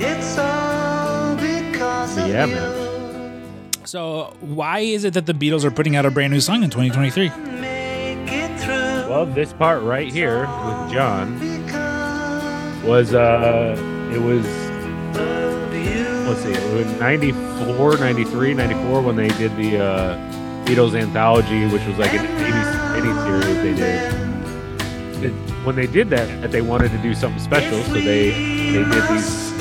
It's 0.00 0.38
all 0.38 1.34
because 1.36 2.14
but 2.14 2.24
of 2.24 2.30
yeah, 2.30 2.46
man. 2.46 3.42
So 3.84 4.36
why 4.40 4.80
is 4.80 5.04
it 5.04 5.14
that 5.14 5.26
the 5.26 5.32
Beatles 5.34 5.64
are 5.64 5.70
putting 5.72 5.96
out 5.96 6.06
a 6.06 6.10
brand 6.10 6.32
new 6.32 6.40
song 6.40 6.62
in 6.62 6.70
2023? 6.70 7.28
Make 7.60 8.30
it 8.32 8.60
through 8.60 9.10
Well, 9.10 9.26
this 9.26 9.52
part 9.54 9.82
right 9.82 10.12
here 10.12 10.40
with 10.42 10.92
John 10.92 11.40
was 12.86 13.12
uh, 13.12 13.74
it 14.12 14.20
was 14.20 14.44
let's 16.28 16.42
see, 16.42 16.52
it 16.52 16.86
was 16.86 17.00
94, 17.00 17.98
93, 17.98 18.54
94 18.54 19.02
when 19.02 19.16
they 19.16 19.28
did 19.28 19.54
the 19.56 19.78
uh, 19.82 20.16
Beatles 20.64 20.94
anthology, 20.94 21.66
which 21.66 21.84
was 21.86 21.98
like 21.98 22.12
an 22.14 22.26
80, 22.96 23.08
80 23.08 23.20
series 23.42 23.56
they 23.62 23.74
did. 23.74 25.24
It- 25.24 25.50
when 25.64 25.76
they 25.76 25.86
did 25.86 26.08
that, 26.10 26.50
they 26.50 26.62
wanted 26.62 26.90
to 26.92 26.98
do 27.02 27.12
something 27.14 27.38
special, 27.42 27.82
so 27.82 27.92
they 27.92 28.30
they 28.30 28.72
did 28.72 28.86
these 28.86 29.52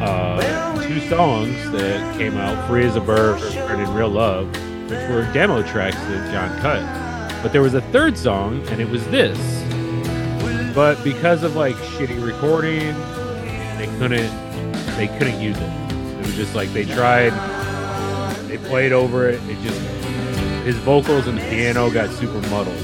uh, 0.00 0.82
two 0.86 1.00
songs 1.08 1.54
that 1.72 2.16
came 2.16 2.36
out, 2.38 2.66
"Free 2.68 2.86
as 2.86 2.96
a 2.96 3.00
Bird" 3.00 3.38
and 3.42 3.82
"In 3.82 3.92
Real 3.94 4.08
Love," 4.08 4.46
which 4.88 5.08
were 5.10 5.28
demo 5.34 5.62
tracks 5.62 5.96
that 5.96 6.32
John 6.32 6.58
cut. 6.62 7.42
But 7.42 7.52
there 7.52 7.60
was 7.62 7.74
a 7.74 7.82
third 7.92 8.16
song, 8.16 8.66
and 8.68 8.80
it 8.80 8.88
was 8.88 9.06
this. 9.08 9.38
But 10.76 11.02
because 11.02 11.42
of 11.42 11.56
like 11.56 11.74
shitty 11.76 12.22
recording, 12.22 12.94
they 13.78 13.86
couldn't 13.98 14.30
they 14.98 15.08
couldn't 15.08 15.40
use 15.40 15.56
it. 15.56 15.62
It 15.62 16.18
was 16.18 16.34
just 16.34 16.54
like 16.54 16.70
they 16.74 16.84
tried, 16.84 17.30
they 18.46 18.58
played 18.58 18.92
over 18.92 19.26
it. 19.26 19.40
It 19.48 19.58
just 19.62 19.80
his 20.66 20.76
vocals 20.76 21.28
and 21.28 21.38
the 21.38 21.42
piano 21.48 21.90
got 21.90 22.10
super 22.10 22.46
muddled. 22.50 22.76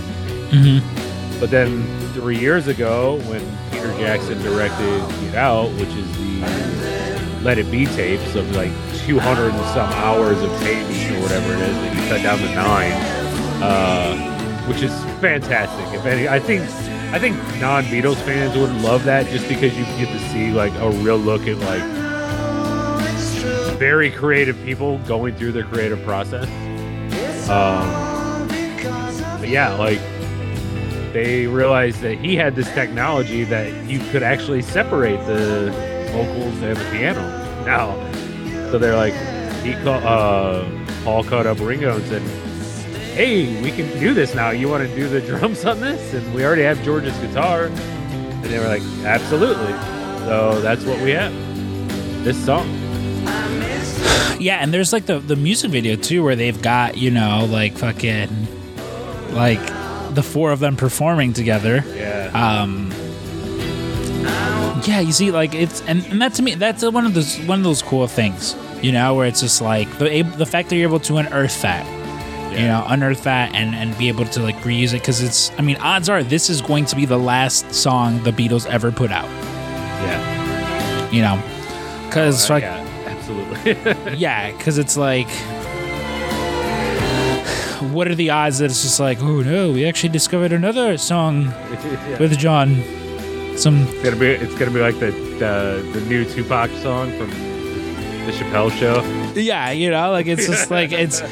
Mm-hmm. 0.53 1.39
But 1.39 1.51
then 1.51 1.85
three 2.15 2.39
years 2.39 2.67
ago, 2.67 3.21
when 3.29 3.43
Peter 3.71 3.93
Jackson 3.99 4.41
directed 4.41 5.01
Get 5.21 5.35
Out, 5.35 5.69
which 5.73 5.91
is 5.91 6.17
the 6.17 7.41
Let 7.43 7.59
It 7.59 7.71
Be 7.71 7.85
tapes 7.85 8.35
of 8.35 8.57
like 8.57 8.73
200 9.05 9.51
and 9.51 9.65
some 9.75 9.91
hours 9.93 10.41
of 10.41 10.51
tapes 10.61 11.11
or 11.11 11.21
whatever 11.21 11.53
it 11.53 11.61
is 11.61 11.77
that 11.77 11.95
he 11.95 12.09
cut 12.09 12.23
down 12.23 12.39
to 12.39 12.55
nine, 12.55 12.93
uh, 13.63 14.63
which 14.67 14.81
is 14.81 14.93
fantastic. 15.21 15.99
If 15.99 16.07
any, 16.07 16.27
I 16.27 16.41
think 16.41 16.67
I 17.13 17.19
think 17.19 17.37
non-Beatles 17.61 18.17
fans 18.25 18.57
would 18.57 18.73
love 18.83 19.05
that 19.05 19.27
just 19.27 19.47
because 19.47 19.77
you 19.77 19.85
get 19.85 20.09
to 20.09 20.19
see 20.31 20.51
like 20.51 20.73
a 20.77 20.91
real 20.91 21.19
look 21.19 21.47
at 21.47 21.59
like 21.59 21.83
very 23.79 24.11
creative 24.11 24.57
people 24.65 24.97
going 25.01 25.35
through 25.35 25.53
their 25.53 25.65
creative 25.65 26.03
process. 26.05 26.49
Um, 27.51 28.49
but 29.39 29.49
yeah, 29.51 29.75
like 29.75 30.01
they 31.13 31.47
realized 31.47 32.01
that 32.01 32.17
he 32.19 32.35
had 32.35 32.57
this 32.57 32.71
technology 32.73 33.45
that 33.45 33.85
you 33.87 33.99
could 34.11 34.23
actually 34.23 34.63
separate 34.63 35.19
the 35.27 35.71
vocals 36.13 36.63
and 36.63 36.77
the 36.77 36.91
piano 36.91 37.21
now. 37.67 37.95
So 38.71 38.79
they're 38.79 38.97
like, 38.97 39.13
he 39.63 39.75
call, 39.85 40.01
uh, 40.03 40.67
Paul 41.05 41.25
called 41.25 41.47
up 41.47 41.61
Ringo 41.61 41.97
and 41.97 42.05
said, 42.07 42.23
"Hey, 43.15 43.63
we 43.63 43.71
can 43.71 43.89
do 43.99 44.15
this 44.15 44.35
now. 44.35 44.51
You 44.51 44.69
want 44.69 44.89
to 44.89 44.95
do 44.95 45.09
the 45.09 45.21
drums 45.27 45.65
on 45.65 45.81
this? 45.81 46.15
And 46.15 46.35
we 46.35 46.45
already 46.45 46.63
have 46.63 46.83
George's 46.83 47.17
guitar." 47.19 47.67
And 47.67 48.45
they 48.45 48.59
were 48.59 48.69
like, 48.69 48.83
"Absolutely." 49.05 49.73
So 50.27 50.61
that's 50.61 50.85
what 50.85 51.01
we 51.01 51.11
have. 51.11 51.33
This 52.25 52.43
song. 52.45 52.69
Yeah, 54.41 54.57
and 54.57 54.73
there's 54.75 54.93
like 54.93 55.07
the 55.07 55.19
the 55.21 55.37
music 55.37 55.71
video 55.71 55.97
too, 55.97 56.25
where 56.25 56.37
they've 56.37 56.61
got 56.61 56.97
you 56.97 57.11
know 57.11 57.47
like 57.49 57.79
fucking 57.79 58.29
like 59.31 59.61
the 60.15 60.23
four 60.23 60.51
of 60.53 60.61
them 60.61 60.77
performing 60.77 61.33
together. 61.33 61.85
Yeah. 61.95 62.31
Um, 62.35 62.91
yeah, 64.85 65.01
you 65.01 65.13
see, 65.13 65.31
like 65.31 65.55
it's 65.55 65.81
and, 65.83 66.05
and 66.07 66.21
that 66.21 66.35
to 66.35 66.43
me, 66.43 66.55
that's 66.55 66.85
one 66.85 67.07
of 67.07 67.15
those 67.15 67.39
one 67.41 67.59
of 67.59 67.65
those 67.65 67.83
cool 67.83 68.07
things, 68.09 68.57
you 68.83 68.93
know, 68.93 69.15
where 69.15 69.27
it's 69.27 69.41
just 69.41 69.63
like 69.63 69.89
the 69.99 70.23
the 70.23 70.47
fact 70.47 70.69
that 70.71 70.77
you're 70.77 70.89
able 70.89 71.01
to 71.01 71.17
unearth 71.19 71.63
that, 71.63 71.87
you 72.53 72.67
know, 72.67 72.85
unearth 72.89 73.23
that 73.25 73.55
and 73.55 73.75
and 73.75 73.97
be 73.99 74.09
able 74.09 74.25
to 74.27 74.41
like 74.41 74.57
reuse 74.59 74.91
it 74.95 75.01
because 75.01 75.23
it's, 75.23 75.51
I 75.59 75.63
mean, 75.63 75.77
odds 75.77 76.09
are 76.09 76.23
this 76.23 76.49
is 76.51 76.61
going 76.63 76.85
to 76.87 76.97
be 76.97 77.05
the 77.07 77.19
last 77.19 77.73
song 77.75 78.23
the 78.23 78.31
Beatles 78.33 78.67
ever 78.67 78.91
put 78.93 79.11
out, 79.11 79.29
yeah. 80.05 81.11
you 81.11 81.23
know, 81.23 81.41
because 82.09 82.51
Uh, 82.51 82.55
like 82.55 82.63
yeah. 82.63 82.89
Absolutely. 83.07 84.17
yeah, 84.17 84.51
because 84.53 84.79
it's 84.79 84.97
like. 84.97 85.29
What 87.93 88.07
are 88.09 88.15
the 88.15 88.31
odds 88.31 88.59
that 88.59 88.67
it's 88.67 88.83
just 88.83 89.01
like, 89.01 89.21
oh 89.21 89.43
no, 89.43 89.73
we 89.73 89.85
actually 89.85 90.09
discovered 90.11 90.53
another 90.53 90.97
song 90.97 91.45
Yeah. 91.71 92.19
with 92.19 92.39
John? 92.39 92.77
Some 93.57 93.83
It's 93.89 94.03
gonna 94.05 94.17
be 94.17 94.29
it's 94.31 94.55
gonna 94.55 94.71
be 94.71 94.81
like 94.81 94.99
the 94.99 95.11
the, 95.11 95.91
the 95.93 96.01
new 96.09 96.25
Tupac 96.25 96.71
song 96.81 97.11
from 97.19 97.29
the 97.31 98.33
Chappelle 98.33 98.71
show. 98.79 99.01
Yeah, 99.43 99.71
you 99.71 99.91
know, 99.91 100.11
like 100.11 100.27
it's 100.27 100.47
just 100.47 100.71
like 100.71 100.93
it's, 100.93 101.23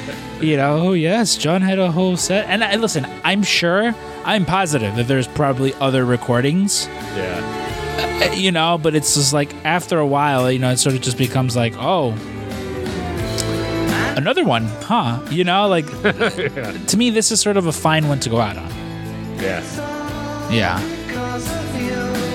you 0.40 0.56
know, 0.56 0.88
oh 0.88 0.92
yes, 0.92 1.36
John 1.36 1.60
had 1.62 1.78
a 1.78 1.90
whole 1.90 2.16
set. 2.16 2.46
And 2.48 2.64
I, 2.64 2.76
listen, 2.76 3.06
I'm 3.24 3.42
sure, 3.42 3.94
I'm 4.24 4.44
positive 4.44 4.96
that 4.96 5.06
there's 5.08 5.28
probably 5.28 5.74
other 5.74 6.04
recordings, 6.04 6.86
Yeah. 7.16 8.28
uh, 8.30 8.34
you 8.34 8.52
know, 8.52 8.78
but 8.78 8.94
it's 8.94 9.14
just 9.14 9.32
like 9.32 9.52
after 9.64 9.98
a 9.98 10.06
while, 10.06 10.50
you 10.50 10.58
know, 10.58 10.70
it 10.70 10.78
sort 10.78 10.94
of 10.94 11.02
just 11.02 11.18
becomes 11.18 11.56
like, 11.56 11.74
oh, 11.76 12.12
another 14.16 14.44
one, 14.44 14.64
huh? 14.82 15.20
You 15.30 15.44
know, 15.44 15.68
like 15.68 15.86
yeah. 16.04 16.72
to 16.86 16.96
me, 16.96 17.10
this 17.10 17.30
is 17.30 17.40
sort 17.40 17.56
of 17.56 17.66
a 17.66 17.72
fine 17.72 18.08
one 18.08 18.20
to 18.20 18.28
go 18.30 18.40
out 18.40 18.56
on. 18.56 18.70
Yeah. 19.38 19.62
Yeah, 20.50 20.80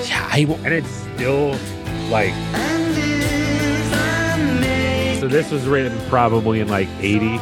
yeah, 0.08 0.28
I 0.32 0.44
w- 0.48 0.64
And 0.64 0.72
it's 0.72 0.88
still 0.88 1.50
like 2.08 2.32
so 5.26 5.32
this 5.32 5.50
was 5.50 5.66
written 5.66 5.98
probably 6.08 6.60
in 6.60 6.68
like 6.68 6.88
80, 7.00 7.38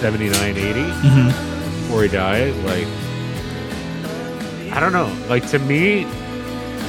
79, 0.00 0.56
80 0.56 0.80
Mhm. 0.80 1.26
before 1.82 2.02
he 2.04 2.08
died. 2.08 2.54
Like, 2.64 2.86
I 4.72 4.80
don't 4.80 4.92
know. 4.94 5.12
Like 5.28 5.46
to 5.50 5.58
me, 5.58 6.06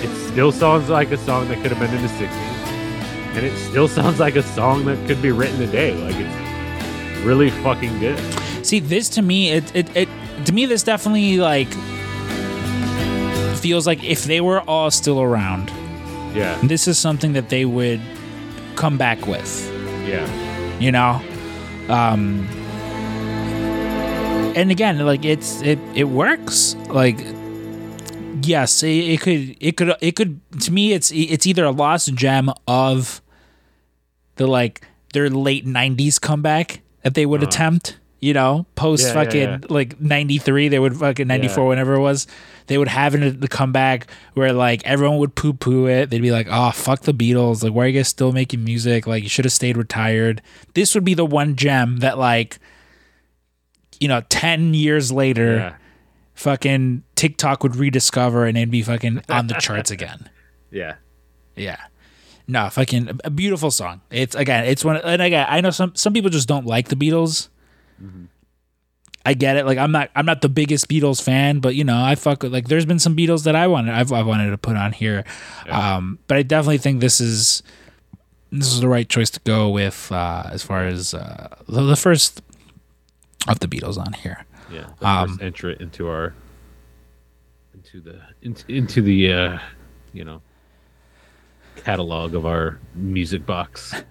it 0.02 0.28
still 0.32 0.54
sounds 0.54 0.88
like 0.90 1.12
a 1.12 1.18
song 1.18 1.50
that 1.50 1.62
could 1.62 1.72
have 1.72 1.80
been 1.80 1.94
in 1.94 2.02
the 2.02 2.08
60s, 2.08 3.36
and 3.36 3.46
it 3.46 3.58
still 3.70 3.88
sounds 4.00 4.20
like 4.22 4.38
a 4.38 4.44
song 4.44 4.86
that 4.86 5.06
could 5.08 5.22
be 5.22 5.32
written 5.32 5.58
today. 5.60 5.94
Like 5.94 6.16
it's 6.18 7.26
really 7.26 7.50
fucking 7.50 8.00
good. 8.00 8.18
See, 8.66 8.80
this 8.80 9.10
to 9.10 9.22
me, 9.22 9.52
it, 9.52 9.76
it, 9.76 9.94
it 9.96 10.10
to 10.46 10.54
me, 10.54 10.66
this 10.66 10.84
definitely 10.84 11.38
like 11.38 11.68
feels 13.58 13.86
like 13.86 14.02
if 14.06 14.24
they 14.24 14.40
were 14.40 14.62
all 14.70 14.90
still 14.90 15.22
around, 15.22 15.70
Yeah, 16.34 16.58
this 16.64 16.88
is 16.88 16.98
something 16.98 17.34
that 17.34 17.50
they 17.50 17.66
would 17.66 18.00
come 18.76 18.98
back 18.98 19.28
with. 19.28 19.70
Yeah, 20.06 20.80
You 20.80 20.92
know, 20.92 21.22
um, 21.90 22.48
and 24.56 24.70
again, 24.72 25.00
like 25.00 25.26
it's 25.26 25.62
it 25.62 25.80
it 25.96 26.06
works. 26.06 26.76
Like, 26.90 27.20
yes, 28.44 28.84
it, 28.84 28.88
it 28.90 29.22
could 29.22 29.58
it 29.60 29.78
could 29.78 29.96
it 30.02 30.16
could 30.16 30.40
to 30.62 30.72
me, 30.72 30.94
it's 30.94 31.12
it's 31.12 31.48
either 31.48 31.64
a 31.66 31.72
lost 31.72 32.14
gem 32.14 32.52
of 32.68 33.22
the 34.36 34.46
like 34.48 34.82
their 35.14 35.30
late 35.30 35.66
'90s 35.66 36.20
comeback 36.22 36.82
that 37.04 37.14
they 37.16 37.26
would 37.26 37.42
Uh-huh. 37.42 37.50
attempt. 37.50 37.98
You 38.24 38.34
know, 38.34 38.66
post 38.76 39.04
Yeah, 39.04 39.08
yeah, 39.10 39.14
fucking 39.26 39.42
yeah. 39.42 39.58
like 39.70 40.00
'93, 40.00 40.70
they 40.70 40.80
would 40.80 40.96
fucking 40.96 41.28
'94, 41.28 41.64
Yeah. 41.66 41.70
whenever 41.70 41.94
it 41.96 42.00
was. 42.00 42.26
They 42.68 42.78
would 42.78 42.88
have 42.88 43.14
it 43.16 43.42
the 43.42 43.50
comeback 43.50 44.08
where 44.34 44.54
like 44.54 44.82
everyone 44.86 45.18
would 45.18 45.36
poo 45.36 45.52
poo 45.52 45.88
it. 45.88 46.10
They'd 46.10 46.22
be 46.22 46.32
like, 46.32 46.48
"Oh, 46.50 46.72
fuck 46.72 47.02
the 47.02 47.14
Beatles! 47.14 47.64
Like, 47.64 47.74
why 47.74 47.84
are 47.84 47.88
you 47.88 48.00
guys 48.00 48.08
still 48.08 48.32
making 48.32 48.64
music? 48.64 49.06
Like, 49.08 49.24
you 49.24 49.30
should 49.30 49.44
have 49.44 49.52
stayed 49.52 49.76
retired." 49.76 50.42
This 50.74 50.96
would 50.96 51.04
be 51.04 51.14
the 51.14 51.26
one 51.26 51.58
gem 51.58 51.98
that 51.98 52.18
like, 52.18 52.60
you 54.00 54.08
know, 54.08 54.22
ten 54.30 54.74
years 54.74 55.12
later, 55.12 55.56
yeah, 55.58 55.76
fucking 56.34 57.04
TikTok 57.16 57.62
would 57.64 57.76
rediscover 57.76 58.46
and 58.46 58.58
it'd 58.58 58.72
be 58.72 58.82
fucking 58.84 59.22
on 59.30 59.48
the 59.48 59.56
charts 59.56 59.92
again. 59.98 60.30
yeah. 60.72 60.96
Yeah. 61.58 61.78
No, 62.48 62.70
fucking 62.70 63.20
a 63.24 63.30
beautiful 63.30 63.70
song. 63.72 64.02
It's 64.12 64.34
again, 64.36 64.66
it's 64.66 64.84
one 64.84 64.98
and 64.98 65.22
again, 65.22 65.46
I 65.50 65.62
know 65.62 65.70
some 65.72 65.94
some 65.96 66.14
people 66.14 66.30
just 66.30 66.48
don't 66.48 66.66
like 66.66 66.88
the 66.90 66.96
Beatles. 66.96 67.50
I 69.26 69.34
get 69.34 69.56
it. 69.58 69.66
Like 69.66 69.78
I'm 69.78 69.92
not 69.92 70.10
I'm 70.16 70.26
not 70.26 70.42
the 70.42 70.50
biggest 70.50 70.88
Beatles 70.90 71.22
fan, 71.22 71.60
but 71.60 71.76
you 71.76 71.84
know, 71.84 72.04
I 72.04 72.16
fuck 72.16 72.44
with 72.44 72.52
like 72.54 72.68
there's 72.68 72.86
been 72.86 73.00
some 73.00 73.16
Beatles 73.16 73.44
that 73.46 73.56
I 73.56 73.68
wanted 73.68 73.94
I've 73.96 74.12
I 74.12 74.22
wanted 74.24 74.50
to 74.52 74.58
put 74.58 74.76
on 74.76 74.92
here. 74.92 75.24
Um 75.70 76.20
but 76.28 76.38
I 76.38 76.44
definitely 76.44 76.78
think 76.80 77.00
this 77.00 77.22
is 77.22 77.64
this 78.52 78.72
is 78.74 78.82
the 78.82 78.88
right 78.90 79.08
choice 79.08 79.30
to 79.32 79.40
go 79.42 79.70
with 79.70 80.12
uh 80.12 80.44
as 80.52 80.62
far 80.64 80.86
as 80.86 81.14
uh 81.14 81.56
the, 81.70 81.82
the 81.84 81.96
first 81.96 82.42
of 83.48 83.60
the 83.60 83.68
Beatles 83.68 83.98
on 83.98 84.12
here. 84.14 84.46
Yeah, 84.72 84.88
the 85.00 85.08
Um, 85.08 85.30
first 85.30 85.42
entrant 85.42 85.82
into 85.82 86.08
our 86.10 86.34
into 87.74 88.02
the 88.02 88.20
into, 88.42 88.72
into 88.72 89.02
the 89.02 89.34
uh, 89.34 89.60
you 90.14 90.24
know 90.26 90.42
catalog 91.78 92.36
of 92.36 92.46
our 92.46 92.80
music 92.96 93.46
box. 93.46 93.94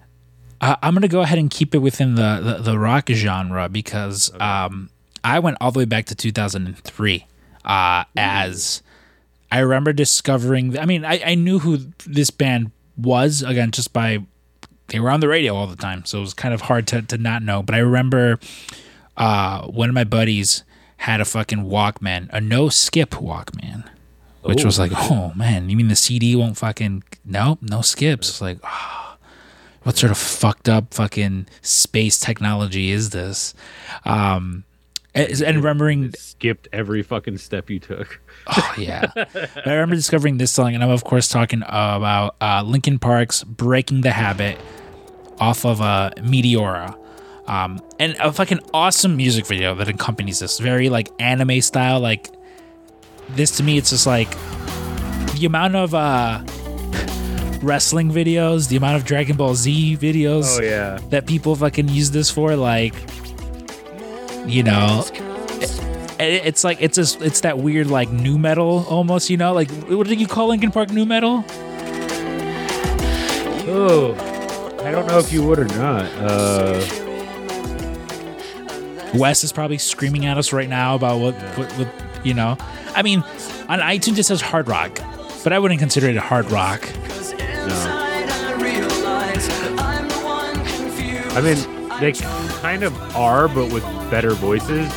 Uh, 0.63 0.75
I'm 0.81 0.93
gonna 0.93 1.07
go 1.09 1.21
ahead 1.21 1.37
and 1.39 1.49
keep 1.49 1.75
it 1.75 1.79
within 1.79 2.15
the 2.15 2.39
the, 2.41 2.63
the 2.71 2.79
rock 2.79 3.09
genre 3.09 3.67
because 3.67 4.31
um, 4.39 4.89
I 5.23 5.39
went 5.39 5.57
all 5.59 5.71
the 5.71 5.79
way 5.79 5.85
back 5.85 6.05
to 6.05 6.15
2003 6.15 7.25
uh, 7.65 8.03
as 8.15 8.81
I 9.51 9.59
remember 9.59 9.91
discovering. 9.93 10.77
I 10.79 10.85
mean, 10.85 11.03
I, 11.03 11.21
I 11.25 11.35
knew 11.35 11.59
who 11.59 11.79
this 12.07 12.29
band 12.29 12.71
was 12.95 13.41
again 13.41 13.71
just 13.71 13.91
by 13.91 14.19
they 14.87 14.99
were 14.99 15.09
on 15.09 15.19
the 15.19 15.27
radio 15.27 15.53
all 15.55 15.67
the 15.67 15.75
time, 15.75 16.05
so 16.05 16.19
it 16.19 16.21
was 16.21 16.33
kind 16.33 16.53
of 16.53 16.61
hard 16.61 16.87
to 16.87 17.01
to 17.01 17.17
not 17.17 17.41
know. 17.43 17.61
But 17.61 17.75
I 17.75 17.79
remember 17.79 18.39
uh, 19.17 19.63
one 19.67 19.89
of 19.89 19.95
my 19.95 20.03
buddies 20.05 20.63
had 20.97 21.19
a 21.19 21.25
fucking 21.25 21.65
Walkman, 21.65 22.29
a 22.31 22.39
no 22.39 22.69
skip 22.69 23.09
Walkman. 23.11 23.83
Which 24.43 24.63
was 24.65 24.77
Oh. 24.79 24.83
like, 24.83 24.91
oh 24.95 25.33
man, 25.35 25.69
you 25.69 25.75
mean 25.77 25.87
the 25.89 25.95
CD 25.95 26.35
won't 26.35 26.57
fucking 26.57 27.03
no 27.25 27.57
no 27.61 27.81
skips? 27.81 28.29
It's 28.29 28.41
like, 28.41 28.59
oh, 28.63 29.02
what 29.83 29.97
sort 29.97 30.11
of 30.11 30.17
fucked 30.17 30.67
up 30.69 30.93
fucking 30.93 31.47
space 31.61 32.19
technology 32.19 32.91
is 32.91 33.11
this? 33.11 33.53
Um, 34.05 34.63
and, 35.15 35.41
and 35.41 35.57
remembering, 35.57 36.05
It 36.05 36.17
skipped 36.17 36.67
every 36.73 37.03
fucking 37.03 37.37
step 37.37 37.69
you 37.69 37.79
took. 37.79 38.19
oh 38.47 38.73
yeah, 38.77 39.11
I 39.15 39.71
remember 39.71 39.95
discovering 39.95 40.37
this 40.37 40.51
song, 40.51 40.73
and 40.73 40.83
I'm 40.83 40.89
of 40.89 41.03
course 41.03 41.27
talking 41.27 41.61
about 41.65 42.35
uh, 42.41 42.63
Linkin 42.65 42.97
Park's 42.97 43.43
"Breaking 43.43 44.01
the 44.01 44.11
Habit" 44.11 44.57
off 45.39 45.65
of 45.65 45.81
uh, 45.81 46.11
Meteora. 46.17 46.97
Um, 47.45 47.81
and 47.99 48.15
a 48.21 48.31
fucking 48.31 48.61
awesome 48.73 49.17
music 49.17 49.45
video 49.45 49.75
that 49.75 49.89
accompanies 49.89 50.39
this, 50.39 50.59
very 50.59 50.89
like 50.89 51.11
anime 51.19 51.61
style. 51.61 51.99
Like 51.99 52.29
this 53.29 53.51
to 53.57 53.63
me, 53.63 53.77
it's 53.77 53.91
just 53.91 54.07
like 54.07 54.31
the 55.35 55.45
amount 55.45 55.75
of 55.75 55.93
uh, 55.93 56.43
wrestling 57.63 58.11
videos, 58.11 58.67
the 58.67 58.75
amount 58.75 58.97
of 58.97 59.05
Dragon 59.05 59.35
Ball 59.37 59.55
Z 59.55 59.97
videos 59.97 60.59
Oh, 60.59 60.61
yeah, 60.61 60.99
that 61.09 61.25
people 61.25 61.55
fucking 61.55 61.87
use 61.89 62.11
this 62.11 62.29
for 62.29 62.55
like 62.55 62.93
you 64.45 64.61
know 64.61 65.05
it, 66.19 66.45
it's 66.45 66.63
like 66.63 66.77
it's 66.81 66.95
just 66.97 67.21
it's 67.21 67.41
that 67.41 67.57
weird 67.57 67.87
like 67.87 68.11
new 68.11 68.37
metal 68.37 68.85
almost 68.89 69.29
you 69.29 69.37
know? 69.37 69.53
Like 69.53 69.71
what 69.87 70.07
do 70.07 70.13
you 70.13 70.27
call 70.27 70.47
linkin 70.49 70.71
park 70.71 70.91
new 70.91 71.05
metal? 71.05 71.45
Oh, 73.65 74.13
I 74.83 74.91
don't 74.91 75.07
know 75.07 75.17
if 75.19 75.31
you 75.31 75.41
would 75.47 75.59
or 75.59 75.65
not. 75.65 76.05
Uh, 76.17 76.85
wes 79.15 79.43
is 79.43 79.53
probably 79.53 79.77
screaming 79.77 80.25
at 80.25 80.37
us 80.37 80.51
right 80.51 80.67
now 80.67 80.95
about 80.95 81.19
what 81.19 81.35
what, 81.57 81.71
what 81.73 81.87
you 82.25 82.33
know? 82.33 82.57
I 82.95 83.01
mean 83.01 83.23
on 83.69 83.79
itunes 83.79 84.17
it 84.19 84.23
says 84.23 84.41
hard 84.41 84.67
rock 84.67 84.99
but 85.43 85.53
i 85.53 85.57
wouldn't 85.59 85.79
consider 85.79 86.07
it 86.07 86.17
hard 86.17 86.51
rock 86.51 86.81
I 91.35 91.41
mean, 91.41 91.89
they 91.99 92.11
kind 92.61 92.83
of 92.83 93.15
are, 93.15 93.47
but 93.47 93.71
with 93.71 93.83
better 94.11 94.31
voices. 94.31 94.87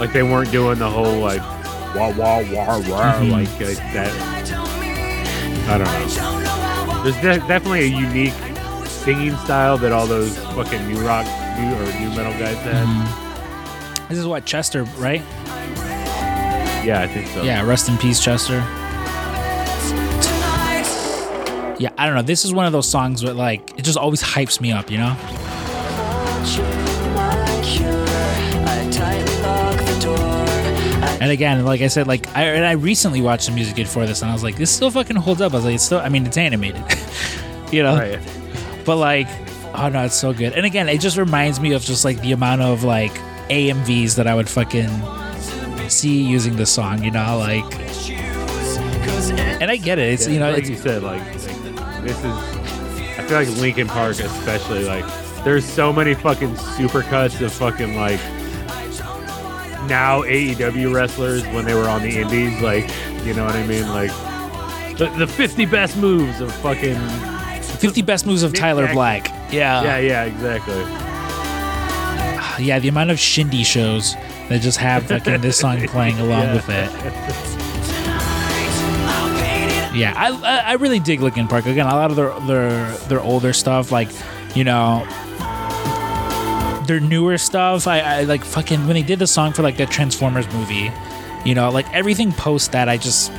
Like 0.00 0.12
they 0.12 0.22
weren't 0.22 0.50
doing 0.50 0.78
the 0.78 0.88
whole 0.90 1.18
like 1.20 1.40
wah 1.94 2.10
wah 2.12 2.40
wah 2.52 2.78
wah 2.78 3.12
Mhm. 3.14 3.30
like, 3.32 3.50
like 3.60 3.76
that. 3.92 4.12
I 5.68 5.78
don't 5.78 5.86
know. 5.86 7.02
There's 7.02 7.16
de- 7.16 7.46
definitely 7.46 7.80
a 7.82 7.98
unique 7.98 8.32
singing 8.86 9.36
style 9.38 9.76
that 9.78 9.92
all 9.92 10.06
those 10.06 10.36
fucking 10.54 10.86
new 10.88 11.00
rock 11.06 11.26
new 11.58 11.74
or 11.74 12.00
new 12.00 12.08
metal 12.16 12.32
guys 12.38 12.56
had. 12.58 12.86
Mm-hmm. 12.86 14.08
this 14.08 14.18
is 14.18 14.26
what 14.26 14.44
chester 14.44 14.84
right 14.98 15.22
Yeah, 16.84 17.00
I 17.02 17.06
think 17.08 17.26
so. 17.28 17.42
yeah 17.42 17.62
rest 17.62 17.88
in 17.88 17.96
peace 17.98 18.20
chester 18.20 18.60
yeah 21.78 21.90
i 21.98 22.06
don't 22.06 22.14
know 22.14 22.22
this 22.22 22.44
is 22.44 22.52
one 22.52 22.66
of 22.66 22.72
those 22.72 22.88
songs 22.88 23.22
where 23.22 23.34
like 23.34 23.78
it 23.78 23.82
just 23.82 23.98
always 23.98 24.22
hypes 24.22 24.60
me 24.60 24.72
up 24.72 24.90
you 24.90 24.98
know 24.98 25.16
And 31.20 31.32
again, 31.32 31.64
like 31.64 31.80
I 31.80 31.88
said, 31.88 32.06
like 32.06 32.28
I 32.36 32.44
and 32.44 32.64
I 32.64 32.72
recently 32.72 33.20
watched 33.20 33.46
the 33.46 33.52
music 33.52 33.74
video 33.74 33.90
for 33.90 34.06
this, 34.06 34.22
and 34.22 34.30
I 34.30 34.34
was 34.34 34.44
like, 34.44 34.56
this 34.56 34.70
still 34.70 34.90
fucking 34.90 35.16
holds 35.16 35.40
up. 35.40 35.52
I 35.52 35.56
was 35.56 35.64
like, 35.64 35.74
it's 35.74 35.84
still. 35.84 35.98
I 35.98 36.08
mean, 36.08 36.24
it's 36.24 36.36
animated, 36.36 36.82
you 37.72 37.82
know. 37.82 37.96
Right. 37.96 38.20
But 38.84 38.96
like, 38.96 39.26
oh 39.74 39.88
no, 39.88 40.04
it's 40.04 40.14
so 40.14 40.32
good. 40.32 40.52
And 40.52 40.64
again, 40.64 40.88
it 40.88 41.00
just 41.00 41.16
reminds 41.16 41.58
me 41.58 41.72
of 41.72 41.82
just 41.82 42.04
like 42.04 42.20
the 42.20 42.32
amount 42.32 42.62
of 42.62 42.84
like 42.84 43.12
AMVs 43.50 44.14
that 44.14 44.28
I 44.28 44.34
would 44.34 44.48
fucking 44.48 44.88
see 45.90 46.22
using 46.22 46.56
this 46.56 46.70
song, 46.70 47.02
you 47.02 47.10
know, 47.10 47.36
like. 47.38 47.64
And 49.60 49.70
I 49.72 49.76
get 49.76 49.98
it. 49.98 50.12
It's 50.12 50.26
Yeah, 50.26 50.34
you 50.34 50.38
know, 50.38 50.50
like 50.50 50.60
it's 50.60 50.70
you 50.70 50.76
said, 50.76 51.02
like 51.02 51.20
this 52.02 52.16
is. 52.18 52.24
I 53.18 53.24
feel 53.28 53.38
like 53.38 53.48
Linkin 53.60 53.88
Park, 53.88 54.18
especially, 54.20 54.84
like, 54.84 55.04
there's 55.44 55.64
so 55.64 55.92
many 55.92 56.14
fucking 56.14 56.54
supercuts 56.54 57.40
of 57.40 57.52
fucking 57.52 57.96
like 57.96 58.20
now 59.88 60.22
AEW 60.22 60.92
wrestlers 60.94 61.44
when 61.48 61.64
they 61.64 61.74
were 61.74 61.88
on 61.88 62.02
the 62.02 62.18
Indies, 62.18 62.60
like, 62.60 62.88
you 63.24 63.32
know 63.34 63.44
what 63.44 63.54
I 63.54 63.66
mean, 63.66 63.88
like 63.88 64.10
the, 64.98 65.06
the 65.16 65.26
50 65.26 65.64
best 65.66 65.96
moves 65.96 66.40
of 66.40 66.52
fucking. 66.56 66.96
50 67.78 68.02
best 68.02 68.26
moves 68.26 68.42
of 68.42 68.52
Tyler 68.52 68.82
Jackson. 68.82 68.94
Black. 68.96 69.28
Yeah. 69.52 69.82
Yeah, 69.84 69.98
yeah, 69.98 70.24
exactly. 70.24 70.84
Yeah, 72.64 72.80
the 72.80 72.88
amount 72.88 73.12
of 73.12 73.20
shindy 73.20 73.62
shows 73.62 74.14
that 74.48 74.60
just 74.62 74.78
have 74.78 75.04
fucking 75.06 75.40
this 75.42 75.56
song 75.58 75.86
playing 75.86 76.18
along 76.18 76.42
Yeah. 76.46 76.54
with 76.54 76.68
it. 76.68 77.54
Yeah, 79.94 80.12
I, 80.16 80.30
I 80.30 80.58
I 80.58 80.72
really 80.74 81.00
dig 81.00 81.20
Linkin 81.20 81.48
Park. 81.48 81.66
Again, 81.66 81.86
a 81.86 81.94
lot 81.94 82.10
of 82.10 82.16
their 82.16 82.38
their 82.40 82.90
their 83.08 83.20
older 83.20 83.52
stuff, 83.52 83.90
like 83.90 84.08
you 84.54 84.64
know, 84.64 85.06
their 86.86 87.00
newer 87.00 87.38
stuff. 87.38 87.86
I, 87.86 88.00
I 88.00 88.22
like 88.22 88.44
fucking 88.44 88.86
when 88.86 88.94
they 88.94 89.02
did 89.02 89.18
the 89.18 89.26
song 89.26 89.52
for 89.52 89.62
like 89.62 89.76
the 89.76 89.86
Transformers 89.86 90.46
movie. 90.52 90.90
You 91.44 91.54
know, 91.54 91.70
like 91.70 91.92
everything 91.94 92.32
post 92.32 92.72
that, 92.72 92.88
I 92.88 92.96
just 92.96 93.32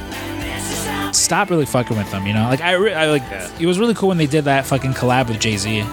stopped 1.13 1.51
really 1.51 1.65
fucking 1.65 1.97
with 1.97 2.09
them. 2.11 2.25
You 2.25 2.33
know, 2.33 2.43
like 2.43 2.61
I, 2.61 2.73
re- 2.73 2.93
I 2.93 3.07
like 3.07 3.23
it 3.59 3.65
was 3.65 3.77
really 3.79 3.93
cool 3.93 4.09
when 4.09 4.17
they 4.17 4.27
did 4.27 4.45
that 4.45 4.65
fucking 4.65 4.93
collab 4.93 5.27
with 5.27 5.39
Jay 5.39 5.57
Z. 5.57 5.83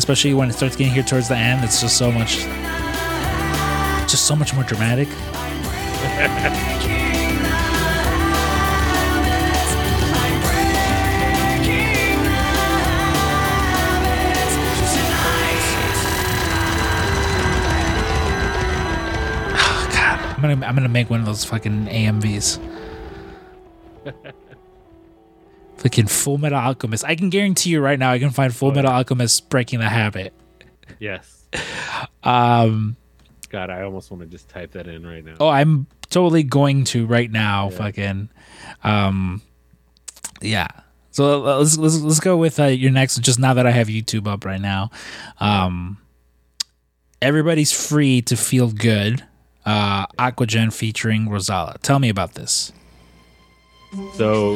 especially 0.00 0.32
when 0.32 0.48
it 0.48 0.54
starts 0.54 0.76
getting 0.76 0.94
here 0.94 1.02
towards 1.02 1.28
the 1.28 1.36
end, 1.36 1.62
it's 1.62 1.78
just 1.78 1.98
so 1.98 2.10
much, 2.10 2.38
just 4.10 4.24
so 4.24 4.34
much 4.34 4.54
more 4.54 4.64
dramatic. 4.64 5.08
God, 19.90 20.18
I'm 20.34 20.40
gonna 20.40 20.66
I'm 20.66 20.74
gonna 20.74 20.88
make 20.88 21.10
one 21.10 21.20
of 21.20 21.26
those 21.26 21.44
fucking 21.44 21.88
AMVs. 21.88 22.58
fucking 25.80 26.06
Full 26.06 26.38
Metal 26.38 26.58
Alchemist. 26.58 27.04
I 27.04 27.16
can 27.16 27.30
guarantee 27.30 27.70
you 27.70 27.80
right 27.80 27.98
now, 27.98 28.12
I 28.12 28.18
can 28.18 28.30
find 28.30 28.54
Full 28.54 28.72
Metal 28.72 28.90
Alchemist 28.90 29.48
breaking 29.48 29.80
the 29.80 29.88
habit. 29.88 30.32
Yes. 30.98 31.44
Um. 32.22 32.96
God, 33.48 33.70
I 33.70 33.82
almost 33.82 34.10
want 34.12 34.22
to 34.22 34.28
just 34.28 34.48
type 34.48 34.72
that 34.72 34.86
in 34.86 35.04
right 35.04 35.24
now. 35.24 35.34
Oh, 35.40 35.48
I'm 35.48 35.88
totally 36.10 36.44
going 36.44 36.84
to 36.84 37.06
right 37.06 37.30
now. 37.30 37.70
Fucking. 37.70 38.28
Um. 38.84 39.42
Yeah. 40.40 40.68
So 41.10 41.44
uh, 41.44 41.58
let's 41.58 41.76
let's 41.76 41.98
let's 42.00 42.20
go 42.20 42.36
with 42.36 42.60
uh, 42.60 42.66
your 42.66 42.92
next. 42.92 43.18
Just 43.20 43.38
now 43.38 43.54
that 43.54 43.66
I 43.66 43.72
have 43.72 43.88
YouTube 43.88 44.28
up 44.28 44.44
right 44.44 44.60
now, 44.60 44.90
um, 45.38 45.98
everybody's 47.20 47.72
free 47.72 48.22
to 48.22 48.36
feel 48.36 48.70
good. 48.70 49.24
Uh, 49.66 50.06
Aquagen 50.18 50.72
featuring 50.72 51.26
Rozalla. 51.26 51.78
Tell 51.82 51.98
me 51.98 52.08
about 52.08 52.34
this. 52.34 52.72
So, 54.14 54.54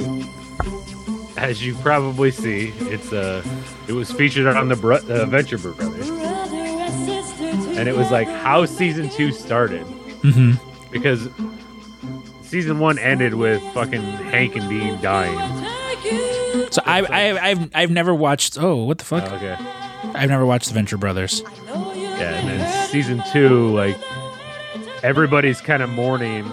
as 1.36 1.64
you 1.64 1.74
probably 1.76 2.30
see, 2.30 2.72
it's 2.78 3.12
uh, 3.12 3.42
it 3.88 3.92
was 3.92 4.10
featured 4.12 4.46
on 4.46 4.68
the 4.68 4.76
Bro- 4.76 5.00
uh, 5.08 5.26
Venture 5.26 5.58
Brothers, 5.58 6.08
and 6.08 7.88
it 7.88 7.96
was 7.96 8.10
like 8.10 8.28
how 8.28 8.64
season 8.66 9.08
two 9.10 9.32
started 9.32 9.82
hmm 10.22 10.52
because 10.90 11.28
season 12.42 12.78
one 12.78 12.98
ended 13.00 13.34
with 13.34 13.60
fucking 13.74 14.00
Hank 14.00 14.54
and 14.54 14.68
Dean 14.68 15.00
dying. 15.02 15.36
So 16.70 16.80
I, 16.86 17.02
I 17.02 17.48
I've 17.50 17.70
I've 17.74 17.90
never 17.90 18.14
watched. 18.14 18.56
Oh, 18.60 18.84
what 18.84 18.98
the 18.98 19.04
fuck? 19.04 19.24
Oh, 19.30 19.34
okay. 19.36 19.56
I've 20.14 20.28
never 20.28 20.46
watched 20.46 20.68
the 20.68 20.74
Venture 20.74 20.96
Brothers. 20.96 21.42
Yeah, 21.68 22.30
and 22.34 22.48
then 22.48 22.88
season 22.90 23.22
two, 23.32 23.74
like 23.74 23.96
everybody's 25.02 25.60
kind 25.60 25.82
of 25.82 25.90
mourning, 25.90 26.48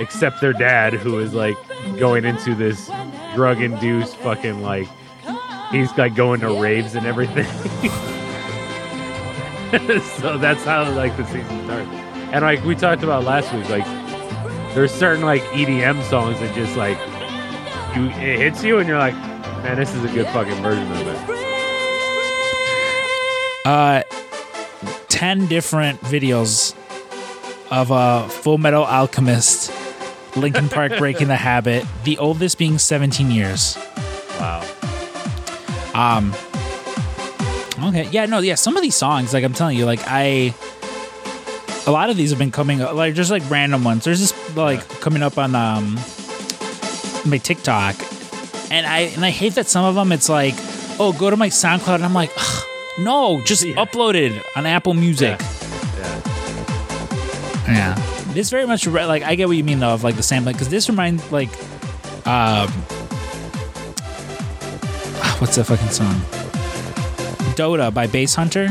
except 0.00 0.40
their 0.40 0.52
dad, 0.52 0.94
who 0.94 1.20
is 1.20 1.32
like 1.32 1.56
going 1.98 2.24
into 2.24 2.54
this 2.56 2.90
drug-induced 3.34 4.16
fucking 4.16 4.62
like 4.62 4.88
he's 5.70 5.96
like 5.96 6.14
going 6.14 6.40
to 6.40 6.60
raves 6.60 6.94
and 6.94 7.06
everything. 7.06 7.44
so 10.20 10.36
that's 10.38 10.64
how 10.64 10.90
like 10.92 11.16
the 11.16 11.24
season 11.26 11.64
starts. 11.64 11.88
And 12.32 12.42
like 12.42 12.64
we 12.64 12.74
talked 12.74 13.02
about 13.02 13.24
last 13.24 13.52
week, 13.52 13.68
like 13.68 13.84
there's 14.74 14.92
certain 14.92 15.24
like 15.24 15.42
EDM 15.42 16.02
songs 16.08 16.38
that 16.40 16.54
just 16.54 16.76
like 16.76 16.98
you 17.96 18.06
it 18.22 18.38
hits 18.38 18.62
you 18.62 18.78
and 18.78 18.88
you're 18.88 18.98
like, 18.98 19.14
man, 19.62 19.76
this 19.76 19.94
is 19.94 20.04
a 20.04 20.08
good 20.08 20.26
fucking 20.28 20.62
version 20.62 20.90
of 20.92 21.06
it. 21.06 21.16
Uh, 23.64 24.02
ten 25.08 25.46
different 25.46 26.00
videos 26.02 26.74
of 27.70 27.92
uh, 27.92 28.26
Full 28.28 28.58
Metal 28.58 28.84
Alchemist, 28.84 29.70
Linkin 30.36 30.68
Park 30.68 30.96
breaking 30.98 31.28
the 31.28 31.36
habit. 31.36 31.84
The 32.04 32.18
oldest 32.18 32.58
being 32.58 32.78
17 32.78 33.30
years. 33.30 33.76
Wow. 34.38 34.64
Um. 35.94 36.34
Okay. 37.88 38.08
Yeah. 38.10 38.26
No. 38.26 38.38
Yeah. 38.40 38.54
Some 38.54 38.76
of 38.76 38.82
these 38.82 38.94
songs, 38.96 39.32
like 39.34 39.44
I'm 39.44 39.52
telling 39.54 39.76
you, 39.76 39.84
like 39.86 40.00
I. 40.06 40.54
A 41.86 41.90
lot 41.90 42.10
of 42.10 42.16
these 42.16 42.30
have 42.30 42.38
been 42.38 42.50
coming 42.50 42.82
up, 42.82 42.94
like 42.94 43.14
just 43.14 43.30
like 43.30 43.42
random 43.50 43.82
ones. 43.84 44.04
There's 44.04 44.20
just 44.20 44.56
like 44.56 44.86
coming 45.00 45.22
up 45.22 45.38
on 45.38 45.54
um 45.54 45.94
my 47.24 47.38
TikTok, 47.38 47.96
and 48.70 48.86
I 48.86 49.10
and 49.14 49.24
I 49.24 49.30
hate 49.30 49.54
that 49.54 49.66
some 49.66 49.84
of 49.84 49.94
them. 49.94 50.12
It's 50.12 50.28
like, 50.28 50.54
oh, 51.00 51.14
go 51.18 51.30
to 51.30 51.36
my 51.36 51.48
SoundCloud, 51.48 51.96
and 51.96 52.04
I'm 52.04 52.14
like, 52.14 52.30
"Ugh, 52.36 52.64
no, 52.98 53.40
just 53.44 53.64
Yeah. 53.66 53.74
upload 53.76 54.14
it 54.14 54.42
on 54.54 54.66
Apple 54.66 54.94
Music. 54.94 55.40
Yeah. 55.40 56.22
Yeah. 57.66 58.09
This 58.32 58.50
very 58.50 58.66
much 58.66 58.86
re- 58.86 59.06
like 59.06 59.22
I 59.22 59.34
get 59.34 59.48
what 59.48 59.56
you 59.56 59.64
mean 59.64 59.80
though 59.80 59.90
of 59.94 60.04
like 60.04 60.16
the 60.16 60.22
sampling 60.22 60.54
because 60.54 60.68
this 60.68 60.88
reminds 60.88 61.30
like 61.32 61.48
um 62.26 62.68
what's 65.40 65.56
that 65.56 65.64
fucking 65.64 65.88
song? 65.88 66.14
Dota 67.56 67.92
by 67.92 68.06
Basshunter. 68.06 68.70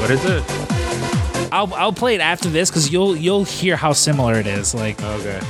What 0.00 0.10
is 0.10 0.24
it? 0.24 1.52
I'll 1.52 1.72
I'll 1.74 1.92
play 1.92 2.14
it 2.14 2.20
after 2.20 2.48
this 2.48 2.70
because 2.70 2.92
you'll 2.92 3.16
you'll 3.16 3.44
hear 3.44 3.76
how 3.76 3.92
similar 3.92 4.34
it 4.34 4.46
is. 4.46 4.74
Like 4.74 5.02
Okay. 5.02 5.40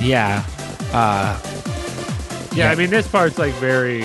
yeah, 0.00 0.44
uh, 0.92 1.38
Yeah, 2.54 2.70
I 2.70 2.74
mean 2.76 2.88
this 2.88 3.06
part's 3.06 3.38
like 3.38 3.52
very 3.54 4.02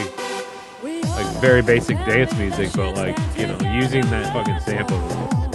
like 0.83 1.27
very 1.41 1.61
basic 1.61 1.97
dance 1.99 2.35
music, 2.37 2.71
but 2.75 2.95
like, 2.95 3.17
you 3.37 3.47
know, 3.47 3.57
using 3.73 4.01
that 4.09 4.33
fucking 4.33 4.59
sample 4.61 4.97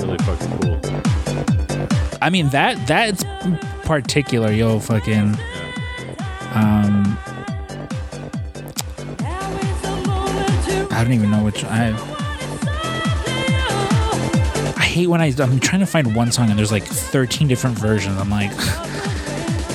really 0.06 0.18
fucking 0.18 0.58
cool. 0.58 0.80
I 2.22 2.30
mean 2.30 2.48
that 2.50 2.86
that's 2.86 3.24
particular. 3.84 4.52
Yo, 4.52 4.78
fucking 4.80 5.36
um, 6.54 7.18
I 10.90 11.02
don't 11.02 11.12
even 11.12 11.30
know 11.30 11.44
which 11.44 11.64
I. 11.64 11.90
I 14.76 14.84
hate 14.84 15.08
when 15.08 15.20
I 15.20 15.32
I'm 15.38 15.60
trying 15.60 15.80
to 15.80 15.86
find 15.86 16.16
one 16.16 16.32
song 16.32 16.48
and 16.48 16.58
there's 16.58 16.72
like 16.72 16.84
13 16.84 17.48
different 17.48 17.78
versions. 17.78 18.18
I'm 18.18 18.30
like, 18.30 18.52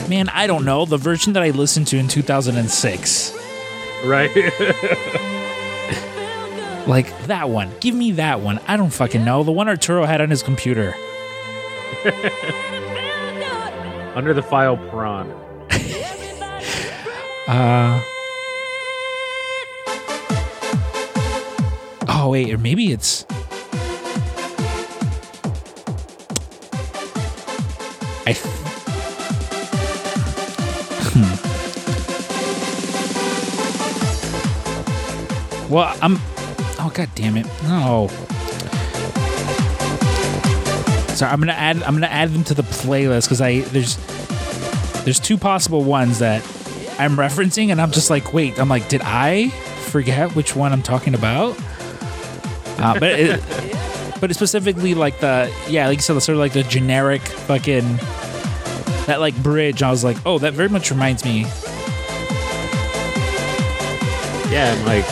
man, 0.09 0.29
I 0.29 0.47
don't 0.47 0.65
know 0.65 0.85
the 0.85 0.97
version 0.97 1.33
that 1.33 1.43
I 1.43 1.51
listened 1.51 1.87
to 1.87 1.97
in 1.97 2.07
2006. 2.07 3.37
Right? 4.03 4.31
Like 6.87 7.15
that 7.27 7.49
one. 7.49 7.71
Give 7.79 7.93
me 7.95 8.11
that 8.13 8.41
one. 8.41 8.59
I 8.67 8.75
don't 8.75 8.89
fucking 8.89 9.23
know. 9.23 9.43
The 9.43 9.51
one 9.51 9.67
Arturo 9.69 10.05
had 10.05 10.19
on 10.21 10.29
his 10.29 10.43
computer. 10.43 10.93
Under 14.15 14.33
the 14.33 14.43
file 14.43 14.77
prawn. 14.77 15.31
Uh. 17.47 17.99
Oh 22.07 22.29
wait, 22.29 22.53
or 22.53 22.57
maybe 22.59 22.91
it's. 22.93 23.25
I. 28.25 28.33
th- 28.33 28.45
Hmm. 31.13 31.33
Well, 35.73 35.97
I'm. 36.01 36.17
Oh 36.83 36.89
god 36.91 37.09
damn 37.13 37.37
it! 37.37 37.45
No. 37.63 38.07
So 41.13 41.27
I'm 41.27 41.39
gonna 41.39 41.51
add. 41.51 41.83
I'm 41.83 41.93
gonna 41.93 42.07
add 42.07 42.31
them 42.31 42.43
to 42.45 42.55
the 42.55 42.63
playlist 42.63 43.25
because 43.25 43.39
I 43.39 43.59
there's 43.59 43.97
there's 45.03 45.19
two 45.19 45.37
possible 45.37 45.83
ones 45.83 46.17
that 46.19 46.41
I'm 46.97 47.17
referencing, 47.17 47.69
and 47.69 47.79
I'm 47.79 47.91
just 47.91 48.09
like, 48.09 48.33
wait, 48.33 48.57
I'm 48.57 48.67
like, 48.67 48.89
did 48.89 49.01
I 49.03 49.49
forget 49.49 50.35
which 50.35 50.55
one 50.55 50.73
I'm 50.73 50.81
talking 50.81 51.13
about? 51.13 51.55
Uh, 52.79 52.99
but 52.99 53.11
it, 53.19 53.39
but 54.19 54.31
it's 54.31 54.39
specifically 54.39 54.95
like 54.95 55.19
the 55.19 55.53
yeah, 55.69 55.87
like 55.87 55.99
you 55.99 56.01
said, 56.01 56.19
sort 56.19 56.35
of 56.35 56.39
like 56.39 56.53
the 56.53 56.63
generic 56.63 57.21
fucking 57.21 57.97
that 59.05 59.17
like 59.19 59.35
bridge. 59.43 59.83
I 59.83 59.91
was 59.91 60.03
like, 60.03 60.17
oh, 60.25 60.39
that 60.39 60.53
very 60.53 60.69
much 60.69 60.89
reminds 60.89 61.23
me. 61.23 61.41
Yeah, 64.51 64.81
like 64.87 65.05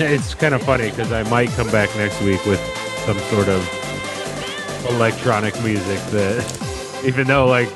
it's 0.00 0.34
kind 0.34 0.54
of 0.54 0.62
funny 0.62 0.90
because 0.90 1.12
I 1.12 1.22
might 1.24 1.50
come 1.50 1.70
back 1.70 1.94
next 1.96 2.20
week 2.22 2.44
with 2.46 2.60
some 3.04 3.18
sort 3.30 3.48
of 3.48 4.86
electronic 4.90 5.54
music 5.62 5.98
that, 6.10 7.02
even 7.04 7.26
though 7.26 7.46
like 7.46 7.68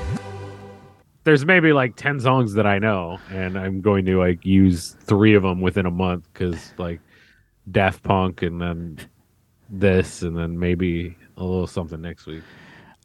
there's 1.24 1.44
maybe 1.44 1.72
like 1.72 1.96
ten 1.96 2.20
songs 2.20 2.54
that 2.54 2.66
I 2.66 2.78
know, 2.78 3.18
and 3.30 3.58
I'm 3.58 3.80
going 3.80 4.04
to 4.06 4.18
like 4.18 4.44
use 4.44 4.96
three 5.00 5.34
of 5.34 5.42
them 5.42 5.60
within 5.60 5.86
a 5.86 5.90
month 5.90 6.28
because 6.32 6.72
like 6.78 7.00
Daft 7.70 8.02
Punk 8.02 8.42
and 8.42 8.60
then 8.60 8.98
this 9.68 10.22
and 10.22 10.36
then 10.36 10.58
maybe 10.58 11.16
a 11.36 11.44
little 11.44 11.66
something 11.66 12.00
next 12.00 12.26
week. 12.26 12.42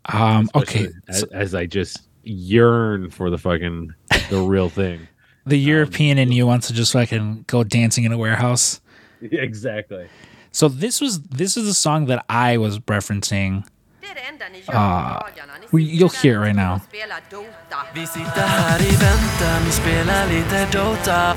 Um, 0.05 0.49
okay, 0.55 0.89
As, 1.07 1.20
so 1.22 1.28
as 1.32 1.55
I 1.55 1.65
just 1.65 2.07
yearn 2.24 3.09
for 3.09 3.30
the 3.30 3.38
fucking 3.38 3.93
the 4.30 4.41
real 4.41 4.70
thing. 4.70 5.07
the 5.45 5.57
European 5.57 6.18
in 6.18 6.32
you 6.32 6.45
wants 6.45 6.68
to 6.68 6.74
just 6.74 6.93
fucking 6.93 7.45
go 7.47 7.63
dancing 7.63 8.03
in 8.03 8.11
a 8.11 8.18
warehouse. 8.18 8.82
exactly. 9.32 10.07
So 10.51 10.70
this 10.70 11.01
was 11.01 11.20
this 11.22 11.57
is 11.57 11.68
a 11.68 11.74
song 11.74 12.05
that 12.07 12.26
I 12.30 12.57
was 12.57 12.80
referencing. 12.80 13.63
Tiden 14.01 14.38
den 14.39 14.55
i 14.55 14.61
köpdagarna 14.61 15.53
We, 15.72 15.84
you'll 15.84 16.09
hear 16.24 16.36
it 16.36 16.45
right 16.45 16.55
now. 16.55 16.80
Spela 16.80 17.20
Dota. 17.32 17.78
Vi 17.93 18.07
sitter 18.07 18.47
här 18.47 18.82
i 18.82 18.95
väntan, 18.95 19.65
vi 19.65 19.72
spelar 19.72 20.28
lite 20.28 20.68
Dota. 20.72 21.36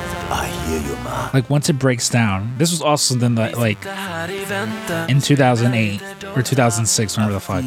Like 1.34 1.50
once 1.54 1.72
it 1.72 1.78
breaks 1.78 2.10
down, 2.10 2.54
this 2.58 2.70
was 2.70 2.82
also 2.82 3.14
something 3.14 3.34
that 3.36 3.58
like 3.58 3.82
Sitter 3.82 3.96
här 3.96 4.30
i 4.30 4.44
väntan. 4.44 5.10
in 5.10 5.20
2008 5.20 6.00
or 6.36 6.42
2006, 6.42 7.16
whenever 7.16 7.34
the 7.34 7.40
fuck. 7.40 7.64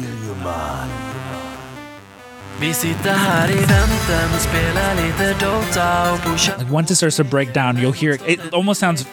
Vi 2.60 2.74
sitter 2.74 3.10
här 3.10 3.50
i 3.50 3.54
väntan, 3.54 4.30
vi 4.32 4.38
spelar 4.38 4.94
lite 4.94 5.44
Dota 5.44 6.12
och 6.12 6.20
pushar 6.20 6.58
Like 6.58 6.70
once 6.74 6.92
it 6.92 6.96
starts 6.96 7.16
to 7.16 7.24
break 7.24 7.54
down, 7.54 7.76
you'll 7.76 7.92
hear 7.92 8.14
it. 8.14 8.22
It 8.28 8.54
almost 8.54 8.80
sounds 8.80 9.04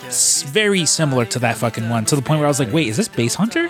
very 0.54 0.86
similar 0.86 1.26
to 1.26 1.40
that 1.40 1.58
fucking 1.58 1.90
one, 1.92 2.06
to 2.06 2.16
the 2.16 2.22
point 2.22 2.40
where 2.40 2.48
I 2.48 2.50
was 2.50 2.60
like, 2.60 2.74
wait, 2.74 2.88
is 2.88 2.98
this 2.98 3.10
Basshunter? 3.10 3.70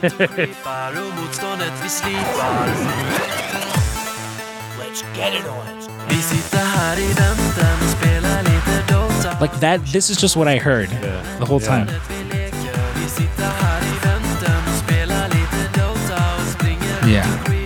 och 0.00 0.12
flippar 0.12 0.90
och 0.90 1.22
motståndet 1.22 1.72
vi 1.82 1.88
slipar. 1.88 2.68
Vi 6.08 6.22
sitter 6.22 6.58
här 6.58 6.98
i 6.98 7.06
väntan 7.06 7.78
och 7.82 7.90
spelar 7.98 8.42
lite 8.42 8.92
Dota. 8.92 9.38
Like 9.40 9.60
that. 9.60 9.92
This 9.92 10.10
is 10.10 10.22
just 10.22 10.36
what 10.36 10.48
I 10.48 10.58
heard 10.58 10.88
the 11.38 11.44
whole 11.44 11.60
time. 11.60 11.86
Vi 12.08 12.24
leker, 12.24 12.80
vi 12.94 13.08
sitter 13.08 13.44
här 13.44 13.82
i 13.82 14.06
väntan 14.06 14.62
och 14.68 14.84
spelar 14.84 15.28
lite 15.28 15.80
Dota 15.80 16.22
och 16.40 16.48
springer 16.52 17.08
Yeah. 17.14 17.57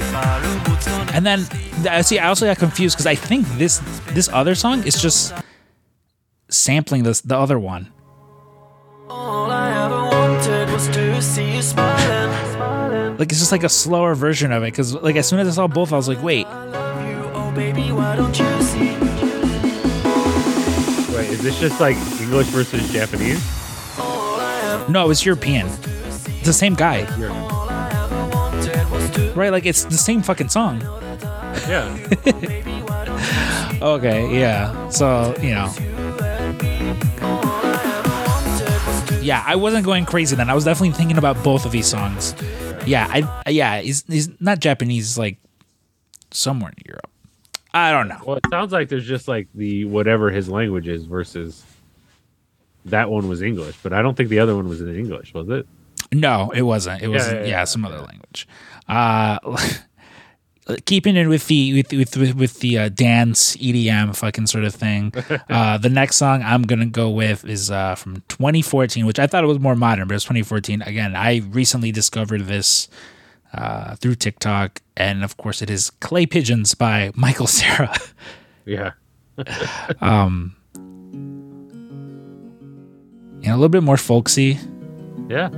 And 1.12 1.26
then 1.26 1.46
I 1.88 2.00
see. 2.02 2.18
I 2.18 2.28
also 2.28 2.46
got 2.46 2.58
confused 2.58 2.96
because 2.96 3.06
I 3.06 3.14
think 3.14 3.46
this 3.58 3.78
this 4.08 4.28
other 4.32 4.54
song 4.54 4.84
is 4.84 5.00
just 5.00 5.34
sampling 6.48 7.02
this 7.02 7.20
the 7.20 7.36
other 7.36 7.58
one. 7.58 7.92
All 9.08 9.50
I 9.50 9.84
ever 9.84 10.02
wanted 10.04 10.70
was 10.72 10.88
to 10.88 11.20
see 11.20 11.56
you 11.56 11.62
smiling. 11.62 12.32
Smiling. 12.54 13.18
Like 13.18 13.30
it's 13.30 13.40
just 13.40 13.52
like 13.52 13.62
a 13.62 13.68
slower 13.68 14.14
version 14.14 14.52
of 14.52 14.62
it. 14.62 14.72
Because 14.72 14.94
like 14.94 15.16
as 15.16 15.28
soon 15.28 15.38
as 15.38 15.48
I 15.48 15.50
saw 15.50 15.66
both, 15.66 15.92
I 15.92 15.96
was 15.96 16.08
like, 16.08 16.22
wait, 16.22 16.46
I 16.46 16.64
love 16.64 17.08
you, 17.08 17.30
oh 17.34 17.52
baby, 17.52 17.92
why 17.92 18.16
don't 18.16 18.38
you 18.38 18.62
see? 18.62 18.96
Wait, 21.14 21.28
is 21.28 21.42
this 21.42 21.60
just 21.60 21.78
like 21.78 21.96
English 22.20 22.46
versus 22.48 22.90
Japanese? 22.90 23.42
All 23.98 24.40
I 24.40 24.60
ever, 24.80 24.90
no, 24.90 25.10
it's 25.10 25.26
European. 25.26 25.66
It's 25.66 26.46
the 26.46 26.52
same 26.52 26.74
guy, 26.74 27.04
all 27.28 27.68
I 27.68 27.90
ever 28.04 28.36
wanted 28.36 28.90
was 28.90 29.10
to 29.10 29.32
right? 29.34 29.52
Like 29.52 29.66
it's 29.66 29.84
the 29.84 29.98
same 29.98 30.22
fucking 30.22 30.48
song. 30.48 30.80
Yeah. 31.68 32.08
baby, 32.40 32.70
why 32.82 33.04
don't 33.04 33.74
you 33.76 33.82
Okay, 33.82 34.38
yeah. 34.38 34.88
So 34.88 35.34
you 35.40 35.50
know, 35.54 35.72
yeah, 39.20 39.42
I 39.46 39.56
wasn't 39.56 39.84
going 39.84 40.04
crazy 40.04 40.34
then. 40.36 40.50
I 40.50 40.54
was 40.54 40.64
definitely 40.64 40.92
thinking 40.96 41.18
about 41.18 41.42
both 41.44 41.64
of 41.64 41.72
these 41.72 41.86
songs. 41.86 42.34
Yeah, 42.86 43.06
I 43.08 43.50
yeah, 43.50 43.80
he's 43.80 44.04
he's 44.06 44.28
not 44.40 44.58
Japanese. 44.60 45.16
Like 45.16 45.38
somewhere 46.30 46.72
in 46.76 46.82
Europe. 46.86 47.08
I 47.74 47.90
don't 47.92 48.08
know. 48.08 48.18
Well, 48.26 48.36
it 48.36 48.44
sounds 48.50 48.72
like 48.72 48.88
there's 48.88 49.06
just 49.06 49.28
like 49.28 49.48
the 49.54 49.84
whatever 49.86 50.30
his 50.30 50.48
language 50.48 50.88
is 50.88 51.04
versus 51.04 51.64
that 52.86 53.08
one 53.10 53.28
was 53.28 53.40
English, 53.42 53.76
but 53.82 53.92
I 53.92 54.02
don't 54.02 54.16
think 54.16 54.28
the 54.28 54.40
other 54.40 54.54
one 54.56 54.68
was 54.68 54.80
in 54.80 54.94
English, 54.94 55.32
was 55.32 55.48
it? 55.48 55.66
No, 56.12 56.50
it 56.50 56.62
wasn't. 56.62 57.00
It 57.02 57.08
was 57.08 57.26
Yeah, 57.26 57.32
yeah, 57.34 57.40
yeah, 57.40 57.46
yeah. 57.46 57.64
some 57.64 57.84
other 57.84 58.00
language. 58.00 58.46
Uh, 58.88 59.38
keeping 60.86 61.16
it 61.16 61.26
with 61.26 61.46
the 61.46 61.74
with 61.74 61.92
with 61.92 62.16
with, 62.16 62.34
with 62.36 62.60
the 62.60 62.78
uh, 62.78 62.88
dance 62.88 63.56
EDM 63.56 64.16
fucking 64.16 64.46
sort 64.46 64.64
of 64.64 64.74
thing. 64.74 65.12
uh, 65.50 65.78
the 65.78 65.88
next 65.88 66.16
song 66.16 66.42
I'm 66.42 66.62
gonna 66.62 66.86
go 66.86 67.10
with 67.10 67.44
is 67.44 67.70
uh, 67.70 67.94
from 67.94 68.22
2014, 68.28 69.06
which 69.06 69.18
I 69.18 69.26
thought 69.26 69.44
it 69.44 69.48
was 69.48 69.58
more 69.58 69.76
modern, 69.76 70.08
but 70.08 70.14
it's 70.14 70.24
2014. 70.24 70.82
Again, 70.82 71.16
I 71.16 71.38
recently 71.50 71.92
discovered 71.92 72.42
this 72.42 72.88
uh, 73.54 73.96
through 73.96 74.16
TikTok, 74.16 74.80
and 74.96 75.22
of 75.24 75.36
course, 75.36 75.62
it 75.62 75.70
is 75.70 75.90
"Clay 76.00 76.26
Pigeons" 76.26 76.74
by 76.74 77.12
Michael 77.16 77.46
Cera. 77.46 77.94
Yeah. 78.64 78.92
um, 80.00 80.56
and 83.44 83.46
a 83.46 83.54
little 83.54 83.68
bit 83.68 83.82
more 83.82 83.96
folksy. 83.96 84.58
Yeah. 85.28 85.50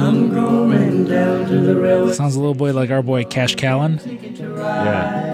I'm 0.00 0.32
going 0.32 1.04
down 1.06 1.46
to 1.48 1.60
the 1.60 1.76
railway 1.76 2.12
Sounds 2.12 2.34
a 2.36 2.40
little 2.40 2.54
boy 2.54 2.72
like 2.72 2.90
our 2.90 3.02
boy 3.02 3.24
Cash 3.24 3.54
Callan. 3.56 4.00
Yeah. 4.04 5.30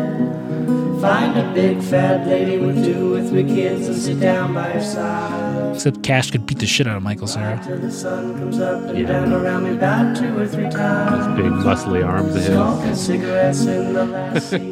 Find 1.00 1.38
a 1.38 1.52
big 1.54 1.82
fat 1.82 2.26
lady 2.26 2.58
with 2.58 2.84
two 2.84 3.14
or 3.14 3.22
three 3.28 3.44
kids 3.44 3.86
and 3.86 3.96
sit 3.96 4.18
down 4.18 4.54
by 4.54 4.70
her 4.70 4.82
side. 4.82 5.74
Except 5.74 6.02
Cash 6.02 6.30
could 6.30 6.46
beat 6.46 6.58
the 6.58 6.66
shit 6.66 6.86
out 6.86 6.96
of 6.96 7.02
Michael 7.02 7.26
Cera. 7.26 7.60
Till 7.62 7.78
the 7.78 7.90
sun 7.92 8.38
comes 8.38 8.58
up 8.58 8.82
and 8.84 8.98
Yeah. 8.98 9.06
down 9.06 9.32
around 9.32 9.64
me 9.64 9.70
about 9.76 10.16
two 10.16 10.36
or 10.38 10.46
three 10.46 10.70
times. 10.70 11.26
Big 11.40 11.52
muscly 11.52 12.04
arms 12.06 12.30
of 12.34 12.36
his. 12.42 12.46
Smoking 12.46 12.94
cigarettes 12.94 13.64
in 13.66 13.92
the 13.92 14.04
last. 14.06 14.52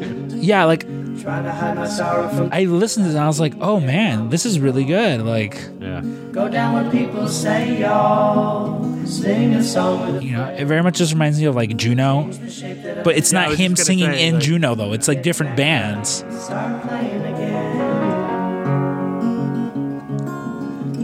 Yeah, 0.45 0.65
like 0.65 0.85
Trying 1.25 1.43
to 1.45 1.51
hide 1.51 1.75
my 1.75 1.87
sorrow 1.87 2.29
from 2.29 2.49
I 2.51 2.65
listened 2.65 3.05
to 3.05 3.09
it 3.09 3.15
and 3.15 3.23
I 3.23 3.25
was 3.25 3.39
like, 3.39 3.55
oh 3.59 3.79
man, 3.79 4.29
this 4.29 4.45
is 4.45 4.59
really 4.59 4.83
good. 4.85 5.21
Like, 5.21 5.55
Yeah. 5.79 6.01
Go 6.31 6.47
down 6.47 6.75
where 6.75 6.91
people 6.91 7.27
say 7.27 7.79
y'all. 7.79 8.83
Sing 9.07 9.53
a 9.53 9.63
song 9.63 10.13
with 10.13 10.23
you 10.23 10.31
know, 10.33 10.45
it 10.49 10.65
very 10.65 10.81
much 10.83 10.97
just 10.97 11.13
reminds 11.13 11.39
me 11.39 11.45
of 11.45 11.55
like 11.55 11.75
Juno, 11.77 12.27
the 12.29 12.49
shape 12.49 12.81
that 12.83 13.03
but 13.03 13.15
it's 13.15 13.31
Yeah, 13.33 13.47
not 13.47 13.55
him 13.55 13.75
singing 13.75 14.11
say, 14.11 14.27
in 14.27 14.35
like- 14.35 14.43
Juno 14.43 14.75
though. 14.75 14.93
It's 14.93 15.07
like 15.07 15.21
different 15.23 15.55
bands. 15.57 16.23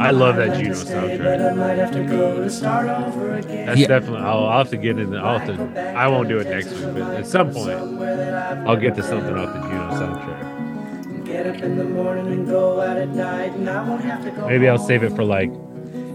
I 0.01 0.11
love 0.11 0.35
that 0.37 0.57
Juno 0.57 0.69
to 0.69 0.75
stay, 0.75 0.97
I 0.97 1.17
soundtrack. 1.17 1.57
might 1.57 1.77
have 1.77 1.91
to 1.91 2.03
go 2.03 2.43
to 2.43 2.49
start 2.49 2.87
over 2.89 3.35
again. 3.35 3.65
That's 3.67 3.79
Yeah. 3.79 3.87
definitely. 3.87 4.19
I'll, 4.21 4.45
I'll 4.45 4.57
have 4.59 4.69
to 4.71 4.77
get 4.77 4.97
into. 4.99 5.17
I'll 5.17 5.39
have 5.39 5.57
to. 5.57 5.79
I 5.97 6.07
won't 6.07 6.27
do 6.29 6.39
it 6.39 6.47
next 6.47 6.71
week, 6.71 6.93
but 6.93 7.01
at 7.17 7.27
some 7.27 7.51
point, 7.51 7.69
I've 7.71 8.67
I'll 8.67 8.75
get 8.77 8.95
to 8.95 9.03
something 9.03 9.37
off 9.37 9.53
the 9.53 9.61
Juno 9.61 9.89
soundtrack. 9.91 11.25
Get 11.25 11.47
up 11.47 11.61
in 11.63 11.77
the 11.77 11.83
morning 11.85 12.27
and 12.27 12.47
go 12.47 12.81
out 12.81 12.97
at 12.97 13.09
night, 13.09 13.53
and 13.53 13.69
I 13.69 13.87
won't 13.87 14.03
have 14.03 14.23
to 14.25 14.31
go. 14.31 14.47
Maybe 14.47 14.67
I'll 14.67 14.77
save 14.77 15.03
it 15.03 15.15
for 15.15 15.23
like 15.23 15.51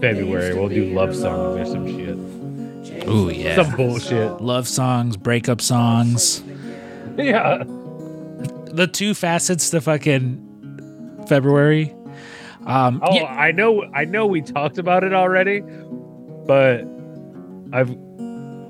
February. 0.01 0.53
We'll 0.53 0.69
do 0.69 0.85
love 0.93 1.15
songs 1.15 1.59
or 1.61 1.65
some 1.71 1.87
shit. 1.87 3.07
Ooh 3.07 3.29
yeah. 3.29 3.55
Some 3.55 3.75
bullshit. 3.75 4.41
Love 4.41 4.67
songs, 4.67 5.17
breakup 5.17 5.61
songs. 5.61 6.43
Yeah. 7.17 7.63
The 7.63 8.87
two 8.91 9.15
facets 9.15 9.71
to 9.71 9.81
fucking 9.81 11.23
February. 11.27 11.91
Um 12.67 13.01
Oh, 13.03 13.13
yeah, 13.15 13.23
I 13.25 13.51
know. 13.51 13.85
I 13.93 14.05
know. 14.05 14.27
We 14.27 14.41
talked 14.41 14.77
about 14.77 15.03
it 15.03 15.13
already, 15.13 15.61
but 16.45 16.83
I've. 17.73 17.89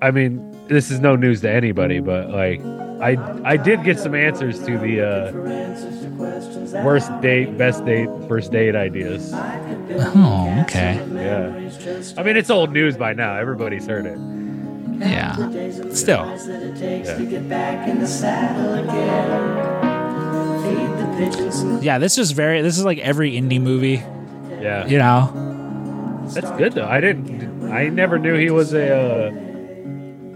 I 0.02 0.12
mean, 0.12 0.56
this 0.68 0.92
is 0.92 1.00
no 1.00 1.16
news 1.16 1.42
to 1.42 1.50
anybody, 1.52 2.00
but 2.00 2.30
like, 2.30 2.62
I 3.02 3.18
I 3.44 3.58
did 3.58 3.84
get 3.84 3.98
some 4.00 4.14
answers 4.14 4.60
to 4.66 4.78
the 4.78 5.02
uh, 5.02 5.32
For 5.32 5.48
answers 5.48 6.02
to 6.04 6.10
questions 6.12 6.72
that 6.74 6.86
worst 6.86 7.10
date, 7.22 7.58
best 7.58 7.84
date, 7.86 8.08
first 8.28 8.52
date 8.52 8.76
ideas. 8.76 9.34
I 9.34 9.58
could 9.68 9.88
build 9.88 10.04
Oh, 10.16 10.60
okay. 10.62 11.04
Yeah. 11.14 12.16
I 12.18 12.24
mean, 12.24 12.38
it's 12.38 12.52
old 12.52 12.72
news 12.72 12.96
by 12.98 13.14
now. 13.14 13.36
Everybody's 13.36 13.88
heard 13.88 14.06
it. 14.06 14.20
yeah. 15.00 15.36
the 15.38 15.48
days 15.48 15.80
and 15.80 15.98
Still. 15.98 16.26
nights 16.26 16.46
that 16.46 16.62
it 16.62 16.78
takes 16.78 17.10
Yeah. 17.10 17.18
Yeah, 21.82 21.98
this 22.00 22.18
is 22.18 22.32
very 22.32 22.62
this 22.62 22.78
is 22.78 22.86
like 22.86 23.00
every 23.00 23.34
indie 23.34 23.62
movie, 23.62 24.04
Yeah, 24.62 24.86
you 24.86 24.98
know. 24.98 26.26
that's 26.34 26.52
good 26.52 26.74
though. 26.74 26.86
I 26.88 27.00
didn't. 27.02 27.72
I 27.72 27.90
never 27.90 28.18
knew 28.20 28.36
he 28.36 28.50
was 28.50 28.74
a 28.74 29.28
uh, 29.28 29.32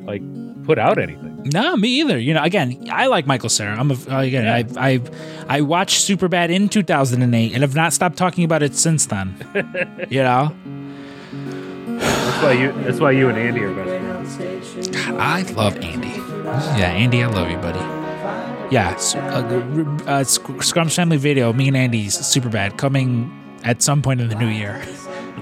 like 0.06 0.22
put 0.64 0.78
out 0.80 0.98
anything. 0.98 1.44
No, 1.54 1.76
me 1.76 2.02
either. 2.02 2.18
You 2.20 2.34
know, 2.36 2.44
again, 2.44 2.88
I 2.92 3.08
like 3.08 3.26
Michael 3.26 3.50
Cera. 3.50 3.76
I'm 3.78 3.92
a, 3.92 3.96
again, 4.10 4.48
I 4.48 4.92
I 4.94 5.02
I 5.48 5.62
watched 5.62 6.08
Superbad 6.08 6.50
in 6.50 6.70
2008 6.70 7.54
and 7.54 7.62
have 7.62 7.76
not 7.76 7.94
stopped 7.94 8.18
talking 8.18 8.44
about 8.44 8.62
it 8.64 8.76
since 8.76 9.06
then. 9.08 9.36
you 10.10 10.22
know, 10.24 10.54
That's 12.00 12.44
why 12.44 12.52
you. 12.54 12.72
That's 12.84 13.00
why 13.00 13.12
you 13.12 13.30
and 13.30 13.38
Andy 13.38 13.62
are 13.64 13.74
best 13.74 13.90
friends. 13.90 14.36
Greyhound 14.38 14.64
station. 14.84 15.20
I 15.20 15.42
love 15.54 15.78
Andy. 15.78 16.10
Yeah, 16.80 16.92
Andy, 16.92 17.24
I 17.24 17.28
love 17.28 17.50
you, 17.50 17.58
buddy. 17.58 18.01
Yeah, 18.72 18.98
uh, 20.08 20.10
uh, 20.10 20.24
Family 20.90 21.18
Video, 21.18 21.52
me 21.52 21.68
and 21.68 21.76
Andy's 21.76 22.18
Superbad 22.18 22.78
coming 22.78 23.30
at 23.64 23.82
some 23.82 24.02
point 24.02 24.22
in 24.22 24.30
the 24.30 24.36
new 24.36 24.48
year. 24.48 24.82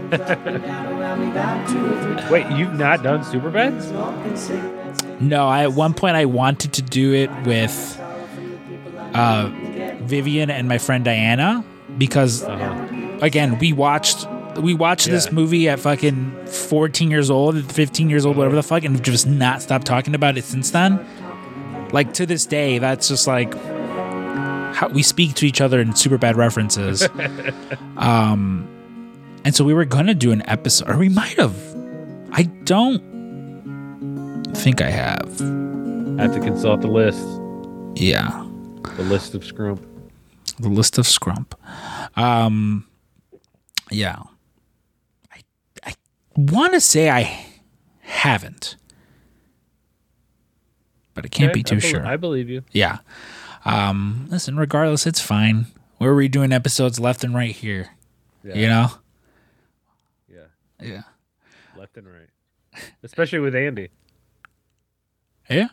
Down 0.10 0.94
around 1.00 1.22
me 1.22 1.32
about 1.32 1.68
two 1.68 1.94
or 1.94 2.18
three 2.18 2.32
Wait, 2.32 2.58
you've 2.58 2.74
not 2.74 3.04
done 3.04 3.24
smoking 3.24 4.36
cigarettes. 4.36 5.04
No, 5.20 5.48
I 5.48 5.64
at 5.64 5.74
one 5.74 5.94
point 5.94 6.16
I 6.16 6.26
wanted 6.26 6.74
to 6.74 6.82
do 6.82 7.14
it 7.14 7.30
with 7.46 8.00
uh, 9.14 9.52
Vivian 10.02 10.50
and 10.50 10.68
my 10.68 10.80
friend 10.80 11.06
Diana 11.06 11.64
because 11.98 12.44
again 13.22 13.60
we 13.60 13.74
watched 13.74 14.28
we 14.60 14.74
watched 14.74 15.08
this 15.08 15.32
movie 15.32 15.70
at 15.70 15.80
fucking 15.80 16.46
14 16.48 17.12
years 17.12 17.30
old 17.30 17.72
15 17.72 18.10
years 18.10 18.26
old 18.26 18.38
whatever 18.38 18.56
the 18.56 18.64
fuck 18.64 18.84
and 18.84 19.04
just 19.04 19.28
not 19.28 19.62
stopped 19.62 19.86
talking 19.86 20.16
about 20.16 20.38
it 20.38 20.44
since 20.44 20.72
then 20.72 21.06
like 21.92 22.14
to 22.14 22.26
this 22.26 22.46
day 22.46 22.78
that's 22.80 23.08
just 23.08 23.28
like 23.28 23.54
how 24.74 24.88
we 24.90 25.02
speak 25.04 25.34
to 25.36 25.46
each 25.48 25.60
other 25.62 25.80
in 25.82 25.96
super 25.96 26.18
bad 26.18 26.36
references 26.38 27.08
um 27.98 28.68
and 29.46 29.56
so 29.56 29.64
we 29.64 29.74
were 29.74 29.86
gonna 29.86 30.14
do 30.14 30.32
an 30.32 30.48
episode 30.50 30.90
or 30.90 30.98
we 30.98 31.10
might 31.10 31.38
have 31.38 31.56
I 32.32 32.44
don't 32.64 33.00
think 34.56 34.82
I 34.82 34.90
have. 34.90 35.28
have 35.40 36.34
to 36.34 36.40
consult 36.42 36.82
the 36.82 36.88
list. 36.88 37.26
Yeah. 37.96 38.46
The 38.98 39.04
list 39.04 39.34
of 39.34 39.44
scrump. 39.44 39.82
the 40.60 40.70
list 40.70 40.98
of 40.98 41.06
scrump. 41.06 41.54
Um, 42.16 42.86
yeah, 43.90 44.22
I 45.34 45.40
I 45.84 45.94
want 46.36 46.74
to 46.74 46.82
say 46.82 47.10
I 47.10 47.46
haven't, 48.02 48.76
but 51.22 51.26
I 51.26 51.30
can't 51.30 51.54
be 51.54 51.64
too 51.64 51.78
I 51.78 51.80
sure. 51.80 52.06
I 52.06 52.18
believe 52.18 52.50
you. 52.50 52.64
yeah. 52.72 53.00
Um, 53.66 54.28
listen, 54.30 54.58
regardless, 54.58 55.06
it's 55.06 55.20
fine. 55.22 55.66
We're 56.00 56.14
redoing 56.16 56.54
episodes 56.54 57.00
left 57.00 57.24
and 57.24 57.36
right 57.36 57.52
here. 57.52 57.90
Yeah. 58.44 58.56
You 58.56 58.68
know. 58.68 58.92
Yeah. 60.32 60.46
Yeah. 60.82 61.02
Left 61.78 61.98
and 61.98 62.08
right. 62.08 62.30
Especially 63.04 63.40
with 63.40 63.56
Andy. 63.56 63.90
Yeah. 65.50 65.68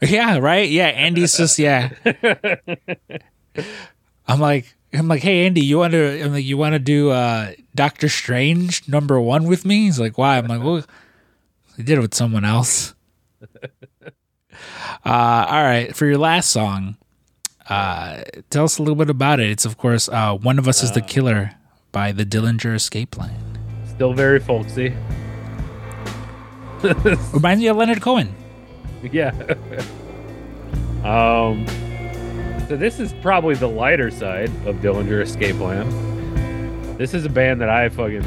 Yeah. 0.00 0.38
Right. 0.38 0.68
Yeah. 0.70 0.86
Andy's 0.86 1.36
just 1.36 1.58
yeah. 1.58 1.90
I'm 4.26 4.40
like. 4.40 4.74
I'm 4.92 5.08
like, 5.08 5.20
hey 5.20 5.44
Andy, 5.44 5.62
you 5.62 5.78
want 5.78 5.92
to? 5.92 6.22
I'm 6.22 6.32
like, 6.32 6.44
you 6.44 6.56
want 6.56 6.72
to 6.72 6.78
do 6.78 7.10
uh, 7.10 7.52
Doctor 7.74 8.08
Strange 8.08 8.88
number 8.88 9.20
one 9.20 9.44
with 9.44 9.66
me? 9.66 9.84
He's 9.86 10.00
like, 10.00 10.16
why? 10.16 10.38
I'm 10.38 10.46
like, 10.46 10.62
well, 10.62 10.82
he 11.76 11.82
did 11.82 11.98
it 11.98 12.00
with 12.00 12.14
someone 12.14 12.46
else. 12.46 12.94
uh, 15.04 15.46
all 15.48 15.62
right, 15.62 15.94
for 15.94 16.06
your 16.06 16.18
last 16.18 16.50
song, 16.50 16.96
uh, 17.68 18.22
tell 18.50 18.64
us 18.64 18.78
a 18.78 18.82
little 18.82 18.94
bit 18.96 19.10
about 19.10 19.40
it. 19.40 19.50
It's 19.50 19.64
of 19.64 19.76
course, 19.76 20.08
uh, 20.08 20.34
"One 20.36 20.58
of 20.58 20.68
Us 20.68 20.82
Is 20.82 20.92
the 20.92 21.00
Killer" 21.00 21.52
by 21.92 22.12
the 22.12 22.24
Dillinger 22.24 22.74
Escape 22.74 23.10
Plan. 23.10 23.34
Still 23.88 24.12
very 24.12 24.40
folksy. 24.40 24.94
Reminds 27.32 27.62
me 27.62 27.68
of 27.68 27.76
Leonard 27.76 28.00
Cohen. 28.02 28.34
Yeah. 29.02 29.30
um. 31.04 31.66
So 32.68 32.76
this 32.76 32.98
is 32.98 33.12
probably 33.22 33.54
the 33.54 33.68
lighter 33.68 34.10
side 34.10 34.50
of 34.66 34.76
Dillinger 34.76 35.22
Escape 35.22 35.56
Plan. 35.56 36.96
This 36.98 37.14
is 37.14 37.24
a 37.24 37.28
band 37.28 37.60
that 37.60 37.68
I 37.68 37.88
fucking 37.88 38.24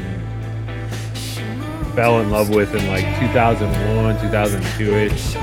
fell 1.94 2.20
in 2.20 2.30
love 2.30 2.50
with 2.50 2.74
in 2.74 2.86
like 2.88 3.04
2001, 3.20 4.20
2002 4.20 4.94
ish. 4.94 5.34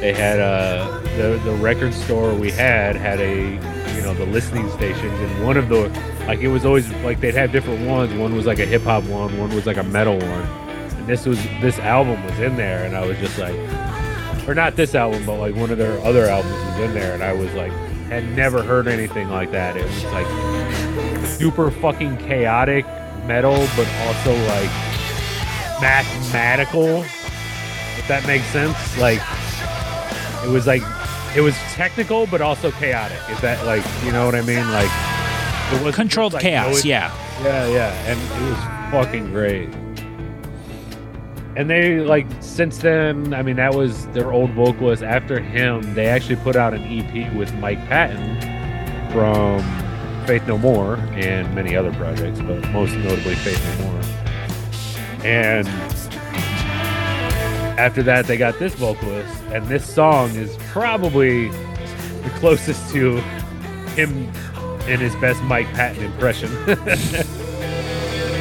They 0.00 0.12
had 0.12 0.40
uh 0.40 1.00
the 1.16 1.40
the 1.44 1.52
record 1.56 1.92
store 1.92 2.34
we 2.34 2.50
had 2.50 2.96
had 2.96 3.20
a 3.20 3.52
you 3.94 4.02
know 4.02 4.14
the 4.14 4.26
listening 4.26 4.70
stations 4.70 5.12
and 5.20 5.44
one 5.44 5.56
of 5.56 5.68
the 5.68 5.88
like 6.26 6.40
it 6.40 6.48
was 6.48 6.64
always 6.64 6.90
like 7.04 7.20
they'd 7.20 7.34
have 7.34 7.52
different 7.52 7.86
ones. 7.86 8.12
One 8.14 8.34
was 8.34 8.46
like 8.46 8.58
a 8.58 8.66
hip 8.66 8.82
hop 8.82 9.04
one, 9.04 9.38
one 9.38 9.54
was 9.54 9.66
like 9.66 9.76
a 9.76 9.82
metal 9.82 10.18
one. 10.18 10.46
And 10.96 11.06
this 11.06 11.26
was 11.26 11.42
this 11.60 11.78
album 11.78 12.24
was 12.24 12.38
in 12.40 12.56
there 12.56 12.84
and 12.84 12.96
I 12.96 13.06
was 13.06 13.18
just 13.18 13.38
like 13.38 13.56
or 14.50 14.54
not 14.54 14.74
this 14.74 14.94
album, 14.94 15.24
but 15.24 15.36
like 15.36 15.54
one 15.54 15.70
of 15.70 15.78
their 15.78 16.00
other 16.00 16.26
albums 16.26 16.52
was 16.54 16.80
in 16.80 16.94
there, 16.94 17.14
and 17.14 17.22
I 17.22 17.32
was 17.32 17.52
like, 17.54 17.70
had 18.08 18.28
never 18.32 18.62
heard 18.62 18.88
anything 18.88 19.30
like 19.30 19.52
that. 19.52 19.76
It 19.76 19.84
was 19.84 20.04
like 20.06 21.26
super 21.26 21.70
fucking 21.70 22.16
chaotic 22.18 22.84
metal, 23.26 23.54
but 23.76 23.88
also 24.06 24.34
like 24.48 24.70
mathematical, 25.80 27.02
if 27.02 28.08
that 28.08 28.26
makes 28.26 28.46
sense. 28.46 28.98
Like, 28.98 29.20
it 30.44 30.48
was 30.48 30.66
like, 30.66 30.82
it 31.36 31.40
was 31.40 31.54
technical, 31.74 32.26
but 32.26 32.40
also 32.40 32.70
chaotic. 32.72 33.18
Is 33.30 33.40
that 33.40 33.64
like, 33.66 33.84
you 34.04 34.12
know 34.12 34.24
what 34.24 34.34
I 34.34 34.42
mean? 34.42 34.70
Like, 34.72 34.90
it 35.72 35.84
was 35.84 35.94
Controlled 35.94 36.38
chaos. 36.38 36.84
yeah. 36.84 37.14
yeah, 37.42 37.68
yeah, 37.68 37.92
and 38.10 38.18
it 38.20 38.50
was 38.50 38.58
fucking 38.90 39.30
great. 39.32 39.68
And 41.56 41.68
they 41.68 42.00
like 42.00 42.26
since 42.40 42.78
then, 42.78 43.34
I 43.34 43.42
mean, 43.42 43.56
that 43.56 43.74
was 43.74 44.06
their 44.08 44.32
old 44.32 44.50
vocalist. 44.52 45.02
After 45.02 45.40
him, 45.40 45.94
they 45.94 46.06
actually 46.06 46.36
put 46.36 46.56
out 46.56 46.74
an 46.74 46.82
EP 46.82 47.32
with 47.34 47.52
Mike 47.54 47.78
Patton 47.86 48.40
from 49.12 49.60
Faith 50.26 50.46
No 50.46 50.56
More 50.58 50.96
and 51.12 51.52
many 51.54 51.76
other 51.76 51.92
projects, 51.94 52.40
but 52.40 52.66
most 52.70 52.94
notably 52.94 53.34
Faith 53.36 53.78
No 53.78 53.84
More. 53.86 54.00
And 55.24 55.66
after 57.80 58.02
that, 58.02 58.26
they 58.26 58.36
got 58.36 58.58
this 58.58 58.74
vocalist, 58.74 59.42
and 59.44 59.66
this 59.66 59.90
song 59.90 60.28
is 60.36 60.54
probably 60.68 61.48
the 61.48 62.30
closest 62.34 62.92
to 62.92 63.16
him 63.96 64.30
in 64.86 65.00
his 65.00 65.16
best 65.16 65.42
Mike 65.44 65.66
Patton 65.72 66.04
impression. 66.04 66.50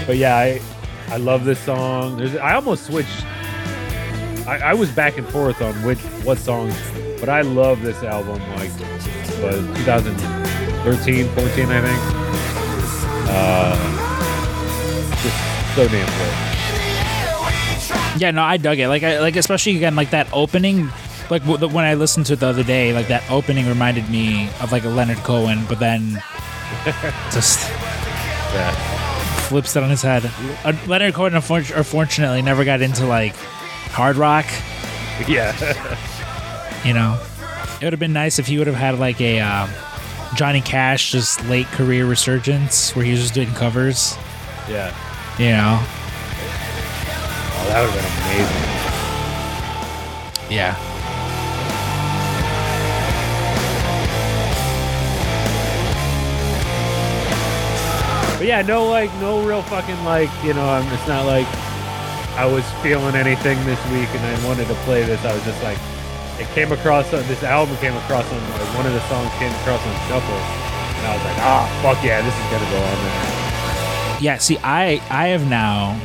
but 0.06 0.18
yeah, 0.18 0.36
I 0.36 0.62
I 1.08 1.18
love 1.18 1.46
this 1.46 1.60
song. 1.60 2.18
There's 2.18 2.36
I 2.36 2.54
almost 2.54 2.86
switched. 2.88 3.26
I, 4.46 4.60
I 4.66 4.74
was 4.74 4.92
back 4.92 5.18
and 5.18 5.26
forth 5.30 5.62
on 5.62 5.74
which 5.84 6.00
what 6.26 6.38
songs, 6.38 6.76
but 7.22 7.30
I 7.30 7.42
love 7.42 7.82
this 7.82 8.04
album. 8.04 8.42
Like 8.58 8.72
was 9.42 9.66
2013, 9.78 11.30
14, 11.30 11.66
I 11.70 11.82
think. 11.82 12.02
Uh, 13.32 13.76
just 15.24 15.76
so 15.76 15.88
damn 15.88 16.06
good. 16.06 16.49
Yeah, 18.18 18.32
no, 18.32 18.42
I 18.44 18.58
dug 18.58 18.80
it. 18.80 18.88
Like, 18.88 19.04
I 19.04 19.20
like 19.20 19.36
especially 19.36 19.78
again 19.78 19.96
like 19.96 20.10
that 20.12 20.28
opening. 20.34 20.90
Like 21.30 21.42
w- 21.44 21.58
the- 21.58 21.68
when 21.68 21.86
I 21.86 21.94
listened 21.94 22.26
to 22.28 22.34
it 22.34 22.40
the 22.40 22.48
other 22.48 22.64
day, 22.64 22.92
like 22.94 23.08
that 23.08 23.30
opening 23.30 23.68
reminded 23.68 24.10
me 24.10 24.50
of 24.62 24.72
like 24.72 24.84
a 24.84 24.90
Leonard 24.90 25.18
Cohen, 25.20 25.64
but 25.70 25.80
then 25.80 26.22
just 27.32 27.70
Yeah, 28.54 28.72
flips 29.48 29.76
it 29.76 29.84
on 29.84 29.90
his 29.90 30.02
head. 30.02 30.30
Uh, 30.64 30.74
Leonard 30.88 31.14
Cohen, 31.14 31.34
unfor- 31.34 31.76
unfortunately, 31.78 32.42
never 32.42 32.66
got 32.66 32.82
into 32.82 33.06
like 33.06 33.36
hard 33.92 34.16
rock. 34.18 34.46
yeah, 35.28 35.54
You 36.86 36.94
know, 36.94 37.22
it 37.80 37.84
would 37.84 37.94
have 37.94 38.00
been 38.00 38.14
nice 38.14 38.40
if 38.40 38.48
he 38.48 38.58
would 38.58 38.68
have 38.68 38.76
had 38.76 38.98
like 39.00 39.22
a 39.22 39.40
um, 39.40 39.70
Johnny 40.36 40.62
Cash 40.62 41.12
just 41.12 41.46
late 41.46 41.68
career 41.68 42.06
resurgence 42.06 42.96
where 42.96 43.06
he 43.06 43.12
was 43.12 43.20
just 43.22 43.34
doing 43.36 43.50
covers. 43.54 44.16
yeah. 44.68 44.96
You 45.38 45.52
know, 45.52 45.82
Oh, 47.62 47.66
that 47.68 47.82
would 47.82 47.92
have 47.92 48.00
been 48.00 48.16
amazing. 48.26 48.66
yeah. 50.50 50.76
But 58.38 58.48
yeah, 58.48 58.62
no 58.62 58.86
like 58.88 59.14
no 59.20 59.44
real 59.46 59.62
fucking 59.64 60.02
like 60.06 60.30
you 60.46 60.54
know. 60.54 60.64
I'm, 60.64 60.88
it's 60.94 61.08
not 61.08 61.26
like 61.26 61.46
I 62.40 62.46
was 62.46 62.64
feeling 62.82 63.16
anything 63.16 63.60
this 63.66 63.82
week 63.92 64.08
and 64.16 64.24
I 64.24 64.48
wanted 64.48 64.68
to 64.70 64.76
play 64.88 65.04
this. 65.04 65.20
I 65.26 65.34
was 65.34 65.44
just 65.44 65.62
like, 65.62 65.78
it 66.40 66.48
came 66.56 66.72
across 66.72 67.14
on 67.14 67.28
this 67.28 67.44
album 67.44 67.76
came 67.78 67.96
across 67.98 68.24
on 68.32 68.40
like, 68.52 68.78
one 68.78 68.86
of 68.86 68.94
the 68.94 69.02
songs 69.12 69.30
came 69.40 69.52
across 69.60 69.84
on 69.86 69.94
shuffle, 70.08 70.40
and 70.40 71.04
I 71.06 71.16
was 71.20 71.26
like, 71.26 71.38
ah, 71.44 71.68
fuck 71.84 72.00
yeah, 72.02 72.22
this 72.22 72.32
is 72.32 72.48
gonna 72.48 72.72
go 72.72 72.80
on 72.80 72.98
there. 73.04 74.22
Yeah, 74.22 74.38
see, 74.38 74.58
I 74.64 75.02
I 75.10 75.28
have 75.36 75.50
now. 75.50 76.00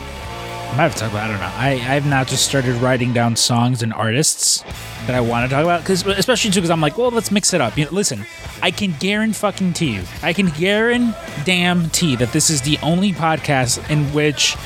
I 0.75 0.77
might 0.77 0.83
have 0.85 0.97
talked 0.97 1.12
about. 1.12 1.25
I 1.25 1.29
don't 1.29 1.39
know. 1.41 1.53
I 1.57 1.68
I 1.72 1.95
have 1.95 2.05
now 2.07 2.25
just 2.25 2.45
started 2.45 2.75
writing 2.83 3.12
down 3.12 3.37
songs 3.37 3.81
and 3.83 3.93
artists 3.95 4.64
that 5.07 5.14
I 5.14 5.20
want 5.20 5.49
to 5.49 5.55
talk 5.55 5.62
about 5.62 5.83
because 5.83 6.05
especially 6.05 6.51
too 6.51 6.59
because 6.61 6.70
I'm 6.70 6.81
like, 6.81 6.99
well, 6.99 7.12
let's 7.12 7.31
mix 7.31 7.55
it 7.55 7.61
up. 7.61 7.79
You 7.79 7.85
know, 7.85 7.93
listen, 7.93 8.27
I 8.61 8.72
can 8.72 8.93
guarantee 8.99 9.35
fucking 9.35 9.72
to 9.75 9.85
you, 9.87 10.03
I 10.22 10.33
can 10.33 10.49
guarantee 10.49 12.16
that 12.16 12.33
this 12.33 12.51
is 12.51 12.62
the 12.62 12.77
only 12.83 13.12
podcast 13.12 13.89
in 13.89 14.12
which. 14.12 14.57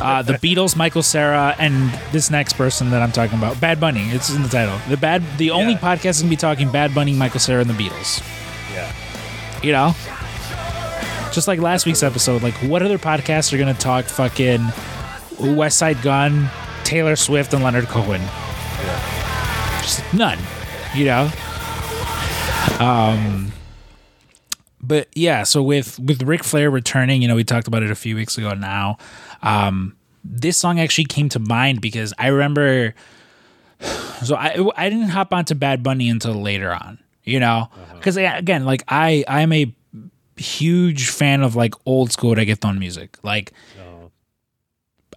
Uh, 0.00 0.22
the 0.22 0.34
Beatles, 0.44 0.76
Michael 0.76 1.02
Cera, 1.02 1.56
and 1.58 1.90
this 2.12 2.30
next 2.30 2.52
person 2.52 2.90
that 2.90 3.02
I'm 3.02 3.10
talking 3.10 3.36
about, 3.36 3.60
Bad 3.60 3.80
Bunny. 3.80 4.02
It's 4.10 4.30
in 4.32 4.44
the 4.44 4.48
title. 4.48 4.78
The 4.88 4.96
bad, 4.96 5.24
the 5.38 5.50
only 5.50 5.72
Yeah. 5.72 5.78
podcast 5.80 6.10
is 6.10 6.20
gonna 6.20 6.30
be 6.30 6.36
talking 6.36 6.70
Bad 6.70 6.94
Bunny, 6.94 7.14
Michael 7.14 7.40
Cera, 7.40 7.62
and 7.62 7.68
the 7.68 7.74
Beatles. 7.74 8.22
Yeah, 8.72 8.92
You 9.60 9.72
know, 9.72 9.96
just 11.32 11.48
like 11.48 11.58
last 11.60 11.84
week's 11.84 12.04
episode. 12.04 12.44
Like, 12.44 12.54
what 12.62 12.80
other 12.82 12.96
podcasts 12.96 13.52
are 13.52 13.58
gonna 13.58 13.74
talk 13.74 14.04
fucking 14.04 14.68
Westside 15.38 16.02
Gunn, 16.02 16.48
Taylor 16.84 17.16
Swift, 17.16 17.52
and 17.54 17.62
Leonard 17.62 17.86
Cohen? 17.86 18.20
Just 19.82 20.02
none. 20.12 20.38
You 20.94 21.06
know. 21.06 21.30
Um. 22.80 23.52
But 24.80 25.08
yeah, 25.14 25.42
so 25.42 25.62
with 25.62 25.98
with 25.98 26.22
Ric 26.22 26.44
Flair 26.44 26.70
returning, 26.70 27.20
you 27.22 27.28
know, 27.28 27.34
we 27.34 27.44
talked 27.44 27.66
about 27.68 27.82
it 27.82 27.90
a 27.90 27.94
few 27.96 28.14
weeks 28.16 28.38
ago 28.38 28.54
now. 28.54 28.96
Um, 29.42 29.96
this 30.24 30.56
song 30.56 30.78
actually 30.80 31.04
came 31.04 31.28
to 31.30 31.38
mind 31.38 31.80
because 31.80 32.12
I 32.18 32.28
remember. 32.28 32.94
So 34.24 34.34
I 34.34 34.58
I 34.76 34.90
didn't 34.90 35.10
hop 35.10 35.32
onto 35.32 35.54
Bad 35.54 35.84
Bunny 35.84 36.08
until 36.10 36.34
later 36.34 36.72
on, 36.72 36.98
you 37.22 37.38
know, 37.38 37.68
because 37.94 38.16
again, 38.16 38.64
like 38.64 38.82
I 38.88 39.22
I'm 39.28 39.52
a 39.52 39.72
huge 40.36 41.10
fan 41.10 41.42
of 41.42 41.54
like 41.54 41.74
old 41.86 42.10
school 42.10 42.34
reggaeton 42.34 42.78
music, 42.80 43.16
like 43.22 43.52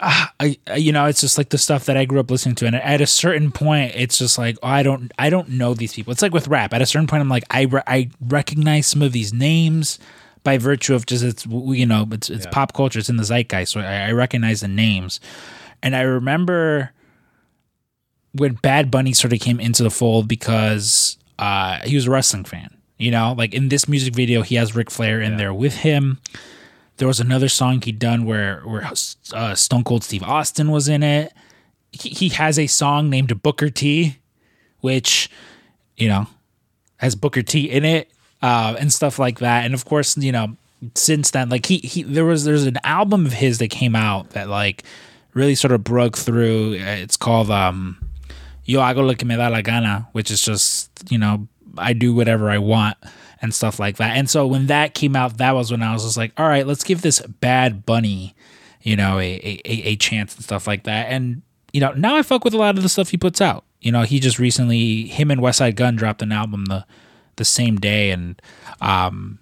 I, 0.02 0.58
I- 0.68 0.76
you 0.78 0.92
know, 0.92 1.06
it's 1.06 1.22
just 1.22 1.38
like 1.38 1.50
the 1.50 1.58
stuff 1.58 1.86
that 1.86 1.96
I 1.98 2.06
grew 2.06 2.20
up 2.20 2.32
listening 2.32 2.56
to, 2.56 2.66
and 2.66 2.76
at 2.76 3.02
a 3.02 3.08
certain 3.08 3.52
point, 3.52 3.94
it's 3.96 4.18
just 4.18 4.38
like 4.38 4.58
oh, 4.64 4.68
I 4.68 4.84
don't, 4.84 5.12
I 5.20 5.30
don't 5.30 5.50
know 5.50 5.74
these 5.74 5.94
people. 5.94 6.12
It's 6.12 6.22
like 6.22 6.34
with 6.34 6.48
rap. 6.48 6.74
At 6.74 6.82
a 6.82 6.86
certain 6.86 7.08
point, 7.08 7.22
I'm 7.22 7.30
like, 7.30 7.44
I, 7.52 7.64
re- 7.64 7.84
I 7.88 8.10
recognize 8.20 8.88
some 8.88 9.02
of 9.02 9.12
these 9.12 9.32
names 9.34 10.00
by 10.44 10.58
virtue 10.58 10.96
of 10.96 11.06
just 11.06 11.24
it's, 11.24 11.46
you 11.46 11.86
know, 11.86 12.08
it's, 12.12 12.30
it's 12.30 12.46
Yeah. 12.46 12.52
pop 12.52 12.74
culture, 12.74 12.98
it's 13.00 13.10
in 13.10 13.18
the 13.18 13.24
zeitgeist, 13.24 13.74
so 13.74 13.80
I, 13.82 14.08
I 14.08 14.12
recognize 14.14 14.62
the 14.62 14.68
names. 14.68 15.20
And 15.84 15.96
I 15.96 16.02
remember 16.02 16.92
when 18.34 18.54
Bad 18.56 18.90
Bunny 18.90 19.14
sort 19.14 19.34
of 19.34 19.40
came 19.40 19.60
into 19.60 19.84
the 19.84 19.90
fold 19.92 20.28
because 20.28 21.18
uh, 21.38 21.80
he 21.84 21.96
was 21.96 22.08
a 22.08 22.12
wrestling 22.12 22.46
fan. 22.46 22.78
You 22.98 23.12
know, 23.12 23.34
like 23.38 23.54
in 23.54 23.70
this 23.70 23.88
music 23.88 24.14
video, 24.14 24.42
he 24.44 24.56
has 24.56 24.76
Ric 24.76 24.90
Flair 24.92 25.22
in 25.22 25.38
there 25.38 25.54
with 25.54 25.76
him. 25.78 26.20
There 27.02 27.08
was 27.08 27.20
another 27.20 27.50
song 27.50 27.82
he'd 27.82 27.98
done 27.98 28.26
where 28.26 28.62
where 28.62 28.86
uh, 29.34 29.56
Stone 29.56 29.86
Cold 29.86 30.04
Steve 30.04 30.22
Austin 30.22 30.70
was 30.70 30.88
in 30.88 31.02
it. 31.02 31.34
He, 31.92 32.10
he 32.10 32.30
has 32.30 32.60
a 32.60 32.68
song 32.68 33.10
named 33.10 33.42
Booker 33.42 33.72
T, 33.72 34.18
which 34.82 35.28
you 35.98 36.08
know 36.08 36.28
has 36.98 37.16
Booker 37.16 37.42
T 37.42 37.72
in 37.72 37.86
it 37.86 38.12
uh, 38.44 38.76
and 38.80 38.94
stuff 38.94 39.18
like 39.18 39.40
that. 39.40 39.66
And 39.66 39.74
of 39.74 39.84
course, 39.84 40.16
you 40.16 40.32
know, 40.32 40.56
since 40.94 41.32
then, 41.32 41.50
like 41.50 41.66
he 41.66 41.80
he 41.80 42.04
there 42.04 42.24
was 42.24 42.46
there's 42.46 42.68
an 42.68 42.78
album 42.84 43.26
of 43.26 43.34
his 43.34 43.58
that 43.58 43.72
came 43.72 43.96
out 43.96 44.30
that 44.34 44.48
like 44.48 44.84
really 45.34 45.56
sort 45.56 45.72
of 45.72 45.84
broke 45.84 46.16
through. 46.16 46.74
It's 46.74 47.18
called 47.18 47.50
um, 47.50 47.98
Yo 48.66 48.80
hago 48.80 49.04
lo 49.04 49.16
que 49.16 49.28
me 49.28 49.38
da 49.38 49.48
la 49.48 49.62
gana, 49.62 50.08
which 50.12 50.30
is 50.30 50.44
just 50.44 50.92
you 51.10 51.18
know 51.18 51.48
I 51.80 51.94
do 51.94 52.14
whatever 52.14 52.52
I 52.52 52.60
want 52.60 52.96
and 53.42 53.54
stuff 53.54 53.80
like 53.80 53.98
that. 53.98 54.16
And 54.18 54.30
so 54.30 54.46
when 54.46 54.68
that 54.68 54.94
came 54.94 55.16
out, 55.16 55.38
that 55.38 55.52
was 55.54 55.72
when 55.72 55.82
I 55.82 55.94
was 55.94 56.04
just 56.04 56.18
like, 56.18 56.32
all 56.38 56.48
right, 56.48 56.66
let's 56.66 56.84
give 56.84 57.02
this 57.02 57.20
Bad 57.22 57.86
Bunny, 57.86 58.36
you 58.82 58.96
know, 58.96 59.20
a 59.20 59.62
a, 59.66 59.72
a 59.90 59.96
chance 59.96 60.36
and 60.36 60.44
stuff 60.44 60.68
like 60.68 60.84
that. 60.84 61.08
And 61.08 61.42
you 61.74 61.82
know, 61.82 61.94
now 61.94 62.16
I 62.16 62.22
fuck 62.22 62.44
with 62.44 62.54
a 62.54 62.58
lot 62.58 62.78
of 62.78 62.84
the 62.84 62.90
stuff 62.90 63.10
he 63.10 63.18
puts 63.18 63.42
out. 63.42 63.64
You 63.80 63.92
know, 63.92 64.04
he 64.04 64.20
just 64.20 64.40
recently 64.40 65.08
him 65.08 65.32
and 65.32 65.42
Westside 65.42 65.76
Gunn 65.76 65.96
dropped 65.96 66.22
an 66.22 66.32
album 66.32 66.66
the 66.66 66.86
the 67.38 67.46
same 67.46 67.78
day, 67.78 68.12
and 68.12 68.40
um, 68.82 69.40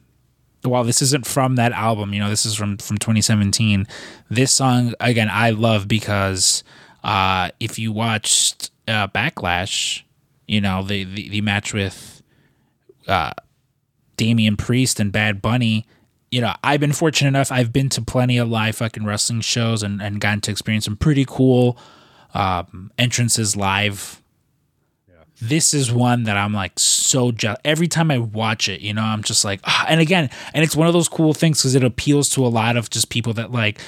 while 0.62 0.84
this 0.84 1.02
isn't 1.02 1.26
from 1.26 1.56
that 1.56 1.72
album, 1.74 2.14
you 2.14 2.20
know, 2.20 2.30
this 2.30 2.45
is 2.45 2.56
from 2.56 2.78
from 2.78 2.97
2017. 2.97 3.86
This 4.30 4.54
song 4.54 4.93
again, 5.00 5.30
I 5.30 5.50
love 5.50 5.88
because 5.88 6.64
uh, 7.04 7.50
if 7.60 7.78
you 7.78 7.91
watched 7.91 8.72
uh, 8.88 9.08
Backlash, 9.08 10.04
you 10.47 10.62
know, 10.62 10.84
the 10.84 11.04
the, 11.04 11.30
the 11.30 11.41
match 11.41 11.74
with 11.74 12.22
uh, 13.08 13.34
Damian 14.20 14.58
Priest 14.58 15.00
and 15.00 15.14
Bad 15.14 15.42
Bunny. 15.42 15.86
You 16.30 16.42
know, 16.42 16.54
I've 16.62 16.82
been 16.82 16.92
fortunate 16.92 17.30
enough. 17.30 17.54
I've 17.54 17.72
been 17.72 17.88
to 17.90 18.02
plenty 18.02 18.38
of 18.38 18.50
live 18.50 18.76
fucking 18.76 19.06
wrestling 19.06 19.40
shows 19.40 19.82
and, 19.82 20.02
and 20.02 20.20
gotten 20.20 20.42
to 20.42 20.52
experience 20.52 20.84
some 20.84 20.98
pretty 20.98 21.24
cool 21.26 21.78
um, 22.34 22.92
entrances 23.00 23.56
live. 23.56 24.22
Yeah. 25.08 25.24
This 25.42 25.74
is 25.74 25.90
one 25.90 26.24
that 26.24 26.36
I'm 26.36 26.54
like 26.54 26.74
so 26.78 27.32
jealous. 27.32 27.62
Every 27.64 27.88
time 27.88 28.12
I 28.12 28.18
watch 28.18 28.68
it, 28.68 28.82
you 28.82 28.94
know, 28.94 29.04
I'm 29.04 29.24
just 29.24 29.46
like, 29.46 29.62
ah, 29.64 29.86
and 29.88 30.02
again, 30.02 30.30
and 30.54 30.66
it's 30.66 30.76
one 30.76 30.88
of 30.88 30.94
those 30.94 31.08
cool 31.08 31.34
things 31.34 31.62
because 31.62 31.74
it 31.74 31.84
appeals 31.84 32.30
to 32.32 32.46
a 32.46 32.50
lot 32.50 32.76
of 32.76 32.90
just 32.90 33.10
people 33.10 33.32
that 33.36 33.54
like 33.54 33.80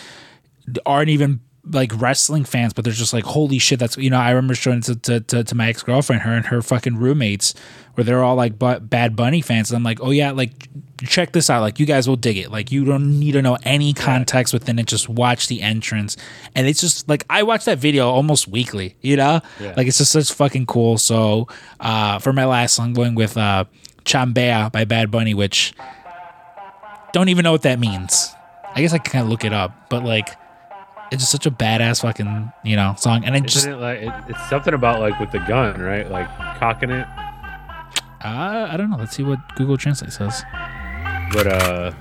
aren't 0.86 1.10
even 1.10 1.42
like 1.64 1.92
wrestling 2.02 2.44
fans, 2.44 2.74
but 2.74 2.84
they're 2.84 2.94
just 2.94 3.14
like, 3.14 3.24
holy 3.24 3.60
shit, 3.60 3.80
that's 3.80 3.98
you 3.98 4.10
know. 4.10 4.18
I 4.18 4.30
remember 4.32 4.56
showing 4.56 4.80
it 4.80 4.84
to 4.86 4.96
to, 4.96 5.20
to, 5.20 5.44
to 5.44 5.56
my 5.56 5.70
ex 5.70 5.84
girlfriend, 5.84 6.24
her 6.24 6.34
and 6.34 6.46
her 6.48 6.62
fucking 6.62 6.98
roommates, 6.98 7.54
where 7.94 8.04
they're 8.04 8.24
all 8.24 8.36
like 8.36 8.58
but 8.58 8.90
Bad 8.90 9.16
Bunny 9.16 9.42
fans, 9.42 9.70
and 9.70 9.78
I'm 9.78 9.84
like, 9.84 10.00
oh 10.02 10.10
yeah, 10.12 10.32
like 10.32 10.68
check 11.04 11.32
this 11.34 11.50
out, 11.50 11.62
like 11.62 11.80
you 11.80 11.86
guys 11.86 12.08
will 12.08 12.16
dig 12.16 12.38
it. 12.38 12.52
Like 12.52 12.72
you 12.72 12.84
don't 12.86 13.20
need 13.20 13.34
to 13.34 13.42
know 13.42 13.58
any 13.64 13.94
context 13.94 14.54
within 14.54 14.80
it, 14.80 14.88
just 14.88 15.08
watch 15.10 15.48
the 15.48 15.62
entrance, 15.62 16.18
and 16.56 16.66
it's 16.68 16.82
just 16.82 17.08
like 17.08 17.26
I 17.30 17.44
watch 17.44 17.66
that 17.66 17.78
video 17.78 18.10
almost 18.10 18.48
weekly, 18.48 18.96
you 19.02 19.16
know, 19.18 19.42
Yeah. 19.60 19.74
like 19.78 19.86
it's 19.88 20.00
just 20.00 20.12
such 20.12 20.32
fucking 20.34 20.66
cool. 20.66 20.98
So 20.98 21.48
uh, 21.80 22.18
for 22.20 22.34
my 22.34 22.46
last, 22.46 22.80
I'm 22.80 22.94
going 22.94 23.14
with 23.14 23.38
uh, 23.38 23.66
Chambea 24.04 24.72
by 24.72 24.86
Bad 24.86 25.12
Bunny, 25.12 25.36
which 25.36 25.74
don't 27.14 27.30
even 27.30 27.44
know 27.44 27.52
what 27.52 27.64
that 27.64 27.80
means. 27.80 28.34
I 28.74 28.82
guess 28.82 28.94
I 28.94 28.98
can 28.98 29.12
kind 29.12 29.24
of 29.26 29.30
look 29.30 29.44
it 29.44 29.54
up, 29.54 29.90
but 29.90 30.04
like 30.04 30.30
it's 31.12 31.22
just 31.22 31.32
such 31.32 31.46
a 31.46 31.52
badass 31.52 32.02
fucking 32.02 32.52
you 32.64 32.76
know 32.76 32.96
song, 32.98 33.26
and 33.26 33.36
I 33.36 33.40
just 33.42 33.68
it 33.68 33.76
like 33.78 34.00
it, 34.00 34.12
it's 34.30 34.50
something 34.50 34.74
about 34.74 35.00
like 35.00 35.20
with 35.20 35.32
the 35.32 35.40
gun, 35.40 35.80
right? 35.82 36.10
Like 36.10 36.28
cocking 36.58 36.90
it. 36.90 37.06
uh, 38.24 38.68
I 38.72 38.78
don't 38.78 38.90
know. 38.90 38.98
Let's 38.98 39.16
see 39.16 39.24
what 39.24 39.40
Google 39.56 39.78
Translate 39.78 40.14
says. 40.14 40.44
But 41.34 41.48
uh, 41.48 41.92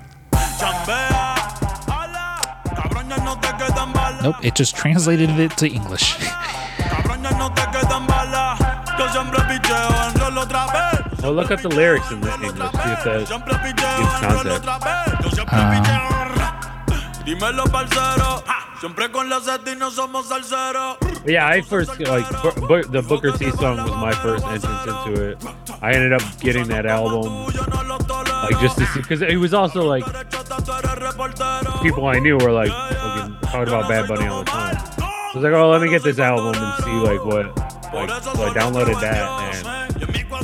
Nope, 4.22 4.36
it 4.44 4.54
just 4.54 4.76
translated 4.76 5.30
it 5.30 5.56
to 5.58 5.66
English. 5.68 6.14
well, 11.22 11.32
look 11.32 11.50
at 11.50 11.62
the 11.62 11.68
lyrics 11.68 12.10
in 12.10 12.20
the 12.20 12.32
English. 12.34 12.52
See 12.58 12.66
if 12.66 13.04
that 13.04 13.26
gives 13.96 14.10
context. 14.44 16.29
Dímelo, 17.30 17.62
parcero. 17.66 18.42
Siempre 18.80 19.08
con 19.12 19.28
la 19.30 19.38
y 19.38 19.76
no 19.76 19.88
somos 19.92 20.26
salseros. 20.26 20.96
Yeah, 21.24 21.46
I 21.46 21.60
first 21.60 22.00
like 22.00 22.26
Bu- 22.42 22.66
Bu- 22.66 22.90
the 22.90 23.02
Booker 23.02 23.30
T 23.30 23.52
song 23.52 23.76
was 23.76 23.92
my 23.92 24.12
first 24.14 24.44
entrance 24.46 24.84
into 24.84 25.30
it. 25.30 25.38
I 25.80 25.92
ended 25.92 26.12
up 26.12 26.22
getting 26.40 26.66
that 26.66 26.86
album 26.86 27.22
like 28.42 28.58
just 28.60 28.78
to 28.78 28.86
see 28.86 29.00
because 29.00 29.22
it 29.22 29.36
was 29.36 29.54
also 29.54 29.84
like 29.84 30.04
people 31.82 32.06
I 32.06 32.18
knew 32.18 32.36
were 32.36 32.50
like 32.50 32.70
fucking 32.72 33.36
talking 33.42 33.68
about 33.68 33.88
Bad 33.88 34.08
Bunny 34.08 34.26
all 34.26 34.42
the 34.42 34.50
time. 34.50 34.76
So 34.96 35.04
I 35.04 35.32
was 35.34 35.44
like, 35.44 35.52
oh, 35.52 35.70
let 35.70 35.82
me 35.82 35.88
get 35.88 36.02
this 36.02 36.18
album 36.18 36.60
and 36.60 36.82
see 36.82 36.90
like 36.90 37.24
what 37.24 37.56
like 37.94 38.10
so 38.24 38.42
I 38.42 38.50
downloaded 38.58 39.00
that 39.02 39.54
and 39.54 39.90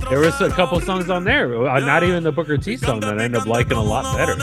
there 0.09 0.21
was 0.21 0.41
a 0.41 0.51
couple 0.51 0.79
songs 0.81 1.11
on 1.11 1.25
there, 1.25 1.67
uh, 1.67 1.81
not 1.81 2.05
even 2.05 2.23
the 2.23 2.31
Booker 2.31 2.57
T 2.57 2.77
song 2.77 3.01
that 3.01 3.19
I 3.19 3.25
ended 3.25 3.41
up 3.41 3.49
liking 3.49 3.77
a 3.77 3.83
lot 3.83 4.17
better. 4.17 4.37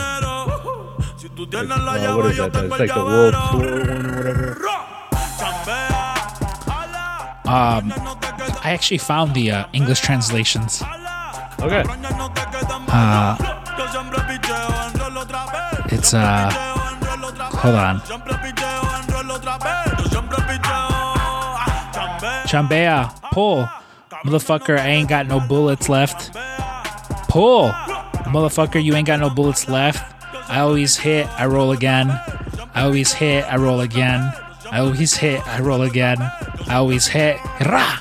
Like, 1.36 1.50
uh, 1.50 2.14
what 2.16 2.26
is 2.30 2.36
that? 2.36 2.54
It's 2.54 2.78
like 2.78 2.94
the 2.94 3.04
World 3.04 3.34
Tour 3.50 3.80
one 3.90 4.06
or 4.06 4.16
whatever. 4.16 4.68
Um, 7.46 7.92
I 8.62 8.70
actually 8.70 8.98
found 8.98 9.34
the 9.34 9.50
uh, 9.50 9.66
English 9.72 10.00
translations. 10.00 10.82
Okay. 11.60 11.82
Uh, 12.88 13.36
it's 15.90 16.14
uh, 16.14 16.50
hold 17.52 17.74
on. 17.74 17.98
Chambea, 22.46 23.12
pull, 23.32 23.68
motherfucker. 24.24 24.78
I 24.78 24.88
ain't 24.88 25.08
got 25.08 25.26
no 25.26 25.40
bullets 25.40 25.88
left. 25.88 26.32
Pull, 27.28 27.70
motherfucker. 28.30 28.82
You 28.82 28.94
ain't 28.94 29.08
got 29.08 29.18
no 29.18 29.30
bullets 29.30 29.68
left. 29.68 30.13
I 30.48 30.60
always 30.60 30.96
hit, 30.96 31.26
I 31.38 31.46
roll 31.46 31.72
again. 31.72 32.10
I 32.74 32.82
always 32.82 33.12
hit, 33.12 33.44
I 33.44 33.56
roll 33.56 33.80
again. 33.80 34.20
I 34.70 34.78
always 34.80 35.14
hit, 35.14 35.46
I 35.46 35.60
roll 35.60 35.82
again. 35.82 36.20
I 36.20 36.74
always 36.76 37.06
hit, 37.06 37.38
rah. 37.66 38.00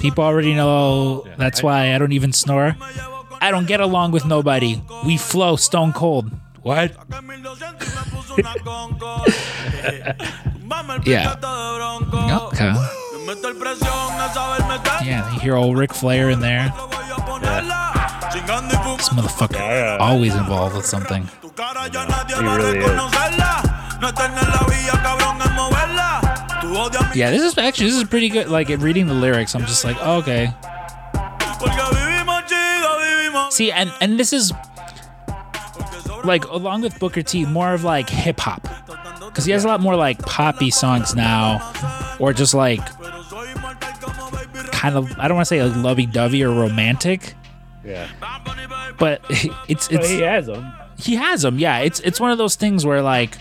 People 0.00 0.24
already 0.24 0.54
know 0.54 1.24
that's 1.36 1.62
why 1.62 1.94
I 1.94 1.98
don't 1.98 2.12
even 2.12 2.32
snore. 2.32 2.76
I 3.40 3.50
don't 3.50 3.66
get 3.66 3.80
along 3.80 4.12
with 4.12 4.26
nobody. 4.26 4.82
We 5.06 5.16
flow 5.16 5.56
stone 5.56 5.92
cold. 5.92 6.30
What? 6.62 6.92
Yeah. 11.06 11.34
Okay. 12.48 12.72
Yeah, 15.06 15.32
you 15.34 15.40
hear 15.40 15.54
old 15.56 15.76
Ric 15.78 15.92
Flair 15.94 16.30
in 16.30 16.40
there. 16.40 16.72
This 18.48 19.10
motherfucker 19.10 19.58
Yeah. 19.58 19.98
always 20.00 20.34
involved 20.34 20.74
with 20.74 20.86
something. 20.86 21.28
He 21.28 22.44
really 22.46 22.78
is. 22.78 22.84
Yeah, 27.14 27.30
this 27.30 27.42
is 27.42 27.58
actually 27.58 27.88
this 27.90 27.96
is 27.98 28.04
pretty 28.04 28.30
good. 28.30 28.48
Like 28.48 28.68
reading 28.68 29.06
the 29.06 29.12
lyrics, 29.12 29.54
I'm 29.54 29.66
just 29.66 29.84
like, 29.84 29.98
oh, 30.00 30.16
okay. 30.18 30.54
See, 33.50 33.70
and 33.70 33.92
and 34.00 34.18
this 34.18 34.32
is 34.32 34.50
like 36.24 36.46
along 36.46 36.80
with 36.82 36.98
Booker 36.98 37.22
T, 37.22 37.44
more 37.44 37.74
of 37.74 37.84
like 37.84 38.08
hip 38.08 38.40
hop, 38.40 38.66
because 39.26 39.44
he 39.44 39.52
has 39.52 39.64
a 39.64 39.68
lot 39.68 39.80
more 39.82 39.94
like 39.94 40.18
poppy 40.20 40.70
songs 40.70 41.14
now, 41.14 41.60
or 42.18 42.32
just 42.32 42.54
like 42.54 42.80
kind 44.72 44.96
of 44.96 45.12
I 45.18 45.28
don't 45.28 45.36
want 45.36 45.46
to 45.48 45.54
say 45.54 45.62
like 45.62 45.76
lovey 45.76 46.06
dovey 46.06 46.42
or 46.44 46.50
romantic, 46.50 47.34
Yeah. 47.84 48.08
but 48.98 49.22
it's 49.68 49.88
But 49.88 50.00
it's 50.00 50.08
he 50.10 50.20
has 50.20 50.46
them. 50.46 50.72
he 50.98 51.14
has 51.16 51.42
them. 51.42 51.58
Yeah, 51.58 51.78
it's 51.78 52.00
it's 52.00 52.20
one 52.20 52.30
of 52.30 52.38
those 52.38 52.54
things 52.56 52.84
where 52.84 53.02
like 53.02 53.36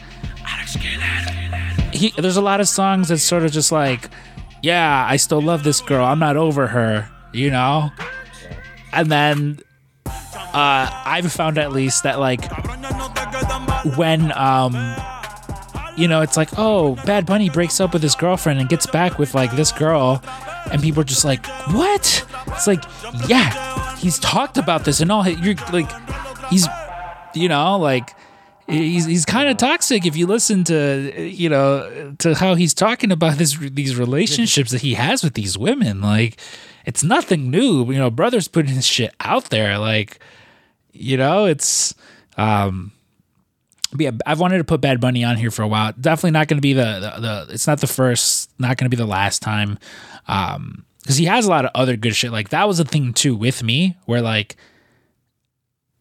he 1.92 2.14
there's 2.18 2.38
a 2.38 2.42
lot 2.42 2.60
of 2.62 2.68
songs 2.68 3.10
that's 3.10 3.24
sort 3.24 3.44
of 3.44 3.52
just 3.52 3.72
like, 3.72 4.10
yeah, 4.62 5.06
I 5.10 5.16
still 5.18 5.42
love 5.42 5.64
this 5.64 5.82
girl. 5.82 6.06
I'm 6.06 6.20
not 6.20 6.38
over 6.38 6.68
her, 6.68 7.10
you 7.34 7.50
know. 7.50 7.92
And 8.94 9.12
then 9.12 9.60
uh, 10.06 10.12
I've 11.06 11.32
found 11.32 11.58
at 11.58 11.72
least 11.72 12.04
that 12.04 12.20
like 12.20 12.46
when 13.98 14.32
um 14.38 14.74
you 15.96 16.08
know 16.08 16.22
it's 16.22 16.38
like 16.38 16.50
oh 16.58 16.96
Bad 17.06 17.26
Bunny 17.26 17.50
breaks 17.50 17.80
up 17.80 17.94
with 17.94 18.04
his 18.04 18.16
girlfriend 18.16 18.60
and 18.60 18.70
gets 18.70 18.86
back 18.86 19.18
with 19.18 19.34
like 19.34 19.52
this 19.56 19.72
girl, 19.72 20.22
and 20.72 20.82
people 20.82 21.02
are 21.02 21.06
just 21.06 21.26
like 21.26 21.46
what? 21.72 22.24
It's 22.48 22.68
like 22.68 22.84
yeah, 23.28 23.96
he's 23.98 24.20
talked 24.20 24.58
about 24.58 24.86
this 24.86 25.00
and 25.00 25.12
all. 25.12 25.28
You're 25.28 25.56
like 25.72 25.90
he's 26.50 26.68
you 27.34 27.50
know 27.50 27.78
like 27.78 28.16
he's 28.68 29.06
he's 29.06 29.26
kind 29.26 29.50
of 29.50 29.58
toxic 29.58 30.06
if 30.06 30.16
you 30.18 30.28
listen 30.28 30.64
to 30.66 31.30
you 31.30 31.50
know 31.50 32.16
to 32.20 32.36
how 32.36 32.56
he's 32.56 32.74
talking 32.74 33.12
about 33.12 33.38
this 33.38 33.58
these 33.58 33.96
relationships 33.96 34.72
that 34.72 34.82
he 34.82 34.96
has 34.96 35.24
with 35.24 35.34
these 35.34 35.58
women. 35.58 36.02
Like 36.02 36.40
it's 36.86 37.04
nothing 37.04 37.52
new. 37.52 37.92
You 37.92 38.00
know, 38.00 38.10
brothers 38.10 38.48
putting 38.48 38.76
his 38.76 38.86
shit 38.86 39.14
out 39.20 39.46
there. 39.46 39.78
Like 39.78 40.20
you 40.92 41.18
know, 41.18 41.46
it's 41.46 41.94
um. 42.38 42.92
yeah, 43.98 44.12
I've 44.26 44.40
wanted 44.40 44.58
to 44.58 44.64
put 44.64 44.82
Bad 44.82 45.00
Bunny 45.00 45.24
on 45.24 45.38
here 45.38 45.52
for 45.52 45.62
a 45.62 45.68
while. 45.68 45.94
Definitely 46.00 46.32
not 46.32 46.48
going 46.48 46.58
to 46.58 46.62
be 46.62 46.74
the, 46.74 46.84
the 47.16 47.22
the. 47.22 47.54
It's 47.54 47.68
not 47.68 47.82
the 47.82 47.88
first. 47.88 48.50
Not 48.60 48.78
going 48.78 48.90
to 48.90 48.96
be 48.96 48.98
the 48.98 49.06
last 49.06 49.42
time. 49.42 49.78
Um, 50.28 50.86
because 51.08 51.16
he 51.18 51.24
has 51.26 51.46
a 51.46 51.50
lot 51.50 51.64
of 51.64 51.72
other 51.74 51.96
good 51.96 52.14
shit. 52.18 52.34
Like 52.34 52.50
that 52.50 52.68
was 52.68 52.82
a 52.82 52.84
thing 52.86 53.14
too 53.14 53.34
with 53.34 53.64
me, 53.64 53.96
where 54.06 54.22
like 54.22 54.58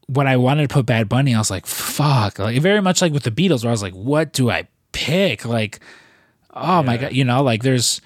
when 0.09 0.27
I 0.27 0.37
wanted 0.37 0.69
to 0.69 0.75
put 0.75 0.85
Bad 0.87 1.09
Bunny, 1.09 1.33
I 1.33 1.39
was 1.39 1.51
like, 1.51 1.65
fuck. 1.65 2.41
Like 2.41 2.61
very 2.61 2.81
much 2.83 3.01
like 3.01 3.13
with 3.13 3.23
the 3.23 3.31
Beatles, 3.31 3.63
where 3.63 3.71
I 3.71 3.73
was 3.73 3.83
like, 3.83 3.95
what 3.95 4.33
do 4.33 4.51
I 4.51 4.67
pick? 4.91 5.45
Like, 5.45 5.79
oh 6.55 6.83
my 6.83 6.97
god, 6.97 7.13
you 7.13 7.23
know, 7.25 7.43
like 7.43 7.63
there's 7.63 8.01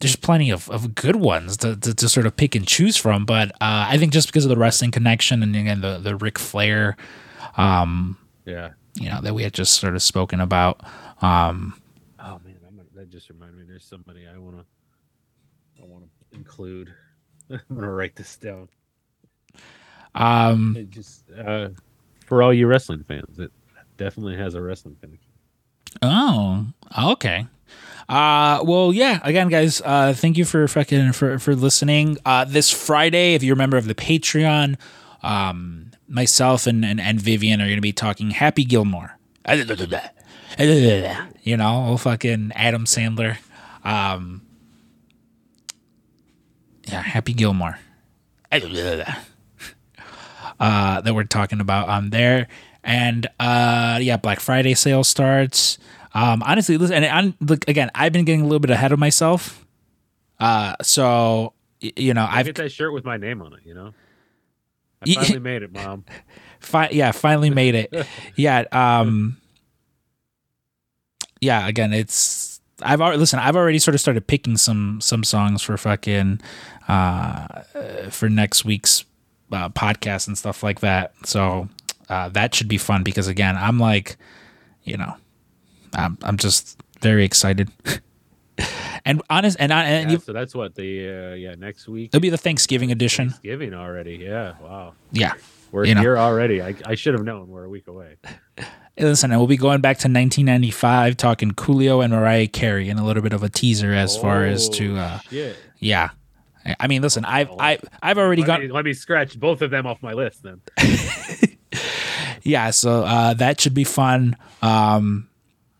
there's 0.00 0.16
plenty 0.16 0.50
of, 0.50 0.70
of 0.70 0.94
good 0.94 1.16
ones 1.16 1.56
to, 1.58 1.76
to, 1.76 1.92
to 1.94 2.08
sort 2.08 2.24
of 2.26 2.34
pick 2.36 2.54
and 2.54 2.66
choose 2.66 2.96
from. 2.96 3.26
But 3.26 3.50
uh, 3.60 3.86
I 3.88 3.98
think 3.98 4.12
just 4.12 4.28
because 4.28 4.44
of 4.44 4.48
the 4.48 4.56
wrestling 4.56 4.92
connection 4.92 5.42
and 5.42 5.54
again 5.56 5.80
the 5.80 5.98
the 5.98 6.14
Ric 6.16 6.38
Flair, 6.38 6.96
um, 7.56 8.16
Yeah. 8.46 8.70
you 8.94 9.08
know, 9.10 9.20
that 9.22 9.34
we 9.34 9.42
had 9.42 9.52
just 9.52 9.74
sort 9.80 9.94
of 9.96 10.02
spoken 10.02 10.40
about. 10.40 10.80
Um, 11.20 11.74
Oh 12.18 12.40
man, 12.44 12.56
I'm 12.66 12.80
that 12.94 13.10
just 13.10 13.28
reminded 13.28 13.58
me. 13.58 13.64
There's 13.68 13.84
somebody 13.84 14.26
I 14.26 14.38
wanna 14.38 14.64
include. 16.32 16.92
I'm 17.50 17.60
gonna 17.74 17.90
write 17.90 18.16
this 18.16 18.36
down. 18.36 18.68
um, 20.14 20.76
It 20.78 20.90
just 20.90 21.24
uh, 21.32 21.70
for 22.26 22.42
all 22.42 22.52
you 22.54 22.66
wrestling 22.66 23.04
fans, 23.04 23.38
it 23.38 23.52
definitely 23.96 24.36
has 24.36 24.54
a 24.54 24.62
wrestling 24.62 24.96
connection. 25.00 25.30
Oh, 26.02 26.66
okay. 27.06 27.46
Uh, 28.08 28.60
well, 28.64 28.92
yeah. 28.92 29.20
Again, 29.22 29.48
guys, 29.48 29.80
uh, 29.84 30.12
thank 30.12 30.36
you 30.36 30.44
for 30.44 30.66
fucking 30.66 31.12
for 31.12 31.38
for 31.38 31.54
listening. 31.54 32.18
Uh, 32.24 32.44
this 32.44 32.70
Friday, 32.70 33.34
if 33.34 33.42
you're 33.42 33.54
a 33.54 33.58
member 33.58 33.76
of 33.76 33.86
the 33.86 33.94
Patreon, 33.94 34.76
um, 35.22 35.90
myself 36.08 36.66
and 36.66 36.84
and, 36.84 37.00
and 37.00 37.20
Vivian 37.20 37.60
are 37.60 37.66
going 37.66 37.76
to 37.76 37.80
be 37.82 37.92
talking 37.92 38.30
Happy 38.30 38.64
Gilmore. 38.64 39.18
You 41.42 41.56
know, 41.56 41.86
oh, 41.88 41.96
fucking 41.96 42.52
Adam 42.54 42.84
Sandler. 42.84 43.38
Um, 43.84 44.42
yeah, 46.90 47.02
Happy 47.02 47.32
Gilmore. 47.32 47.78
uh, 50.60 51.00
that 51.00 51.14
we're 51.14 51.24
talking 51.24 51.60
about 51.60 51.88
on 51.88 52.10
there. 52.10 52.48
And 52.82 53.26
uh, 53.38 53.98
yeah, 54.00 54.16
Black 54.16 54.40
Friday 54.40 54.74
sale 54.74 55.04
starts. 55.04 55.78
Um, 56.14 56.42
honestly, 56.42 56.76
listen, 56.76 57.04
and 57.04 57.34
look 57.40 57.68
again. 57.68 57.90
I've 57.94 58.12
been 58.12 58.24
getting 58.24 58.40
a 58.40 58.44
little 58.44 58.60
bit 58.60 58.70
ahead 58.70 58.92
of 58.92 58.98
myself. 58.98 59.64
Uh, 60.38 60.74
so 60.82 61.52
you 61.80 62.14
know, 62.14 62.24
I 62.24 62.40
I've 62.40 62.46
get 62.46 62.56
that 62.56 62.72
shirt 62.72 62.92
with 62.92 63.04
my 63.04 63.16
name 63.16 63.42
on 63.42 63.52
it. 63.52 63.60
You 63.64 63.74
know, 63.74 63.94
I 65.02 65.14
finally 65.14 65.38
made 65.38 65.62
it, 65.62 65.72
mom. 65.72 66.04
fi- 66.58 66.90
yeah, 66.90 67.12
finally 67.12 67.50
made 67.50 67.74
it. 67.74 68.06
yeah, 68.36 68.64
um, 68.72 69.36
yeah. 71.40 71.68
Again, 71.68 71.92
it's 71.92 72.60
I've 72.82 73.00
already 73.00 73.18
listen. 73.18 73.38
I've 73.38 73.56
already 73.56 73.78
sort 73.78 73.94
of 73.94 74.00
started 74.00 74.26
picking 74.26 74.56
some 74.56 75.00
some 75.00 75.22
songs 75.22 75.62
for 75.62 75.76
fucking 75.76 76.40
uh, 76.90 77.62
uh 77.74 78.10
for 78.10 78.28
next 78.28 78.64
week's 78.64 79.04
uh, 79.52 79.68
podcast 79.68 80.26
and 80.26 80.36
stuff 80.36 80.62
like 80.62 80.80
that. 80.80 81.12
So 81.24 81.68
uh, 82.08 82.28
that 82.30 82.54
should 82.54 82.68
be 82.68 82.78
fun 82.78 83.02
because 83.02 83.28
again, 83.28 83.56
I'm 83.56 83.78
like, 83.78 84.16
you 84.84 84.96
know, 84.96 85.14
I'm 85.94 86.18
I'm 86.22 86.36
just 86.36 86.80
very 87.00 87.24
excited. 87.24 87.70
and 89.04 89.22
honest, 89.30 89.56
and 89.60 89.72
I, 89.72 89.84
and 89.84 90.10
Yeah, 90.10 90.18
so 90.18 90.32
that's 90.32 90.54
what 90.54 90.74
the 90.74 91.08
uh, 91.08 91.34
yeah 91.34 91.54
next 91.54 91.88
week. 91.88 92.10
it'll 92.10 92.20
be 92.20 92.30
the 92.30 92.38
Thanksgiving 92.38 92.90
edition. 92.92 93.30
Thanksgiving 93.30 93.74
already. 93.74 94.16
Yeah. 94.16 94.54
Wow. 94.60 94.94
Yeah. 95.12 95.34
We're 95.72 95.84
You 95.84 95.94
know. 95.94 96.00
here 96.00 96.18
already. 96.18 96.60
I, 96.60 96.74
I 96.84 96.96
should 96.96 97.14
have 97.14 97.24
known. 97.24 97.48
We're 97.48 97.64
a 97.64 97.68
week 97.68 97.86
away. 97.86 98.16
Listen, 98.98 99.30
and 99.30 99.40
we'll 99.40 99.46
be 99.46 99.56
going 99.56 99.80
back 99.80 99.98
to 99.98 100.08
1995, 100.08 101.16
talking 101.16 101.52
Coolio 101.52 102.02
and 102.04 102.12
Mariah 102.12 102.48
Carey, 102.48 102.88
and 102.90 102.98
a 102.98 103.04
little 103.04 103.22
bit 103.22 103.32
of 103.32 103.42
a 103.44 103.48
teaser 103.48 103.92
as 103.92 104.16
far 104.16 104.44
as 104.44 104.68
to, 104.70 104.96
uh, 104.96 105.18
Oh, 105.18 105.28
shit. 105.30 105.56
yeah. 105.78 106.10
I- 106.70 106.76
I 106.84 106.86
mean, 106.86 107.02
listen, 107.02 107.24
I've 107.24 107.50
I, 107.58 107.78
I've 108.02 108.18
already 108.18 108.42
Let 108.42 108.46
got 108.46 108.60
me, 108.60 108.68
let 108.68 108.84
me 108.84 108.92
scratch 108.92 109.38
both 109.38 109.62
of 109.62 109.70
them 109.70 109.86
off 109.86 110.02
my 110.02 110.12
list 110.12 110.42
then. 110.42 110.60
yeah, 112.42 112.70
so 112.70 113.04
uh, 113.04 113.34
that 113.34 113.60
should 113.60 113.74
be 113.74 113.84
fun. 113.84 114.36
Um, 114.62 115.28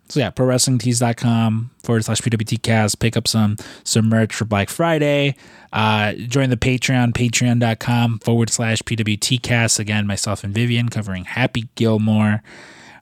so 0.09 0.21
yeah, 0.21 0.31
prowrestlingtees.com 0.31 1.71
forward 1.85 2.05
slash 2.05 2.21
PWTcast. 2.21 2.99
Pick 2.99 3.17
up 3.17 3.29
some 3.29 3.57
some 3.85 4.09
merch 4.09 4.35
for 4.35 4.45
Black 4.45 4.69
Friday. 4.69 5.37
Uh, 5.73 6.15
join 6.15 6.51
the 6.51 6.57
Patreon, 6.57 7.13
patreon.com 7.13 8.19
forward 8.19 8.51
slash 8.51 8.83
PWTcast. 8.83 9.79
Again, 9.79 10.07
myself 10.09 10.43
and 10.43 10.53
Vivian 10.53 10.89
covering 10.89 11.25
Happy 11.27 11.69
Gilmore. 11.77 12.43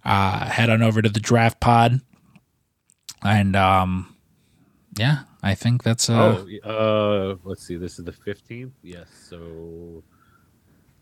Uh, 0.04 0.46
head 0.50 0.68
on 0.70 0.82
over 0.82 1.00
to 1.02 1.08
the 1.08 1.20
draft 1.20 1.60
pod. 1.60 2.00
And 3.22 3.56
um, 3.56 4.14
yeah, 4.98 5.20
I 5.42 5.54
think 5.54 5.82
that's 5.84 6.10
uh, 6.10 6.44
oh, 6.64 6.68
uh, 6.68 7.36
let's 7.44 7.64
see. 7.66 7.76
This 7.76 7.98
is 7.98 8.04
the 8.04 8.12
fifteenth. 8.12 8.72
Yes. 8.82 9.06
So, 9.28 10.02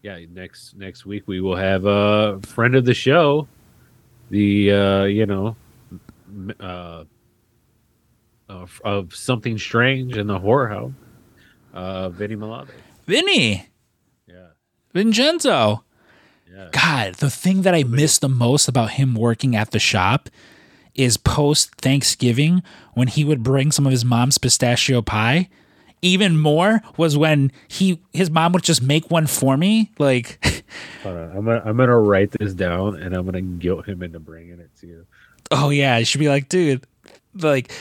yeah, 0.03 0.18
next 0.30 0.76
next 0.76 1.07
week 1.07 1.24
we 1.26 1.41
will 1.41 1.57
have 1.57 1.87
a 1.87 2.39
friend 2.43 2.74
of 2.74 2.84
the 2.84 2.95
show, 2.95 3.49
the 4.30 4.72
uh, 4.72 5.05
you 5.05 5.24
know, 5.26 5.57
uh, 6.61 7.05
of, 8.49 8.80
of 8.84 9.14
something 9.14 9.59
strange 9.59 10.16
in 10.16 10.26
the 10.26 10.39
horror 10.39 10.68
house, 10.68 10.93
uh, 11.72 12.09
Vinny 12.11 12.37
Malave. 12.37 12.68
Vinny, 13.07 13.68
Yeah. 14.26 14.49
Vincenzo. 14.93 15.82
Yeah. 16.53 16.68
God, 16.72 17.14
the 17.14 17.30
thing 17.30 17.62
that 17.62 17.74
I 17.74 17.82
miss 17.82 18.18
the 18.18 18.28
most 18.28 18.68
about 18.68 18.93
him 18.93 19.14
working 19.14 19.57
at 19.57 19.70
the 19.72 19.78
shop 19.78 20.28
is 20.97 21.16
post 21.16 21.74
Thanksgiving 21.76 22.62
when 22.94 23.09
he 23.09 23.24
would 23.24 23.42
bring 23.42 23.70
some 23.72 23.86
of 23.86 23.92
his 23.92 24.05
mom's 24.05 24.38
pistachio 24.38 25.03
pie. 25.03 25.49
Even 26.03 26.38
more 26.38 26.82
was 26.97 27.16
when 27.16 27.51
he 27.68 28.01
his 28.12 28.30
mom 28.30 28.53
would 28.53 28.62
just 28.62 28.82
make 28.82 29.11
one 29.11 29.26
for 29.26 29.57
me. 29.57 29.90
Like, 29.99 30.38
on. 31.05 31.16
I'm 31.16 31.44
gonna 31.44 31.62
I'm 31.64 31.76
gonna 31.76 31.99
write 31.99 32.32
this 32.32 32.55
down 32.55 32.97
and 33.01 33.14
I'm 33.14 33.24
gonna 33.24 33.40
guilt 33.40 33.86
him 33.86 34.03
into 34.03 34.18
bringing 34.20 34.61
it 34.61 34.70
to 34.80 34.86
you. 34.86 35.07
oh 35.51 35.70
yeah, 35.70 36.03
she'd 36.03 36.18
be 36.18 36.28
like, 36.28 36.49
dude, 36.49 36.84
like, 37.34 37.72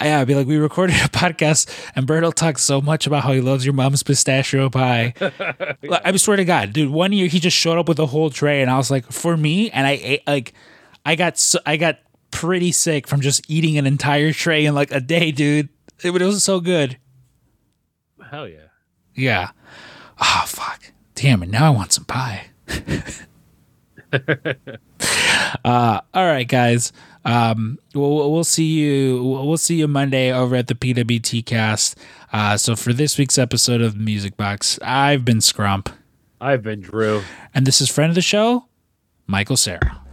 yeah, 0.00 0.20
I'd 0.20 0.26
be 0.26 0.34
like, 0.34 0.46
we 0.46 0.56
recorded 0.56 0.96
a 0.96 0.98
podcast 1.08 1.68
and 1.96 2.06
Berto 2.06 2.32
talks 2.32 2.62
so 2.62 2.80
much 2.80 3.06
about 3.06 3.22
how 3.24 3.32
he 3.32 3.40
loves 3.40 3.64
your 3.64 3.74
mom's 3.74 4.02
pistachio 4.02 4.70
pie. 4.70 5.14
Like, 5.82 6.02
I 6.04 6.16
swear 6.16 6.36
to 6.36 6.44
God, 6.44 6.72
dude, 6.72 6.90
one 6.90 7.12
year 7.12 7.26
he 7.26 7.38
just 7.38 7.56
showed 7.56 7.78
up 7.78 7.88
with 7.88 7.98
a 7.98 8.06
whole 8.06 8.30
tray 8.30 8.62
and 8.62 8.70
I 8.70 8.76
was 8.78 8.90
like, 8.90 9.10
for 9.12 9.36
me, 9.36 9.70
and 9.70 9.86
I 9.86 9.92
ate 10.02 10.26
like, 10.26 10.54
I 11.04 11.14
got 11.16 11.38
so, 11.38 11.58
I 11.66 11.76
got 11.76 11.98
pretty 12.34 12.72
sick 12.72 13.06
from 13.06 13.20
just 13.20 13.48
eating 13.48 13.78
an 13.78 13.86
entire 13.86 14.32
tray 14.32 14.66
in 14.66 14.74
like 14.74 14.90
a 14.90 15.00
day, 15.00 15.30
dude. 15.30 15.68
It, 16.02 16.10
it 16.10 16.22
was 16.22 16.42
so 16.42 16.60
good. 16.60 16.98
Hell 18.30 18.48
yeah. 18.48 18.66
Yeah. 19.14 19.50
Oh 20.20 20.44
fuck. 20.46 20.92
Damn 21.14 21.44
it. 21.44 21.48
Now 21.48 21.68
I 21.68 21.70
want 21.70 21.92
some 21.92 22.04
pie. 22.04 22.46
uh, 25.64 26.00
all 26.12 26.26
right, 26.26 26.48
guys. 26.48 26.92
Um, 27.24 27.78
we'll, 27.94 28.32
we'll 28.32 28.44
see 28.44 28.66
you. 28.80 29.22
We'll 29.22 29.56
see 29.56 29.76
you 29.76 29.86
Monday 29.86 30.32
over 30.32 30.56
at 30.56 30.66
the 30.66 30.74
PWT 30.74 31.46
cast. 31.46 31.96
Uh, 32.32 32.56
so 32.56 32.74
for 32.74 32.92
this 32.92 33.16
week's 33.16 33.38
episode 33.38 33.80
of 33.80 33.96
Music 33.96 34.36
Box, 34.36 34.78
I've 34.82 35.24
been 35.24 35.38
Scrump, 35.38 35.92
I've 36.40 36.64
been 36.64 36.80
Drew. 36.80 37.22
and 37.54 37.64
this 37.64 37.80
is 37.80 37.88
friend 37.88 38.10
of 38.10 38.16
the 38.16 38.22
show, 38.22 38.66
Michael 39.28 39.56
Cera. 39.56 40.03